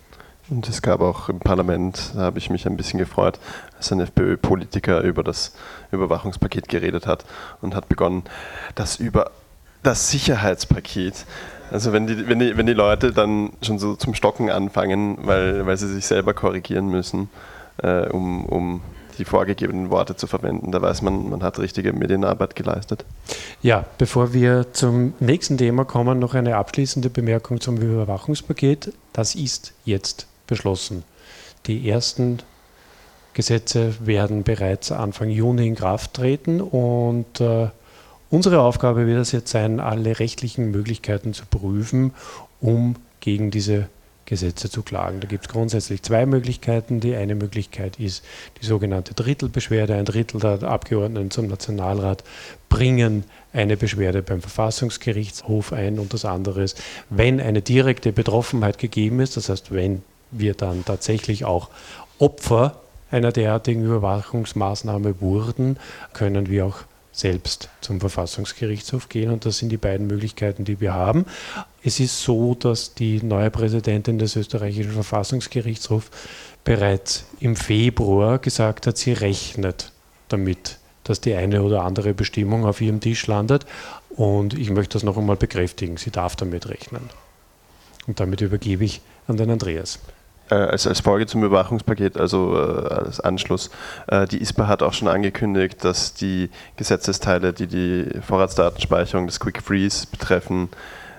Und 0.51 0.67
es 0.69 0.81
gab 0.81 1.01
auch 1.01 1.29
im 1.29 1.41
Parlament, 1.41 2.13
da 2.15 2.21
habe 2.21 2.39
ich 2.39 2.49
mich 2.49 2.67
ein 2.67 2.77
bisschen 2.77 2.99
gefreut, 2.99 3.39
als 3.77 3.93
ein 3.93 4.01
FPÖ-Politiker 4.01 5.03
über 5.03 5.23
das 5.23 5.53
Überwachungspaket 5.93 6.69
geredet 6.69 7.07
hat 7.07 7.27
und 7.61 7.75
hat 7.75 7.89
begonnen, 7.89 8.23
das 8.75 8.97
über 8.97 9.31
das 9.83 10.11
Sicherheitspaket 10.11 11.27
also 11.71 11.93
wenn 11.93 12.07
die, 12.07 12.29
wenn 12.29 12.39
die, 12.39 12.57
wenn 12.57 12.67
die 12.67 12.73
Leute 12.73 13.13
dann 13.13 13.51
schon 13.63 13.79
so 13.79 13.95
zum 13.97 14.15
Stocken 14.15 14.51
anfangen, 14.51 15.19
weil, 15.23 15.67
weil 15.67 15.77
sie 15.77 15.89
sich 15.89 16.07
selber 16.07 16.35
korrigieren 16.35 16.89
müssen, 16.89 17.29
äh, 17.83 18.09
um, 18.09 18.45
um 18.47 18.81
die 19.19 19.25
vorgegebenen 19.25 19.91
Worte 19.91 20.17
zu 20.17 20.27
verwenden, 20.27 20.71
da 20.71 20.81
weiß 20.81 21.03
man, 21.03 21.29
man 21.29 21.43
hat 21.43 21.59
richtige 21.59 21.93
Medienarbeit 21.93 22.55
geleistet. 22.55 23.05
Ja, 23.63 23.85
bevor 23.99 24.33
wir 24.33 24.73
zum 24.73 25.15
nächsten 25.19 25.59
Thema 25.59 25.85
kommen, 25.85 26.19
noch 26.19 26.35
eine 26.35 26.57
abschließende 26.57 27.11
Bemerkung 27.11 27.61
zum 27.61 27.79
Überwachungspaket. 27.79 28.93
Das 29.13 29.35
ist 29.35 29.73
jetzt 29.85 30.27
beschlossen. 30.47 31.03
Die 31.67 31.89
ersten 31.89 32.39
Gesetze 33.35 33.95
werden 34.01 34.43
bereits 34.45 34.91
Anfang 34.93 35.31
Juni 35.31 35.67
in 35.67 35.75
Kraft 35.75 36.15
treten 36.15 36.61
und 36.61 37.41
äh, 37.41 37.69
Unsere 38.31 38.61
Aufgabe 38.61 39.07
wird 39.07 39.19
es 39.19 39.33
jetzt 39.33 39.51
sein, 39.51 39.81
alle 39.81 40.19
rechtlichen 40.19 40.71
Möglichkeiten 40.71 41.33
zu 41.33 41.45
prüfen, 41.47 42.13
um 42.61 42.97
gegen 43.21 43.51
diese 43.51 43.89
Gesetze 44.27 44.69
zu 44.69 44.83
klagen. 44.83 45.21
Da 45.21 45.27
gibt 45.27 45.47
es 45.47 45.51
grundsätzlich 45.51 46.03
zwei 46.03 46.27
Möglichkeiten. 46.27 47.01
Die 47.01 47.17
eine 47.17 47.35
Möglichkeit 47.35 47.99
ist 47.99 48.23
die 48.61 48.67
sogenannte 48.67 49.15
Drittelbeschwerde. 49.15 49.95
Ein 49.95 50.05
Drittel 50.05 50.41
der 50.41 50.63
Abgeordneten 50.65 51.31
zum 51.31 51.47
Nationalrat 51.47 52.23
bringen 52.69 53.25
eine 53.55 53.79
Beschwerde 53.79 54.21
beim 54.21 54.43
Verfassungsgerichtshof 54.43 55.73
ein 55.73 55.99
und 55.99 56.13
das 56.13 56.27
andere 56.27 56.63
ist, 56.63 56.79
wenn 57.09 57.41
eine 57.41 57.63
direkte 57.63 58.13
Betroffenheit 58.13 58.77
gegeben 58.77 59.21
ist, 59.21 59.39
das 59.39 59.49
heißt, 59.49 59.73
wenn 59.73 60.03
wir 60.31 60.53
dann 60.53 60.85
tatsächlich 60.85 61.47
auch 61.47 61.71
Opfer 62.19 62.79
einer 63.11 63.33
derartigen 63.33 63.83
Überwachungsmaßnahme 63.83 65.23
wurden, 65.23 65.79
können 66.13 66.51
wir 66.51 66.67
auch 66.67 66.81
selbst 67.19 67.69
zum 67.81 68.01
Verfassungsgerichtshof 68.01 69.09
gehen. 69.09 69.31
Und 69.31 69.45
das 69.45 69.59
sind 69.59 69.71
die 69.71 69.77
beiden 69.77 70.07
Möglichkeiten, 70.07 70.65
die 70.65 70.81
wir 70.81 70.95
haben. 70.95 71.27
Es 71.83 72.01
ist 72.01 72.23
so, 72.23 72.55
dass 72.55 72.95
die 72.95 73.23
neue 73.23 73.51
Präsidentin 73.51 74.19
des 74.19 74.37
österreichischen 74.37 74.93
Verfassungsgerichtshofs 74.93 76.11
bereits 76.65 77.25
im 77.41 77.57
Februar 77.57 78.39
gesagt 78.39 78.87
hat, 78.87 78.97
sie 78.99 79.13
rechnet 79.13 79.93
damit, 80.29 80.79
dass 81.05 81.21
die 81.21 81.35
eine 81.35 81.63
oder 81.63 81.83
andere 81.83 82.15
Bestimmung 82.15 82.65
auf 82.65 82.81
ihrem 82.81 83.01
Tisch 83.01 83.27
landet. 83.27 83.67
Und 84.11 84.55
ich 84.55 84.71
möchte 84.71 84.95
das 84.95 85.03
noch 85.03 85.17
einmal 85.17 85.37
bekräftigen. 85.37 85.97
Sie 85.97 86.11
darf 86.11 86.37
damit 86.37 86.69
rechnen. 86.69 87.11
Und 88.07 88.21
damit 88.21 88.41
übergebe 88.41 88.85
ich 88.85 89.01
an 89.27 89.37
den 89.37 89.51
Andreas. 89.51 89.99
Äh, 90.51 90.55
als, 90.55 90.87
als 90.87 91.01
Folge 91.01 91.27
zum 91.27 91.45
Überwachungspaket, 91.45 92.17
also 92.17 92.57
äh, 92.57 92.89
als 92.89 93.21
Anschluss. 93.21 93.71
Äh, 94.07 94.27
die 94.27 94.41
ISPA 94.41 94.67
hat 94.67 94.83
auch 94.83 94.93
schon 94.93 95.09
angekündigt, 95.09 95.85
dass 95.85 96.15
die 96.15 96.51
Gesetzesteile, 96.77 97.53
die 97.53 97.67
die 97.67 98.21
Vorratsdatenspeicherung 98.21 99.27
des 99.27 99.41
Quick 99.41 99.63
Freeze 99.63 100.07
betreffen, 100.11 100.69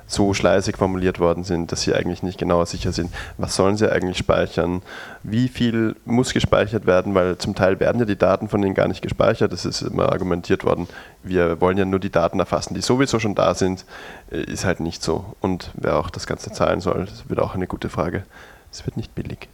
so 0.09 0.33
schleißig 0.33 0.75
formuliert 0.75 1.19
worden 1.19 1.43
sind, 1.43 1.71
dass 1.71 1.83
sie 1.83 1.93
eigentlich 1.93 2.23
nicht 2.23 2.39
genauer 2.39 2.65
sicher 2.65 2.91
sind, 2.91 3.11
was 3.37 3.55
sollen 3.55 3.77
sie 3.77 3.91
eigentlich 3.91 4.17
speichern, 4.17 4.81
wie 5.21 5.47
viel 5.47 5.95
muss 6.03 6.33
gespeichert 6.33 6.87
werden, 6.87 7.13
weil 7.13 7.37
zum 7.37 7.53
Teil 7.53 7.79
werden 7.79 7.99
ja 7.99 8.05
die 8.05 8.17
Daten 8.17 8.49
von 8.49 8.63
ihnen 8.63 8.73
gar 8.73 8.87
nicht 8.87 9.03
gespeichert. 9.03 9.53
Das 9.53 9.65
ist 9.65 9.83
immer 9.83 10.11
argumentiert 10.11 10.63
worden, 10.63 10.87
wir 11.21 11.61
wollen 11.61 11.77
ja 11.77 11.85
nur 11.85 11.99
die 11.99 12.09
Daten 12.09 12.39
erfassen, 12.39 12.73
die 12.73 12.81
sowieso 12.81 13.19
schon 13.19 13.35
da 13.35 13.53
sind, 13.53 13.85
äh, 14.31 14.41
ist 14.41 14.65
halt 14.65 14.79
nicht 14.79 15.03
so. 15.03 15.35
Und 15.41 15.71
wer 15.75 15.97
auch 15.97 16.09
das 16.09 16.25
Ganze 16.25 16.51
zahlen 16.51 16.81
soll, 16.81 17.05
das 17.05 17.29
wird 17.29 17.39
auch 17.39 17.53
eine 17.53 17.67
gute 17.67 17.89
Frage. 17.89 18.23
Es 18.71 18.85
wird 18.85 18.97
nicht 18.97 19.15
billig. 19.15 19.47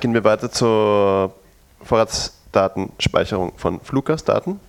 Gehen 0.00 0.14
wir 0.14 0.24
weiter 0.24 0.50
zur 0.50 1.34
Vorratsdatenspeicherung 1.82 3.52
von 3.56 3.80
Fluggastdaten. 3.80 4.60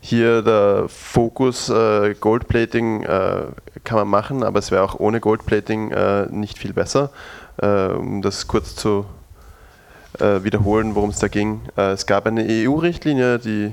Hier 0.00 0.42
der 0.42 0.84
Fokus 0.88 1.68
äh, 1.68 2.14
Goldplating 2.14 3.02
äh, 3.02 3.42
kann 3.82 3.98
man 3.98 4.08
machen, 4.08 4.42
aber 4.44 4.58
es 4.58 4.70
wäre 4.70 4.82
auch 4.82 5.00
ohne 5.00 5.20
Goldplating 5.20 5.90
äh, 5.90 6.26
nicht 6.30 6.58
viel 6.58 6.72
besser. 6.72 7.10
Äh, 7.58 7.88
um 7.92 8.20
das 8.20 8.46
kurz 8.46 8.76
zu 8.76 9.06
äh, 10.20 10.42
wiederholen, 10.44 10.94
worum 10.94 11.10
es 11.10 11.18
da 11.18 11.28
ging. 11.28 11.62
Äh, 11.76 11.92
es 11.92 12.06
gab 12.06 12.26
eine 12.26 12.46
EU-Richtlinie, 12.46 13.38
die 13.38 13.72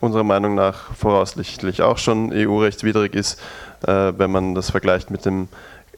unserer 0.00 0.24
Meinung 0.24 0.54
nach 0.54 0.94
voraussichtlich 0.94 1.82
auch 1.82 1.98
schon 1.98 2.32
EU-rechtswidrig 2.32 3.14
ist, 3.14 3.40
wenn 3.80 4.30
man 4.30 4.54
das 4.54 4.70
vergleicht 4.70 5.10
mit 5.10 5.24
dem 5.24 5.48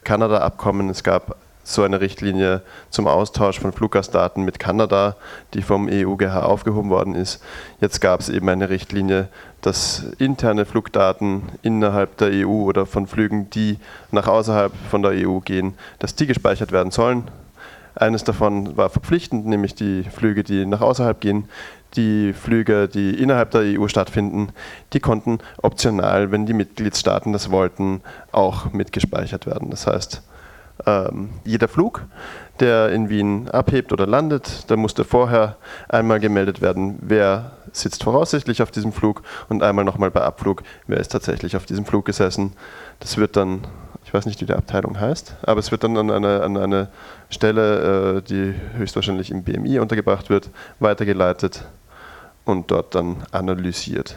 Kanada-Abkommen. 0.05 0.89
Es 0.89 1.03
gab 1.03 1.35
so 1.67 1.83
eine 1.83 1.99
Richtlinie 1.99 2.61
zum 2.89 3.07
Austausch 3.07 3.59
von 3.59 3.73
Fluggastdaten 3.73 4.45
mit 4.45 4.57
Kanada, 4.57 5.17
die 5.53 5.61
vom 5.61 5.89
EUGH 5.89 6.43
aufgehoben 6.43 6.89
worden 6.89 7.13
ist. 7.13 7.43
Jetzt 7.81 7.99
gab 7.99 8.21
es 8.21 8.29
eben 8.29 8.47
eine 8.47 8.69
Richtlinie, 8.69 9.27
dass 9.61 10.05
interne 10.17 10.65
Flugdaten 10.65 11.43
innerhalb 11.63 12.15
der 12.17 12.29
EU 12.31 12.63
oder 12.63 12.85
von 12.85 13.05
Flügen, 13.05 13.49
die 13.49 13.79
nach 14.11 14.27
außerhalb 14.27 14.71
von 14.89 15.01
der 15.01 15.11
EU 15.11 15.39
gehen, 15.39 15.73
dass 15.99 16.15
die 16.15 16.25
gespeichert 16.25 16.71
werden 16.71 16.91
sollen. 16.91 17.25
Eines 17.95 18.23
davon 18.23 18.77
war 18.77 18.89
verpflichtend, 18.89 19.45
nämlich 19.45 19.75
die 19.75 20.03
Flüge, 20.03 20.43
die 20.43 20.65
nach 20.65 20.81
außerhalb 20.81 21.19
gehen. 21.19 21.49
Die 21.95 22.31
Flüge, 22.31 22.87
die 22.87 23.21
innerhalb 23.21 23.51
der 23.51 23.61
EU 23.61 23.87
stattfinden, 23.87 24.49
die 24.93 24.99
konnten 24.99 25.39
optional, 25.61 26.31
wenn 26.31 26.45
die 26.45 26.53
Mitgliedstaaten 26.53 27.33
das 27.33 27.49
wollten, 27.49 28.01
auch 28.31 28.71
mitgespeichert 28.71 29.47
werden. 29.47 29.69
Das 29.69 29.87
heißt, 29.87 30.21
ähm, 30.85 31.29
jeder 31.43 31.67
Flug, 31.67 32.03
der 32.59 32.89
in 32.89 33.09
Wien 33.09 33.49
abhebt 33.49 33.91
oder 33.91 34.07
landet, 34.07 34.65
da 34.67 34.75
musste 34.75 35.03
vorher 35.03 35.57
einmal 35.89 36.19
gemeldet 36.19 36.61
werden, 36.61 36.97
wer 37.01 37.51
sitzt 37.71 38.03
voraussichtlich 38.03 38.61
auf 38.61 38.71
diesem 38.71 38.91
Flug 38.91 39.23
und 39.49 39.63
einmal 39.63 39.85
nochmal 39.85 40.11
bei 40.11 40.21
Abflug, 40.21 40.63
wer 40.87 40.99
ist 40.99 41.11
tatsächlich 41.11 41.55
auf 41.55 41.65
diesem 41.65 41.85
Flug 41.85 42.05
gesessen. 42.05 42.53
Das 42.99 43.17
wird 43.17 43.35
dann, 43.35 43.61
ich 44.03 44.13
weiß 44.13 44.25
nicht, 44.25 44.41
wie 44.41 44.45
die 44.45 44.53
Abteilung 44.53 44.99
heißt, 44.99 45.35
aber 45.43 45.59
es 45.59 45.71
wird 45.71 45.83
dann 45.83 45.97
an 45.97 46.09
eine, 46.09 46.41
an 46.41 46.57
eine 46.57 46.87
Stelle, 47.29 48.17
äh, 48.17 48.21
die 48.21 48.53
höchstwahrscheinlich 48.77 49.31
im 49.31 49.43
BMI 49.43 49.79
untergebracht 49.79 50.29
wird, 50.29 50.49
weitergeleitet 50.79 51.65
und 52.45 52.71
dort 52.71 52.95
dann 52.95 53.17
analysiert. 53.31 54.15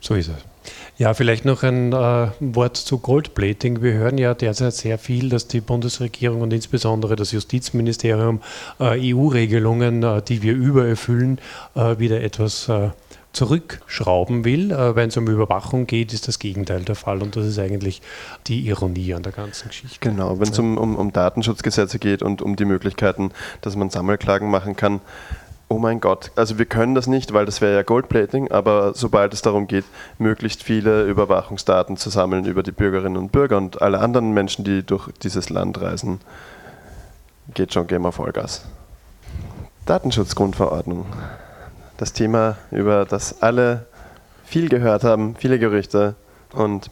So 0.00 0.14
ist 0.14 0.28
es. 0.28 0.55
Ja, 0.98 1.12
vielleicht 1.12 1.44
noch 1.44 1.62
ein 1.62 1.92
äh, 1.92 2.28
Wort 2.40 2.78
zu 2.78 2.98
Goldplating. 2.98 3.82
Wir 3.82 3.92
hören 3.92 4.16
ja 4.16 4.32
derzeit 4.32 4.72
sehr 4.72 4.96
viel, 4.96 5.28
dass 5.28 5.46
die 5.46 5.60
Bundesregierung 5.60 6.40
und 6.40 6.54
insbesondere 6.54 7.16
das 7.16 7.32
Justizministerium 7.32 8.40
äh, 8.80 9.14
EU-Regelungen, 9.14 10.02
äh, 10.02 10.22
die 10.22 10.42
wir 10.42 10.54
übererfüllen, 10.54 11.38
äh, 11.74 11.98
wieder 11.98 12.22
etwas 12.22 12.70
äh, 12.70 12.90
zurückschrauben 13.34 14.46
will. 14.46 14.72
Äh, 14.72 14.96
wenn 14.96 15.10
es 15.10 15.18
um 15.18 15.26
Überwachung 15.28 15.86
geht, 15.86 16.14
ist 16.14 16.28
das 16.28 16.38
Gegenteil 16.38 16.80
der 16.80 16.94
Fall 16.94 17.22
und 17.22 17.36
das 17.36 17.44
ist 17.44 17.58
eigentlich 17.58 18.00
die 18.46 18.66
Ironie 18.66 19.12
an 19.12 19.22
der 19.22 19.32
ganzen 19.32 19.68
Geschichte. 19.68 19.98
Genau, 20.00 20.40
wenn 20.40 20.48
es 20.48 20.58
um, 20.58 20.78
um, 20.78 20.96
um 20.96 21.12
Datenschutzgesetze 21.12 21.98
geht 21.98 22.22
und 22.22 22.40
um 22.40 22.56
die 22.56 22.64
Möglichkeiten, 22.64 23.32
dass 23.60 23.76
man 23.76 23.90
Sammelklagen 23.90 24.50
machen 24.50 24.76
kann, 24.76 25.02
oh 25.68 25.78
mein 25.78 26.00
Gott, 26.00 26.30
also 26.36 26.58
wir 26.58 26.66
können 26.66 26.94
das 26.94 27.06
nicht, 27.06 27.32
weil 27.32 27.44
das 27.44 27.60
wäre 27.60 27.74
ja 27.74 27.82
Goldplating, 27.82 28.50
aber 28.50 28.94
sobald 28.94 29.34
es 29.34 29.42
darum 29.42 29.66
geht, 29.66 29.84
möglichst 30.18 30.62
viele 30.62 31.04
Überwachungsdaten 31.04 31.96
zu 31.96 32.10
sammeln 32.10 32.44
über 32.44 32.62
die 32.62 32.72
Bürgerinnen 32.72 33.16
und 33.16 33.32
Bürger 33.32 33.56
und 33.56 33.82
alle 33.82 34.00
anderen 34.00 34.32
Menschen, 34.32 34.64
die 34.64 34.84
durch 34.84 35.10
dieses 35.22 35.50
Land 35.50 35.80
reisen, 35.80 36.20
geht 37.54 37.72
schon 37.72 37.86
Gamer 37.86 38.12
Vollgas. 38.12 38.64
Datenschutzgrundverordnung. 39.86 41.06
Das 41.96 42.12
Thema, 42.12 42.56
über 42.70 43.04
das 43.04 43.42
alle 43.42 43.86
viel 44.44 44.68
gehört 44.68 45.04
haben, 45.04 45.34
viele 45.36 45.58
Gerüchte 45.58 46.14
und 46.52 46.90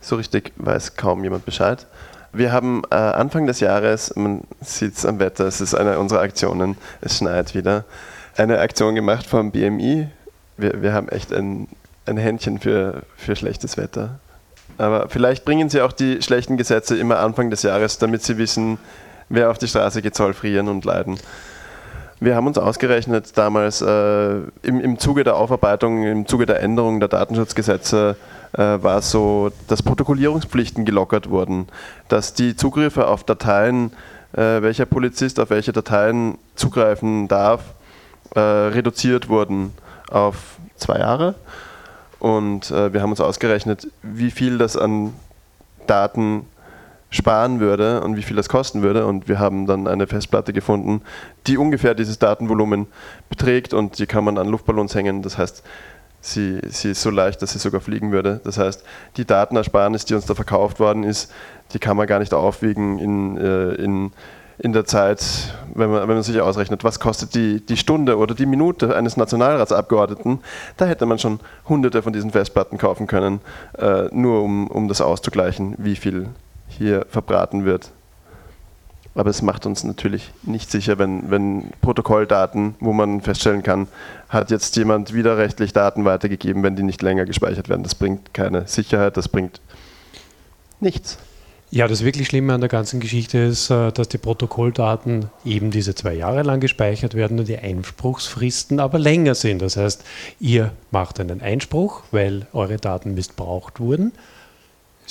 so 0.00 0.16
richtig 0.16 0.52
weiß 0.56 0.96
kaum 0.96 1.22
jemand 1.22 1.44
Bescheid. 1.44 1.86
Wir 2.34 2.50
haben 2.50 2.82
äh, 2.90 2.94
Anfang 2.94 3.46
des 3.46 3.60
Jahres, 3.60 4.16
man 4.16 4.42
sieht 4.62 4.96
es 4.96 5.04
am 5.04 5.18
Wetter, 5.18 5.44
es 5.46 5.60
ist 5.60 5.74
eine 5.74 5.98
unserer 5.98 6.20
Aktionen, 6.20 6.78
es 7.02 7.18
schneit 7.18 7.54
wieder, 7.54 7.84
eine 8.36 8.58
Aktion 8.60 8.94
gemacht 8.94 9.26
vom 9.26 9.50
BMI. 9.50 10.08
Wir, 10.56 10.80
wir 10.80 10.94
haben 10.94 11.10
echt 11.10 11.30
ein, 11.32 11.68
ein 12.06 12.16
Händchen 12.16 12.58
für, 12.58 13.02
für 13.16 13.36
schlechtes 13.36 13.76
Wetter. 13.76 14.18
Aber 14.78 15.10
vielleicht 15.10 15.44
bringen 15.44 15.68
Sie 15.68 15.82
auch 15.82 15.92
die 15.92 16.22
schlechten 16.22 16.56
Gesetze 16.56 16.96
immer 16.96 17.18
Anfang 17.18 17.50
des 17.50 17.62
Jahres, 17.64 17.98
damit 17.98 18.22
Sie 18.22 18.38
wissen, 18.38 18.78
wer 19.28 19.50
auf 19.50 19.58
die 19.58 19.68
Straße 19.68 20.00
geht, 20.00 20.14
soll 20.14 20.32
frieren 20.32 20.68
und 20.68 20.86
leiden. 20.86 21.18
Wir 22.18 22.34
haben 22.34 22.46
uns 22.46 22.56
ausgerechnet 22.56 23.36
damals 23.36 23.82
äh, 23.82 24.36
im, 24.62 24.80
im 24.80 24.98
Zuge 24.98 25.24
der 25.24 25.36
Aufarbeitung, 25.36 26.04
im 26.04 26.26
Zuge 26.26 26.46
der 26.46 26.62
Änderung 26.62 26.98
der 26.98 27.10
Datenschutzgesetze, 27.10 28.16
war 28.52 29.00
so, 29.02 29.50
dass 29.68 29.82
Protokollierungspflichten 29.82 30.84
gelockert 30.84 31.30
wurden, 31.30 31.68
dass 32.08 32.34
die 32.34 32.54
Zugriffe 32.54 33.08
auf 33.08 33.24
Dateien, 33.24 33.92
äh, 34.32 34.60
welcher 34.62 34.86
Polizist 34.86 35.40
auf 35.40 35.50
welche 35.50 35.72
Dateien 35.72 36.38
zugreifen 36.54 37.28
darf, 37.28 37.62
äh, 38.34 38.40
reduziert 38.40 39.28
wurden 39.28 39.72
auf 40.10 40.56
zwei 40.76 40.98
Jahre. 40.98 41.34
Und 42.18 42.70
äh, 42.70 42.92
wir 42.92 43.02
haben 43.02 43.10
uns 43.10 43.20
ausgerechnet, 43.20 43.88
wie 44.02 44.30
viel 44.30 44.58
das 44.58 44.76
an 44.76 45.12
Daten 45.86 46.46
sparen 47.10 47.60
würde 47.60 48.00
und 48.00 48.16
wie 48.16 48.22
viel 48.22 48.36
das 48.36 48.48
kosten 48.48 48.82
würde. 48.82 49.06
Und 49.06 49.28
wir 49.28 49.38
haben 49.38 49.66
dann 49.66 49.86
eine 49.86 50.06
Festplatte 50.06 50.52
gefunden, 50.52 51.02
die 51.46 51.58
ungefähr 51.58 51.94
dieses 51.94 52.18
Datenvolumen 52.18 52.86
beträgt 53.28 53.74
und 53.74 53.98
die 53.98 54.06
kann 54.06 54.24
man 54.24 54.38
an 54.38 54.48
Luftballons 54.48 54.94
hängen. 54.94 55.22
Das 55.22 55.36
heißt, 55.36 55.62
Sie, 56.24 56.60
sie 56.68 56.92
ist 56.92 57.02
so 57.02 57.10
leicht, 57.10 57.42
dass 57.42 57.52
sie 57.52 57.58
sogar 57.58 57.80
fliegen 57.80 58.12
würde. 58.12 58.40
Das 58.44 58.56
heißt, 58.56 58.84
die 59.16 59.24
Datenersparnis, 59.24 60.04
die 60.04 60.14
uns 60.14 60.24
da 60.24 60.36
verkauft 60.36 60.78
worden 60.78 61.02
ist, 61.02 61.32
die 61.74 61.80
kann 61.80 61.96
man 61.96 62.06
gar 62.06 62.20
nicht 62.20 62.32
aufwiegen 62.32 63.00
in, 63.00 63.36
äh, 63.36 63.72
in, 63.74 64.12
in 64.58 64.72
der 64.72 64.84
Zeit, 64.84 65.52
wenn 65.74 65.90
man, 65.90 66.02
wenn 66.02 66.14
man 66.14 66.22
sich 66.22 66.40
ausrechnet, 66.40 66.84
was 66.84 67.00
kostet 67.00 67.34
die, 67.34 67.60
die 67.60 67.76
Stunde 67.76 68.18
oder 68.18 68.36
die 68.36 68.46
Minute 68.46 68.94
eines 68.94 69.16
Nationalratsabgeordneten. 69.16 70.38
Da 70.76 70.86
hätte 70.86 71.06
man 71.06 71.18
schon 71.18 71.40
hunderte 71.68 72.02
von 72.02 72.12
diesen 72.12 72.30
Festplatten 72.30 72.78
kaufen 72.78 73.08
können, 73.08 73.40
äh, 73.76 74.04
nur 74.12 74.42
um, 74.42 74.68
um 74.68 74.86
das 74.86 75.00
auszugleichen, 75.00 75.74
wie 75.78 75.96
viel 75.96 76.28
hier 76.68 77.04
verbraten 77.10 77.64
wird. 77.64 77.90
Aber 79.14 79.28
es 79.28 79.42
macht 79.42 79.66
uns 79.66 79.84
natürlich 79.84 80.30
nicht 80.42 80.70
sicher, 80.70 80.98
wenn, 80.98 81.30
wenn 81.30 81.70
Protokolldaten, 81.82 82.76
wo 82.80 82.92
man 82.92 83.20
feststellen 83.20 83.62
kann, 83.62 83.88
hat 84.28 84.50
jetzt 84.50 84.76
jemand 84.76 85.12
widerrechtlich 85.12 85.72
Daten 85.72 86.04
weitergegeben, 86.04 86.62
wenn 86.62 86.76
die 86.76 86.82
nicht 86.82 87.02
länger 87.02 87.26
gespeichert 87.26 87.68
werden. 87.68 87.82
Das 87.82 87.94
bringt 87.94 88.32
keine 88.32 88.66
Sicherheit, 88.66 89.16
das 89.16 89.28
bringt 89.28 89.60
nichts. 90.80 91.18
Ja, 91.70 91.88
das 91.88 92.04
wirklich 92.04 92.26
Schlimme 92.26 92.52
an 92.52 92.60
der 92.60 92.68
ganzen 92.68 93.00
Geschichte 93.00 93.38
ist, 93.38 93.70
äh, 93.70 93.92
dass 93.92 94.08
die 94.08 94.18
Protokolldaten 94.18 95.30
eben 95.42 95.70
diese 95.70 95.94
zwei 95.94 96.12
Jahre 96.12 96.42
lang 96.42 96.60
gespeichert 96.60 97.14
werden 97.14 97.38
und 97.38 97.48
die 97.48 97.56
Einspruchsfristen 97.56 98.78
aber 98.78 98.98
länger 98.98 99.34
sind. 99.34 99.62
Das 99.62 99.78
heißt, 99.78 100.04
ihr 100.38 100.72
macht 100.90 101.18
einen 101.18 101.40
Einspruch, 101.40 102.02
weil 102.10 102.46
eure 102.52 102.76
Daten 102.76 103.14
missbraucht 103.14 103.80
wurden 103.80 104.12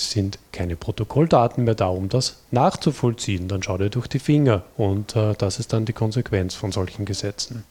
sind 0.10 0.40
keine 0.52 0.76
Protokolldaten 0.76 1.64
mehr 1.64 1.76
da, 1.76 1.88
um 1.88 2.10
das 2.10 2.38
nachzuvollziehen. 2.52 3.48
Dann 3.48 3.62
schaut 3.62 3.82
ihr 3.82 3.90
durch 3.90 4.08
die 4.08 4.20
Finger 4.20 4.64
und 4.78 5.16
äh, 5.16 5.34
das 5.38 5.60
ist 5.60 5.74
dann 5.74 5.86
die 5.86 5.94
Konsequenz 5.94 6.56
von 6.56 6.72
solchen 6.72 7.06
Gesetzen. 7.06 7.64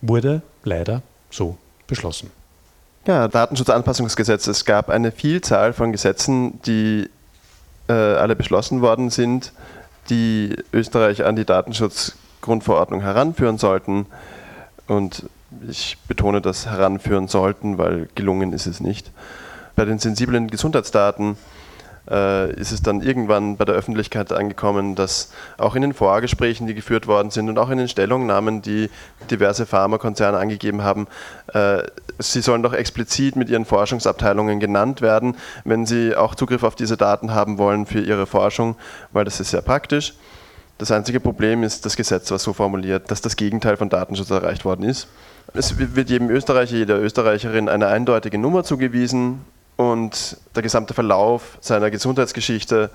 Wurde 0.00 0.42
leider 0.64 1.02
so 1.30 1.56
beschlossen. 1.86 2.30
Ja, 3.06 3.28
Datenschutzanpassungsgesetz. 3.28 4.46
Es 4.46 4.64
gab 4.64 4.90
eine 4.90 5.12
Vielzahl 5.12 5.72
von 5.72 5.92
Gesetzen, 5.92 6.60
die 6.62 7.08
äh, 7.88 7.92
alle 7.92 8.36
beschlossen 8.36 8.82
worden 8.82 9.10
sind, 9.10 9.52
die 10.10 10.56
Österreich 10.72 11.24
an 11.24 11.36
die 11.36 11.44
Datenschutzgrundverordnung 11.44 13.00
heranführen 13.00 13.58
sollten. 13.58 14.06
Und 14.86 15.28
ich 15.68 15.96
betone 16.06 16.40
das 16.40 16.66
heranführen 16.66 17.28
sollten, 17.28 17.78
weil 17.78 18.08
gelungen 18.14 18.52
ist 18.52 18.66
es 18.66 18.80
nicht 18.80 19.10
bei 19.78 19.84
den 19.84 20.00
sensiblen 20.00 20.48
Gesundheitsdaten 20.48 21.36
äh, 22.10 22.52
ist 22.54 22.72
es 22.72 22.82
dann 22.82 23.00
irgendwann 23.00 23.56
bei 23.56 23.64
der 23.64 23.76
Öffentlichkeit 23.76 24.32
angekommen, 24.32 24.96
dass 24.96 25.32
auch 25.56 25.76
in 25.76 25.82
den 25.82 25.94
Vorgesprächen, 25.94 26.66
die 26.66 26.74
geführt 26.74 27.06
worden 27.06 27.30
sind 27.30 27.48
und 27.48 27.58
auch 27.60 27.70
in 27.70 27.78
den 27.78 27.86
Stellungnahmen, 27.86 28.60
die 28.60 28.90
diverse 29.30 29.66
Pharmakonzerne 29.66 30.36
angegeben 30.36 30.82
haben, 30.82 31.06
äh, 31.54 31.84
sie 32.18 32.40
sollen 32.40 32.64
doch 32.64 32.72
explizit 32.72 33.36
mit 33.36 33.50
ihren 33.50 33.64
Forschungsabteilungen 33.64 34.58
genannt 34.58 35.00
werden, 35.00 35.36
wenn 35.64 35.86
sie 35.86 36.16
auch 36.16 36.34
Zugriff 36.34 36.64
auf 36.64 36.74
diese 36.74 36.96
Daten 36.96 37.32
haben 37.32 37.56
wollen 37.56 37.86
für 37.86 38.00
ihre 38.00 38.26
Forschung, 38.26 38.74
weil 39.12 39.24
das 39.24 39.38
ist 39.38 39.52
sehr 39.52 39.62
praktisch. 39.62 40.14
Das 40.78 40.90
einzige 40.90 41.20
Problem 41.20 41.62
ist 41.62 41.86
das 41.86 41.94
Gesetz, 41.94 42.32
was 42.32 42.42
so 42.42 42.52
formuliert, 42.52 43.12
dass 43.12 43.20
das 43.20 43.36
Gegenteil 43.36 43.76
von 43.76 43.90
Datenschutz 43.90 44.30
erreicht 44.30 44.64
worden 44.64 44.82
ist. 44.82 45.06
Es 45.54 45.78
wird 45.78 46.10
jedem 46.10 46.30
Österreicher, 46.30 46.76
jeder 46.76 46.98
Österreicherin 47.00 47.68
eine 47.68 47.86
eindeutige 47.86 48.38
Nummer 48.38 48.64
zugewiesen 48.64 49.40
und 49.78 50.36
der 50.54 50.62
gesamte 50.62 50.92
Verlauf 50.92 51.56
seiner 51.60 51.90
Gesundheitsgeschichte 51.90 52.90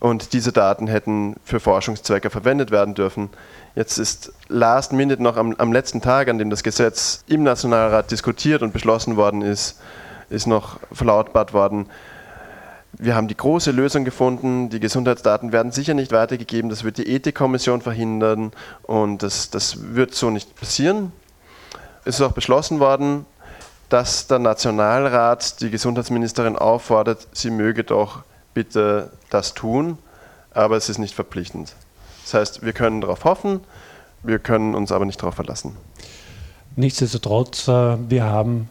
und 0.00 0.32
diese 0.32 0.50
Daten 0.50 0.88
hätten 0.88 1.36
für 1.44 1.60
Forschungszwecke 1.60 2.30
verwendet 2.30 2.70
werden 2.70 2.94
dürfen. 2.94 3.30
Jetzt 3.74 3.98
ist 3.98 4.32
last 4.48 4.92
minute 4.92 5.22
noch 5.22 5.36
am, 5.36 5.54
am 5.58 5.72
letzten 5.72 6.00
Tag, 6.00 6.28
an 6.28 6.38
dem 6.38 6.50
das 6.50 6.62
Gesetz 6.62 7.22
im 7.28 7.42
Nationalrat 7.42 8.10
diskutiert 8.10 8.62
und 8.62 8.72
beschlossen 8.72 9.16
worden 9.16 9.42
ist, 9.42 9.78
ist 10.30 10.46
noch 10.46 10.80
verlautbart 10.90 11.52
worden, 11.52 11.86
wir 12.98 13.14
haben 13.14 13.28
die 13.28 13.36
große 13.36 13.72
Lösung 13.72 14.06
gefunden. 14.06 14.70
Die 14.70 14.80
Gesundheitsdaten 14.80 15.52
werden 15.52 15.70
sicher 15.70 15.92
nicht 15.92 16.12
weitergegeben. 16.12 16.70
Das 16.70 16.82
wird 16.82 16.96
die 16.96 17.06
Ethikkommission 17.08 17.82
verhindern 17.82 18.52
und 18.84 19.22
das, 19.22 19.50
das 19.50 19.94
wird 19.94 20.14
so 20.14 20.30
nicht 20.30 20.56
passieren. 20.56 21.12
Es 22.06 22.14
ist 22.16 22.22
auch 22.22 22.32
beschlossen 22.32 22.80
worden, 22.80 23.26
dass 23.88 24.26
der 24.26 24.38
Nationalrat 24.38 25.60
die 25.60 25.70
Gesundheitsministerin 25.70 26.56
auffordert, 26.56 27.28
sie 27.32 27.50
möge 27.50 27.84
doch 27.84 28.22
bitte 28.54 29.10
das 29.30 29.54
tun, 29.54 29.98
aber 30.52 30.76
es 30.76 30.88
ist 30.88 30.98
nicht 30.98 31.14
verpflichtend. 31.14 31.74
Das 32.24 32.34
heißt, 32.34 32.64
wir 32.64 32.72
können 32.72 33.00
darauf 33.00 33.24
hoffen, 33.24 33.60
wir 34.22 34.38
können 34.38 34.74
uns 34.74 34.90
aber 34.90 35.04
nicht 35.04 35.20
darauf 35.20 35.34
verlassen. 35.34 35.76
Nichtsdestotrotz, 36.74 37.68
äh, 37.68 37.96
wir 38.10 38.24
haben 38.24 38.68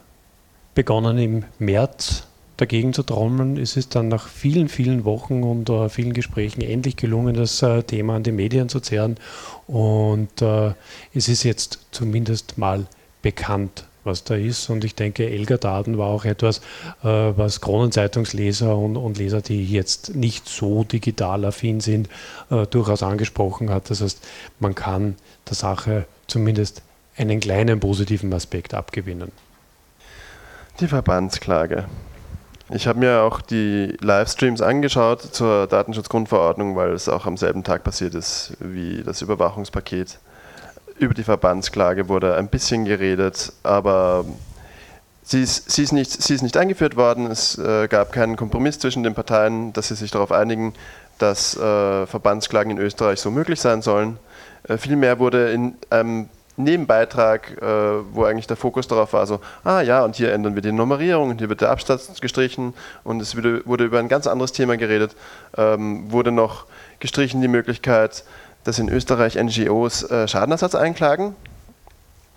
begonnen 0.75 1.17
im 1.17 1.43
März 1.57 2.23
dagegen 2.57 2.93
zu 2.93 3.03
trommeln. 3.03 3.57
Es 3.57 3.77
ist 3.77 3.95
dann 3.95 4.07
nach 4.07 4.27
vielen, 4.27 4.69
vielen 4.69 5.05
Wochen 5.05 5.43
und 5.43 5.69
uh, 5.69 5.89
vielen 5.89 6.13
Gesprächen 6.13 6.61
endlich 6.61 6.95
gelungen, 6.95 7.35
das 7.35 7.61
uh, 7.63 7.81
Thema 7.81 8.15
an 8.17 8.23
die 8.23 8.31
Medien 8.31 8.69
zu 8.69 8.79
zerren. 8.79 9.17
Und 9.67 10.41
uh, 10.41 10.73
es 11.13 11.27
ist 11.27 11.43
jetzt 11.43 11.79
zumindest 11.91 12.57
mal 12.57 12.85
bekannt, 13.21 13.85
was 14.05 14.23
da 14.23 14.35
ist. 14.35 14.69
Und 14.69 14.83
ich 14.83 14.95
denke, 14.95 15.29
Elga-Daten 15.29 15.97
war 15.97 16.07
auch 16.07 16.25
etwas, 16.25 16.61
was 17.01 17.61
Kronenzeitungsleser 17.61 18.75
und, 18.75 18.97
und, 18.97 19.17
Leser, 19.17 19.41
die 19.41 19.65
jetzt 19.65 20.15
nicht 20.15 20.47
so 20.47 20.83
digital 20.83 21.45
affin 21.45 21.79
sind, 21.79 22.09
durchaus 22.69 23.03
angesprochen 23.03 23.69
hat. 23.69 23.89
Das 23.89 24.01
heißt, 24.01 24.25
man 24.59 24.75
kann 24.75 25.15
der 25.47 25.55
Sache 25.55 26.05
zumindest 26.27 26.81
einen 27.17 27.39
kleinen 27.39 27.79
positiven 27.79 28.33
Aspekt 28.33 28.73
abgewinnen. 28.73 29.31
Die 30.79 30.87
Verbandsklage. 30.87 31.85
Ich 32.69 32.87
habe 32.87 32.99
mir 32.99 33.21
auch 33.21 33.41
die 33.41 33.95
Livestreams 34.01 34.59
angeschaut 34.61 35.21
zur 35.21 35.67
Datenschutzgrundverordnung, 35.67 36.75
weil 36.75 36.91
es 36.93 37.07
auch 37.07 37.27
am 37.27 37.37
selben 37.37 37.63
Tag 37.63 37.83
passiert 37.83 38.15
ist 38.15 38.57
wie 38.59 39.03
das 39.03 39.21
Überwachungspaket. 39.21 40.17
Über 40.97 41.13
die 41.13 41.23
Verbandsklage 41.23 42.07
wurde 42.07 42.35
ein 42.35 42.47
bisschen 42.47 42.85
geredet, 42.85 43.51
aber 43.63 44.23
sie 45.23 45.41
ist, 45.41 45.69
sie 45.69 45.83
ist, 45.83 45.91
nicht, 45.91 46.09
sie 46.09 46.33
ist 46.33 46.41
nicht 46.41 46.55
eingeführt 46.55 46.95
worden. 46.95 47.29
Es 47.29 47.57
äh, 47.57 47.89
gab 47.89 48.13
keinen 48.13 48.37
Kompromiss 48.37 48.79
zwischen 48.79 49.03
den 49.03 49.13
Parteien, 49.13 49.73
dass 49.73 49.89
sie 49.89 49.95
sich 49.95 50.11
darauf 50.11 50.31
einigen, 50.31 50.73
dass 51.17 51.57
äh, 51.57 52.05
Verbandsklagen 52.05 52.71
in 52.71 52.77
Österreich 52.77 53.19
so 53.19 53.29
möglich 53.29 53.59
sein 53.59 53.81
sollen. 53.81 54.17
Äh, 54.67 54.77
vielmehr 54.77 55.19
wurde 55.19 55.51
in 55.51 55.75
einem 55.89 56.29
Nebenbeitrag, 56.57 57.61
äh, 57.61 57.65
wo 58.13 58.23
eigentlich 58.23 58.47
der 58.47 58.55
Fokus 58.55 58.87
darauf 58.87 59.11
war, 59.11 59.27
so, 59.27 59.41
ah 59.65 59.81
ja, 59.81 60.05
und 60.05 60.15
hier 60.15 60.31
ändern 60.31 60.55
wir 60.55 60.61
die 60.61 60.71
Nummerierung 60.71 61.31
und 61.31 61.39
hier 61.39 61.49
wird 61.49 61.59
der 61.59 61.71
Abstand 61.71 62.21
gestrichen 62.21 62.73
und 63.03 63.21
es 63.21 63.35
wurde, 63.35 63.65
wurde 63.65 63.83
über 63.83 63.99
ein 63.99 64.07
ganz 64.07 64.25
anderes 64.27 64.53
Thema 64.53 64.77
geredet, 64.77 65.17
ähm, 65.57 66.09
wurde 66.09 66.31
noch 66.31 66.65
gestrichen 66.99 67.41
die 67.41 67.49
Möglichkeit, 67.49 68.23
dass 68.65 68.79
in 68.79 68.89
Österreich 68.89 69.35
NGOs 69.35 70.03
äh, 70.03 70.27
Schadenersatz 70.27 70.75
einklagen 70.75 71.35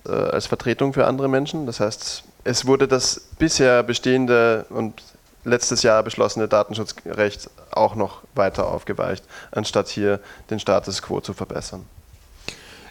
äh, 0.06 0.12
als 0.12 0.46
Vertretung 0.46 0.92
für 0.92 1.06
andere 1.06 1.28
Menschen. 1.28 1.66
Das 1.66 1.80
heißt, 1.80 2.22
es 2.44 2.66
wurde 2.66 2.86
das 2.86 3.28
bisher 3.38 3.82
bestehende 3.82 4.66
und 4.70 5.02
letztes 5.44 5.82
Jahr 5.82 6.02
beschlossene 6.02 6.46
Datenschutzrecht 6.46 7.50
auch 7.70 7.94
noch 7.94 8.22
weiter 8.34 8.68
aufgeweicht, 8.68 9.24
anstatt 9.50 9.88
hier 9.88 10.20
den 10.50 10.60
Status 10.60 11.02
quo 11.02 11.20
zu 11.20 11.32
verbessern. 11.32 11.84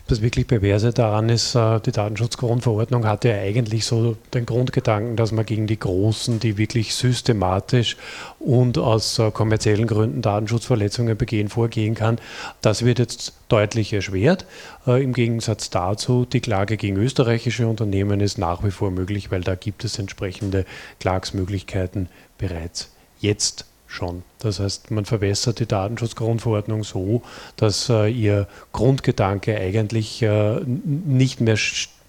Das 0.08 0.22
wirklich 0.22 0.48
Perverse 0.48 0.94
daran 0.94 1.28
ist, 1.28 1.54
äh, 1.54 1.82
die 1.82 1.92
Datenschutzgrundverordnung 1.92 3.06
hatte 3.06 3.28
ja 3.28 3.36
eigentlich 3.36 3.86
so 3.86 4.16
den 4.34 4.46
Grundgedanken, 4.46 5.18
dass 5.18 5.34
man 5.34 5.46
gegen 5.46 5.68
die 5.68 5.78
Großen, 5.78 6.40
die 6.40 6.58
wirklich 6.58 6.96
systematisch 6.96 7.98
und 8.40 8.78
aus 8.78 9.20
äh, 9.20 9.32
kommerziellen 9.32 9.86
Gründen 9.86 10.22
Datenschutzverletzungen 10.22 11.18
begehen, 11.18 11.50
vorgehen 11.50 11.94
kann. 11.94 12.20
Das 12.62 12.86
wird 12.86 13.00
jetzt 13.00 13.34
deutlich 13.50 13.92
erschwert. 13.92 14.46
Äh, 14.86 15.04
Im 15.04 15.12
Gegensatz 15.12 15.70
dazu, 15.70 16.26
die 16.26 16.40
Klage 16.40 16.78
gegen 16.78 16.96
österreichische 16.96 17.68
Unternehmen 17.68 18.22
ist 18.22 18.38
nach 18.38 18.64
wie 18.64 18.72
vor 18.72 18.92
möglich, 18.92 19.30
weil 19.30 19.42
da 19.42 19.56
gibt 19.56 19.84
es 19.84 20.00
entsprechende 20.00 20.64
Klagsmöglichkeiten 21.02 22.08
bereits 22.38 22.92
jetzt 23.20 23.66
schon. 23.88 24.24
Das 24.40 24.60
heißt, 24.60 24.92
man 24.92 25.06
verwässert 25.06 25.60
die 25.60 25.66
Datenschutzgrundverordnung 25.66 26.84
so, 26.84 27.24
dass 27.56 27.90
äh, 27.90 28.08
ihr 28.10 28.48
Grundgedanke 28.74 29.58
eigentlich 29.58 30.22
äh, 30.22 30.60
nicht 30.66 31.42
mehr 31.42 31.58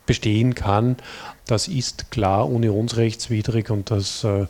bestehen 0.06 0.54
kann. 0.54 0.96
Das 1.46 1.68
ist 1.68 2.10
klar 2.10 2.48
unionsrechtswidrig 2.48 3.70
und 3.70 3.90
das 3.90 4.24
äh, 4.24 4.46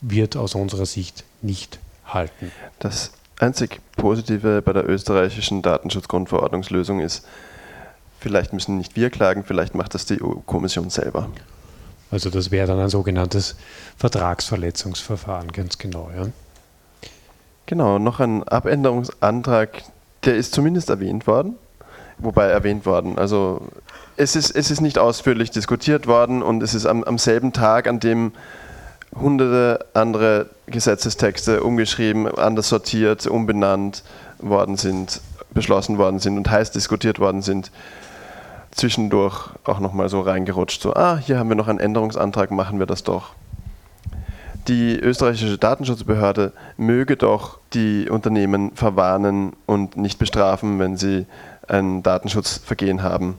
wird 0.00 0.36
aus 0.36 0.54
unserer 0.54 0.86
Sicht 0.86 1.24
nicht 1.42 1.78
halten. 2.06 2.52
Das 2.78 3.12
einzig 3.38 3.80
Positive 3.96 4.62
bei 4.62 4.72
der 4.72 4.88
österreichischen 4.88 5.62
Datenschutzgrundverordnungslösung 5.62 7.00
ist, 7.00 7.26
vielleicht 8.18 8.52
müssen 8.52 8.78
nicht 8.78 8.96
wir 8.96 9.10
klagen, 9.10 9.44
vielleicht 9.44 9.74
macht 9.74 9.94
das 9.94 10.06
die 10.06 10.22
EU-Kommission 10.22 10.90
selber. 10.90 11.28
Also 12.10 12.28
das 12.28 12.50
wäre 12.50 12.66
dann 12.66 12.80
ein 12.80 12.88
sogenanntes 12.88 13.56
Vertragsverletzungsverfahren, 13.96 15.52
ganz 15.52 15.78
genau. 15.78 16.10
Ja. 16.14 16.26
Genau, 17.70 18.00
noch 18.00 18.18
ein 18.18 18.42
Abänderungsantrag, 18.48 19.84
der 20.24 20.34
ist 20.34 20.52
zumindest 20.52 20.90
erwähnt 20.90 21.28
worden. 21.28 21.54
Wobei 22.18 22.46
erwähnt 22.46 22.84
worden. 22.84 23.16
Also 23.16 23.60
es 24.16 24.34
ist, 24.34 24.50
es 24.56 24.72
ist 24.72 24.80
nicht 24.80 24.98
ausführlich 24.98 25.52
diskutiert 25.52 26.08
worden 26.08 26.42
und 26.42 26.64
es 26.64 26.74
ist 26.74 26.84
am, 26.84 27.04
am 27.04 27.16
selben 27.16 27.52
Tag, 27.52 27.86
an 27.86 28.00
dem 28.00 28.32
hunderte 29.14 29.86
andere 29.94 30.50
Gesetzestexte 30.66 31.62
umgeschrieben, 31.62 32.26
anders 32.26 32.70
sortiert, 32.70 33.28
umbenannt 33.28 34.02
worden 34.40 34.76
sind, 34.76 35.20
beschlossen 35.54 35.96
worden 35.96 36.18
sind 36.18 36.38
und 36.38 36.50
heiß 36.50 36.72
diskutiert 36.72 37.20
worden 37.20 37.40
sind, 37.40 37.70
zwischendurch 38.72 39.50
auch 39.62 39.78
nochmal 39.78 40.08
so 40.08 40.22
reingerutscht. 40.22 40.82
So, 40.82 40.94
ah, 40.94 41.18
hier 41.18 41.38
haben 41.38 41.48
wir 41.48 41.54
noch 41.54 41.68
einen 41.68 41.78
Änderungsantrag, 41.78 42.50
machen 42.50 42.80
wir 42.80 42.86
das 42.86 43.04
doch 43.04 43.30
die 44.70 44.96
österreichische 45.00 45.58
Datenschutzbehörde 45.58 46.52
möge 46.76 47.16
doch 47.16 47.58
die 47.74 48.08
Unternehmen 48.08 48.70
verwarnen 48.76 49.54
und 49.66 49.96
nicht 49.96 50.20
bestrafen, 50.20 50.78
wenn 50.78 50.96
sie 50.96 51.26
ein 51.66 52.04
Datenschutzvergehen 52.04 53.02
haben. 53.02 53.38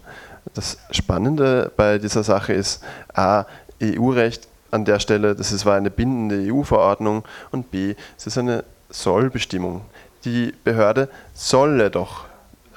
Das 0.53 0.77
Spannende 0.91 1.71
bei 1.77 1.99
dieser 1.99 2.23
Sache 2.23 2.51
ist, 2.51 2.83
a, 3.13 3.45
EU-Recht 3.81 4.49
an 4.71 4.83
der 4.83 4.99
Stelle, 4.99 5.33
das 5.33 5.53
ist, 5.53 5.65
war 5.65 5.77
eine 5.77 5.89
bindende 5.89 6.51
EU-Verordnung 6.53 7.23
und 7.51 7.71
b, 7.71 7.95
es 8.17 8.27
ist 8.27 8.37
eine 8.37 8.65
Sollbestimmung. 8.89 9.81
Die 10.25 10.53
Behörde 10.65 11.07
solle 11.33 11.89
doch 11.89 12.25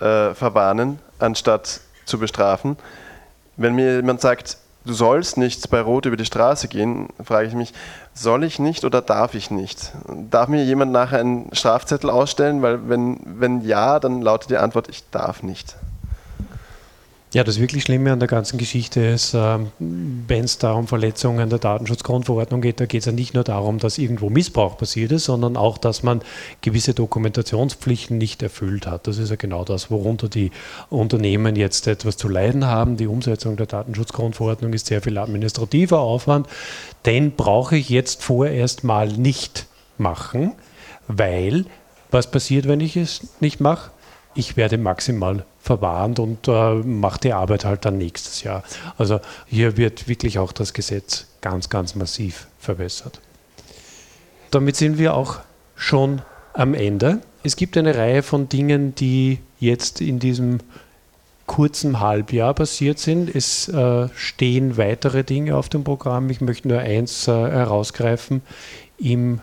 äh, 0.01 0.33
verwarnen, 0.33 1.01
anstatt 1.19 1.81
zu 2.05 2.21
bestrafen. 2.21 2.77
Wenn 3.57 3.75
mir 3.75 3.97
jemand 3.97 4.21
sagt, 4.21 4.59
du 4.85 4.93
sollst 4.93 5.37
nicht 5.37 5.71
bei 5.71 5.81
Rot 5.81 6.07
über 6.07 6.17
die 6.17 6.25
Straße 6.25 6.69
gehen, 6.69 7.09
frage 7.23 7.49
ich 7.49 7.55
mich, 7.55 7.73
soll 8.13 8.45
ich 8.45 8.59
nicht 8.59 8.85
oder 8.85 9.03
darf 9.03 9.35
ich 9.35 9.51
nicht? 9.51 9.93
Darf 10.31 10.49
mir 10.49 10.65
jemand 10.65 10.93
nachher 10.93 11.21
einen 11.21 11.55
Strafzettel 11.55 12.11
ausstellen? 12.11 12.63
Weil 12.63 12.89
wenn, 12.89 13.21
wenn 13.25 13.63
ja, 13.63 13.99
dann 13.99 14.23
lautet 14.23 14.51
die 14.51 14.57
Antwort, 14.57 14.89
ich 14.89 15.09
darf 15.11 15.43
nicht. 15.43 15.77
Ja, 17.35 17.45
das 17.45 17.61
wirklich 17.61 17.83
Schlimme 17.83 18.13
an 18.13 18.21
der 18.21 18.29
ganzen 18.29 18.59
Geschichte 18.59 19.01
ist, 19.05 19.35
ähm, 19.35 19.73
wenn 19.79 20.45
es 20.45 20.59
da 20.59 20.73
um 20.73 20.87
Verletzungen 20.87 21.51
der 21.51 21.59
Datenschutzgrundverordnung 21.59 22.61
geht, 22.61 22.81
da 22.81 22.87
geht 22.87 23.01
es 23.01 23.07
ja 23.07 23.13
nicht 23.13 23.35
nur 23.35 23.45
darum, 23.45 23.79
dass 23.79 23.99
irgendwo 23.99 24.31
Missbrauch 24.31 24.79
passiert 24.79 25.13
ist, 25.13 25.25
sondern 25.25 25.57
auch, 25.57 25.77
dass 25.77 26.03
man 26.03 26.23
gewisse 26.63 26.95
Dokumentationspflichten 26.95 28.17
nicht 28.17 28.43
erfüllt 28.43 28.87
hat. 28.87 29.07
Das 29.07 29.19
ist 29.19 29.31
ja 29.31 29.37
genau 29.37 29.65
das, 29.65 29.91
worunter 29.91 30.29
die 30.29 30.53
Unternehmen 30.91 31.57
jetzt 31.57 31.89
etwas 31.89 32.17
zu 32.17 32.29
leiden 32.29 32.67
haben. 32.67 32.97
Die 32.97 33.09
Umsetzung 33.09 33.57
der 33.57 33.67
Datenschutzgrundverordnung 33.67 34.73
ist 34.73 34.87
sehr 34.87 35.03
viel 35.03 35.19
administrativer 35.19 35.99
Aufwand. 35.99 36.47
Den 37.05 37.33
brauche 37.33 37.77
ich 37.77 37.89
jetzt 37.91 38.23
vorerst 38.23 38.85
mal 38.85 39.09
nicht 39.09 39.67
machen 39.99 40.53
weil 41.09 41.67
was 42.11 42.31
passiert, 42.31 42.69
wenn 42.69 42.81
ich 42.81 42.97
es 42.97 43.27
nicht 43.41 43.61
mache? 43.61 43.91
Ich 44.35 44.57
werde 44.57 44.79
maximal 44.79 45.45
verwarnt 45.61 46.19
und 46.19 46.49
äh, 46.49 46.75
mache 46.75 47.21
die 47.21 47.33
Arbeit 47.33 47.65
halt 47.65 47.85
dann 47.85 47.99
nächstes 47.99 48.43
Jahr. 48.43 48.63
Also 48.99 49.21
hier 49.47 49.77
wird 49.77 50.09
wirklich 50.09 50.39
auch 50.39 50.53
das 50.53 50.73
Gesetz 50.73 51.27
ganz, 51.41 51.69
ganz 51.69 51.95
massiv 51.95 52.49
verbessert. 52.59 53.21
Damit 54.51 54.77
sind 54.77 54.99
wir 54.99 55.15
auch 55.15 55.41
schon 55.77 56.23
am 56.53 56.75
Ende. 56.75 57.21
Es 57.43 57.57
gibt 57.57 57.77
eine 57.77 57.97
Reihe 57.97 58.23
von 58.23 58.49
Dingen, 58.49 58.95
die 58.95 59.39
jetzt 59.59 60.01
in 60.01 60.19
diesem 60.19 60.61
kurzen 61.47 62.01
Halbjahr 62.01 62.55
passiert 62.55 62.99
sind. 62.99 63.35
Es 63.35 63.69
äh, 63.69 64.09
stehen 64.15 64.77
weitere 64.77 65.25
Dinge 65.25 65.57
auf 65.57 65.69
dem 65.69 65.85
Programm. 65.85 66.31
Ich 66.31 66.41
möchte 66.41 66.69
nur 66.69 66.79
eins 66.79 67.29
äh, 67.29 67.33
herausgreifen. 67.33 68.43
Im 68.99 69.41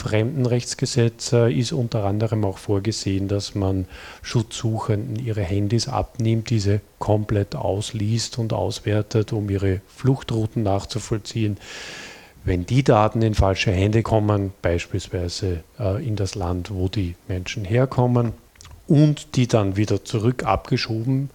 Fremdenrechtsgesetz 0.00 1.32
äh, 1.32 1.52
ist 1.52 1.72
unter 1.72 2.04
anderem 2.04 2.44
auch 2.44 2.58
vorgesehen, 2.58 3.28
dass 3.28 3.54
man 3.54 3.86
Schutzsuchenden 4.22 5.16
ihre 5.24 5.42
Handys 5.42 5.88
abnimmt, 5.88 6.50
diese 6.50 6.80
komplett 6.98 7.54
ausliest 7.54 8.38
und 8.38 8.52
auswertet, 8.52 9.32
um 9.32 9.50
ihre 9.50 9.82
Fluchtrouten 9.94 10.62
nachzuvollziehen. 10.62 11.58
Wenn 12.44 12.64
die 12.64 12.82
Daten 12.82 13.20
in 13.20 13.34
falsche 13.34 13.70
Hände 13.70 14.02
kommen, 14.02 14.52
beispielsweise 14.62 15.62
äh, 15.78 16.04
in 16.04 16.16
das 16.16 16.34
Land, 16.34 16.70
wo 16.72 16.88
die 16.88 17.14
Menschen 17.28 17.64
herkommen, 17.64 18.32
und 18.90 19.36
die 19.36 19.46
dann 19.46 19.76
wieder 19.76 20.04
zurück 20.04 20.42
abgeschoben 20.42 21.30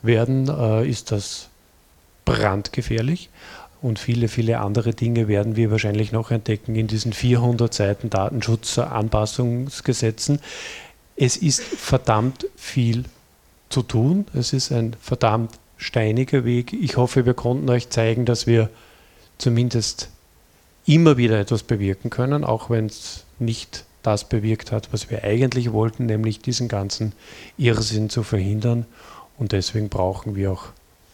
werden, 0.00 0.48
äh, 0.48 0.88
ist 0.88 1.10
das 1.10 1.48
brandgefährlich. 2.24 3.30
Und 3.82 3.98
viele, 3.98 4.28
viele 4.28 4.60
andere 4.60 4.92
Dinge 4.92 5.26
werden 5.26 5.56
wir 5.56 5.70
wahrscheinlich 5.70 6.12
noch 6.12 6.30
entdecken 6.30 6.74
in 6.74 6.86
diesen 6.86 7.14
400 7.14 7.72
Seiten 7.72 8.10
Datenschutzanpassungsgesetzen. 8.10 10.40
Es 11.16 11.38
ist 11.38 11.62
verdammt 11.62 12.46
viel 12.56 13.04
zu 13.70 13.80
tun. 13.82 14.26
Es 14.34 14.52
ist 14.52 14.70
ein 14.70 14.94
verdammt 15.00 15.52
steiniger 15.78 16.44
Weg. 16.44 16.74
Ich 16.74 16.98
hoffe, 16.98 17.24
wir 17.24 17.32
konnten 17.34 17.70
euch 17.70 17.88
zeigen, 17.88 18.26
dass 18.26 18.46
wir 18.46 18.68
zumindest 19.38 20.10
immer 20.84 21.16
wieder 21.16 21.40
etwas 21.40 21.62
bewirken 21.62 22.10
können, 22.10 22.44
auch 22.44 22.68
wenn 22.68 22.84
es 22.86 23.24
nicht 23.38 23.86
das 24.02 24.28
bewirkt 24.28 24.72
hat, 24.72 24.92
was 24.92 25.10
wir 25.10 25.24
eigentlich 25.24 25.72
wollten, 25.72 26.06
nämlich 26.06 26.40
diesen 26.40 26.68
ganzen 26.68 27.12
Irrsinn 27.56 28.10
zu 28.10 28.22
verhindern. 28.22 28.84
Und 29.38 29.52
deswegen 29.52 29.88
brauchen 29.88 30.36
wir 30.36 30.52
auch 30.52 30.66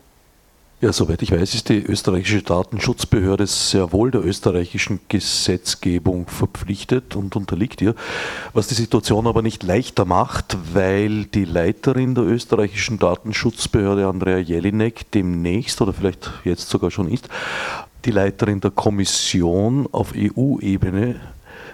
Ja, 0.80 0.94
soweit 0.94 1.22
ich 1.22 1.34
weiß, 1.34 1.56
ist 1.56 1.68
die 1.68 1.84
österreichische 1.84 2.42
Datenschutzbehörde 2.42 3.48
sehr 3.48 3.92
wohl 3.92 4.12
der 4.12 4.24
österreichischen 4.24 5.02
Gesetzgebung 5.10 6.28
verpflichtet 6.28 7.18
und 7.18 7.36
unterliegt 7.36 7.82
ihr, 7.82 7.96
was 8.54 8.68
die 8.68 8.74
Situation 8.74 9.28
aber 9.28 9.42
nicht 9.42 9.64
leichter 9.64 10.06
macht, 10.06 10.58
weil 10.74 11.26
die 11.26 11.44
Leiterin 11.44 12.16
der 12.16 12.24
österreichischen 12.24 12.98
Datenschutzbehörde, 12.98 14.08
Andrea 14.08 14.38
Jelinek, 14.38 15.12
demnächst 15.12 15.82
oder 15.82 15.92
vielleicht 15.92 16.32
jetzt 16.46 16.70
sogar 16.70 16.92
schon 16.92 17.10
ist, 17.10 17.28
die 18.06 18.12
Leiterin 18.12 18.60
der 18.60 18.72
Kommission 18.72 19.88
auf 19.92 20.14
EU-Ebene 20.16 21.16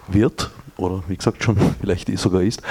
wird 0.08 0.52
oder 0.78 1.04
wie 1.08 1.18
gesagt 1.18 1.44
schon 1.44 1.58
vielleicht 1.82 2.16
sogar 2.18 2.42
ist, 2.42 2.62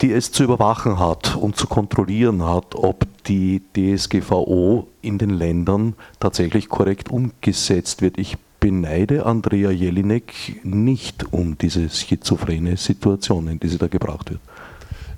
die 0.00 0.12
es 0.12 0.32
zu 0.32 0.44
überwachen 0.44 0.98
hat 0.98 1.36
und 1.36 1.56
zu 1.56 1.66
kontrollieren 1.66 2.44
hat, 2.44 2.74
ob 2.74 3.06
die 3.24 3.62
DSGVO 3.74 4.86
in 5.02 5.18
den 5.18 5.30
Ländern 5.30 5.94
tatsächlich 6.20 6.68
korrekt 6.68 7.10
umgesetzt 7.10 8.02
wird. 8.02 8.18
Ich 8.18 8.36
beneide 8.60 9.26
Andrea 9.26 9.70
Jelinek 9.70 10.60
nicht 10.64 11.32
um 11.32 11.58
diese 11.58 11.88
schizophrene 11.90 12.76
Situation, 12.76 13.48
in 13.48 13.60
die 13.60 13.68
sie 13.68 13.78
da 13.78 13.88
gebracht 13.88 14.30
wird. 14.30 14.40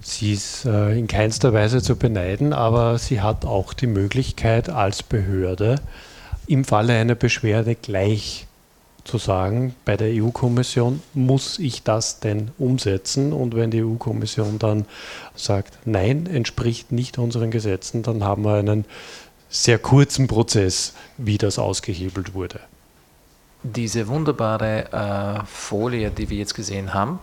Sie 0.00 0.32
ist 0.32 0.64
äh, 0.64 0.96
in 0.96 1.08
keinster 1.08 1.52
Weise 1.52 1.82
zu 1.82 1.96
beneiden, 1.96 2.52
aber 2.52 2.98
sie 2.98 3.20
hat 3.20 3.44
auch 3.44 3.72
die 3.72 3.88
Möglichkeit 3.88 4.68
als 4.68 5.02
Behörde 5.02 5.76
im 6.46 6.64
Falle 6.64 6.94
einer 6.94 7.14
Beschwerde 7.14 7.74
gleich 7.74 8.46
zu 9.04 9.18
sagen, 9.18 9.74
bei 9.84 9.96
der 9.96 10.08
EU-Kommission 10.22 11.02
muss 11.14 11.58
ich 11.58 11.82
das 11.82 12.20
denn 12.20 12.50
umsetzen? 12.58 13.32
Und 13.32 13.54
wenn 13.54 13.70
die 13.70 13.82
EU-Kommission 13.82 14.58
dann 14.58 14.86
sagt, 15.34 15.78
nein, 15.84 16.26
entspricht 16.26 16.92
nicht 16.92 17.18
unseren 17.18 17.50
Gesetzen, 17.50 18.02
dann 18.02 18.24
haben 18.24 18.44
wir 18.44 18.54
einen 18.54 18.84
sehr 19.48 19.78
kurzen 19.78 20.26
Prozess, 20.26 20.94
wie 21.16 21.38
das 21.38 21.58
ausgehebelt 21.58 22.34
wurde. 22.34 22.60
Diese 23.62 24.06
wunderbare 24.08 24.92
äh, 24.92 25.46
Folie, 25.46 26.10
die 26.10 26.28
wir 26.30 26.38
jetzt 26.38 26.54
gesehen 26.54 26.94
haben, 26.94 27.18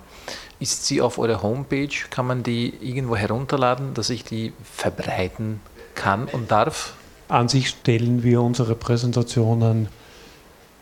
ist 0.59 0.85
sie 0.85 1.01
auf 1.01 1.17
eurer 1.17 1.41
Homepage? 1.41 1.89
Kann 2.09 2.27
man 2.27 2.43
die 2.43 2.73
irgendwo 2.81 3.15
herunterladen, 3.15 3.93
dass 3.93 4.09
ich 4.09 4.23
die 4.23 4.53
verbreiten 4.63 5.59
kann 5.95 6.27
und 6.27 6.51
darf? 6.51 6.93
An 7.27 7.47
sich 7.47 7.69
stellen 7.69 8.23
wir 8.23 8.41
unsere 8.41 8.75
Präsentationen 8.75 9.87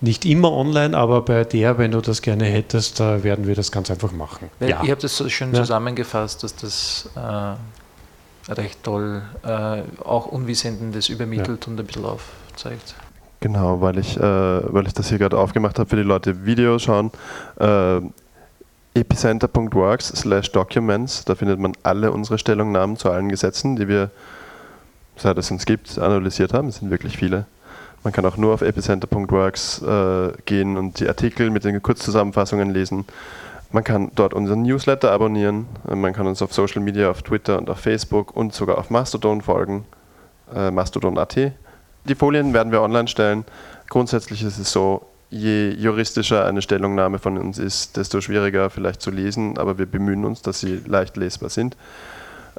nicht 0.01 0.25
immer 0.25 0.51
online, 0.51 0.97
aber 0.97 1.21
bei 1.21 1.43
der, 1.43 1.77
wenn 1.77 1.91
du 1.91 2.01
das 2.01 2.21
gerne 2.21 2.45
hättest, 2.45 2.99
da 2.99 3.23
werden 3.23 3.45
wir 3.45 3.55
das 3.55 3.71
ganz 3.71 3.91
einfach 3.91 4.11
machen. 4.11 4.49
Ja. 4.59 4.83
Ihr 4.83 4.91
habt 4.91 5.03
das 5.03 5.15
so 5.15 5.29
schön 5.29 5.53
ja. 5.53 5.61
zusammengefasst, 5.61 6.43
dass 6.43 6.55
das 6.55 7.09
äh, 7.15 8.51
recht 8.51 8.83
toll 8.83 9.21
äh, 9.43 9.83
auch 10.03 10.25
Unwissenden 10.25 10.91
das 10.91 11.09
übermittelt 11.09 11.65
ja. 11.65 11.71
und 11.71 11.79
ein 11.79 11.85
bisschen 11.85 12.05
aufzeigt. 12.05 12.95
Genau, 13.41 13.81
weil 13.81 13.97
ich, 13.99 14.17
äh, 14.17 14.21
weil 14.21 14.87
ich 14.87 14.93
das 14.93 15.09
hier 15.09 15.19
gerade 15.19 15.37
aufgemacht 15.37 15.77
habe 15.79 15.89
für 15.89 15.95
die 15.95 16.03
Leute, 16.03 16.33
die 16.33 16.45
Videos 16.45 16.83
schauen. 16.83 17.11
Äh, 17.59 18.01
epicenter.works 18.93 20.09
slash 20.09 20.51
documents, 20.51 21.23
da 21.25 21.35
findet 21.35 21.59
man 21.59 21.73
alle 21.83 22.11
unsere 22.11 22.37
Stellungnahmen 22.37 22.97
zu 22.97 23.09
allen 23.09 23.29
Gesetzen, 23.29 23.75
die 23.75 23.87
wir, 23.87 24.09
seit 25.15 25.37
es 25.37 25.51
uns 25.51 25.65
gibt, 25.65 25.97
analysiert 25.97 26.53
haben. 26.53 26.67
Es 26.67 26.77
sind 26.77 26.91
wirklich 26.91 27.17
viele. 27.17 27.45
Man 28.03 28.13
kann 28.13 28.25
auch 28.25 28.37
nur 28.37 28.53
auf 28.53 28.61
epicenter.works 28.61 29.81
äh, 29.83 30.31
gehen 30.45 30.77
und 30.77 30.99
die 30.99 31.07
Artikel 31.07 31.51
mit 31.51 31.63
den 31.63 31.81
Kurzzusammenfassungen 31.81 32.71
lesen. 32.71 33.05
Man 33.71 33.83
kann 33.83 34.11
dort 34.15 34.33
unseren 34.33 34.63
Newsletter 34.63 35.11
abonnieren. 35.11 35.67
Äh, 35.89 35.95
man 35.95 36.13
kann 36.13 36.27
uns 36.27 36.41
auf 36.41 36.53
Social 36.53 36.81
Media, 36.81 37.11
auf 37.11 37.21
Twitter 37.21 37.57
und 37.57 37.69
auf 37.69 37.79
Facebook 37.79 38.35
und 38.35 38.53
sogar 38.53 38.77
auf 38.77 38.89
Mastodon 38.89 39.41
folgen. 39.41 39.85
Äh, 40.53 40.71
Mastodon.at. 40.71 41.35
Die 42.05 42.15
Folien 42.15 42.53
werden 42.53 42.71
wir 42.71 42.81
online 42.81 43.07
stellen. 43.07 43.45
Grundsätzlich 43.87 44.43
ist 44.43 44.57
es 44.57 44.71
so, 44.71 45.05
je 45.29 45.69
juristischer 45.69 46.45
eine 46.45 46.61
Stellungnahme 46.61 47.19
von 47.19 47.37
uns 47.37 47.57
ist, 47.57 47.97
desto 47.97 48.19
schwieriger 48.19 48.69
vielleicht 48.69 49.01
zu 49.01 49.11
lesen, 49.11 49.57
aber 49.57 49.77
wir 49.77 49.85
bemühen 49.85 50.25
uns, 50.25 50.41
dass 50.41 50.59
sie 50.59 50.81
leicht 50.85 51.15
lesbar 51.17 51.49
sind. 51.49 51.77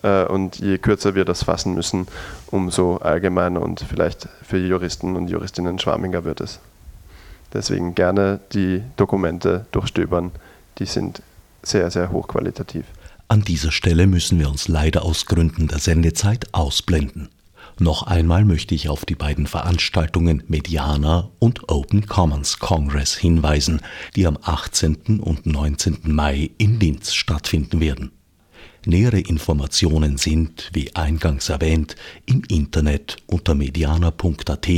Äh, 0.03 0.24
und 0.24 0.59
je 0.59 0.78
kürzer 0.78 1.14
wir 1.14 1.24
das 1.24 1.44
fassen 1.44 1.74
müssen, 1.74 2.07
umso 2.50 2.96
allgemeiner 2.96 3.62
und 3.62 3.84
vielleicht 3.88 4.28
für 4.42 4.59
Juristen 4.59 5.16
und 5.16 5.28
Juristinnen 5.28 5.78
schwammiger 5.78 6.24
wird 6.24 6.40
es. 6.40 6.61
Deswegen 7.53 7.94
gerne 7.94 8.40
die 8.53 8.82
Dokumente 8.96 9.66
durchstöbern. 9.72 10.32
Die 10.78 10.86
sind 10.86 11.22
sehr, 11.62 11.90
sehr 11.90 12.11
hochqualitativ. 12.11 12.84
An 13.28 13.42
dieser 13.42 13.72
Stelle 13.72 14.07
müssen 14.07 14.38
wir 14.38 14.48
uns 14.48 14.68
leider 14.68 15.05
aus 15.05 15.26
Gründen 15.26 15.68
der 15.68 15.78
Sendezeit 15.78 16.53
ausblenden. 16.53 17.28
Noch 17.78 18.03
einmal 18.03 18.44
möchte 18.44 18.74
ich 18.74 18.88
auf 18.88 19.05
die 19.05 19.14
beiden 19.14 19.46
Veranstaltungen 19.46 20.42
Mediana 20.46 21.30
und 21.38 21.70
Open 21.70 22.07
Commons 22.07 22.59
Congress 22.59 23.16
hinweisen, 23.16 23.80
die 24.14 24.26
am 24.26 24.38
18. 24.42 25.20
und 25.20 25.46
19. 25.46 26.00
Mai 26.05 26.50
in 26.59 26.78
Linz 26.78 27.14
stattfinden 27.14 27.80
werden. 27.80 28.12
Nähere 28.84 29.20
Informationen 29.20 30.18
sind, 30.18 30.68
wie 30.72 30.92
eingangs 30.96 31.48
erwähnt, 31.48 31.94
im 32.26 32.42
Internet 32.48 33.18
unter 33.26 33.54
mediana.at 33.54 34.68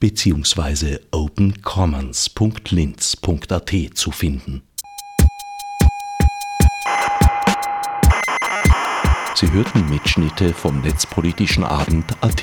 bzw. 0.00 0.96
opencommons.linz.at 1.10 3.74
zu 3.94 4.10
finden. 4.10 4.62
Sie 9.34 9.52
hörten 9.52 9.86
Mitschnitte 9.88 10.54
vom 10.54 10.80
Netzpolitischen 10.80 11.64
Abend 11.64 12.06
AT. 12.22 12.42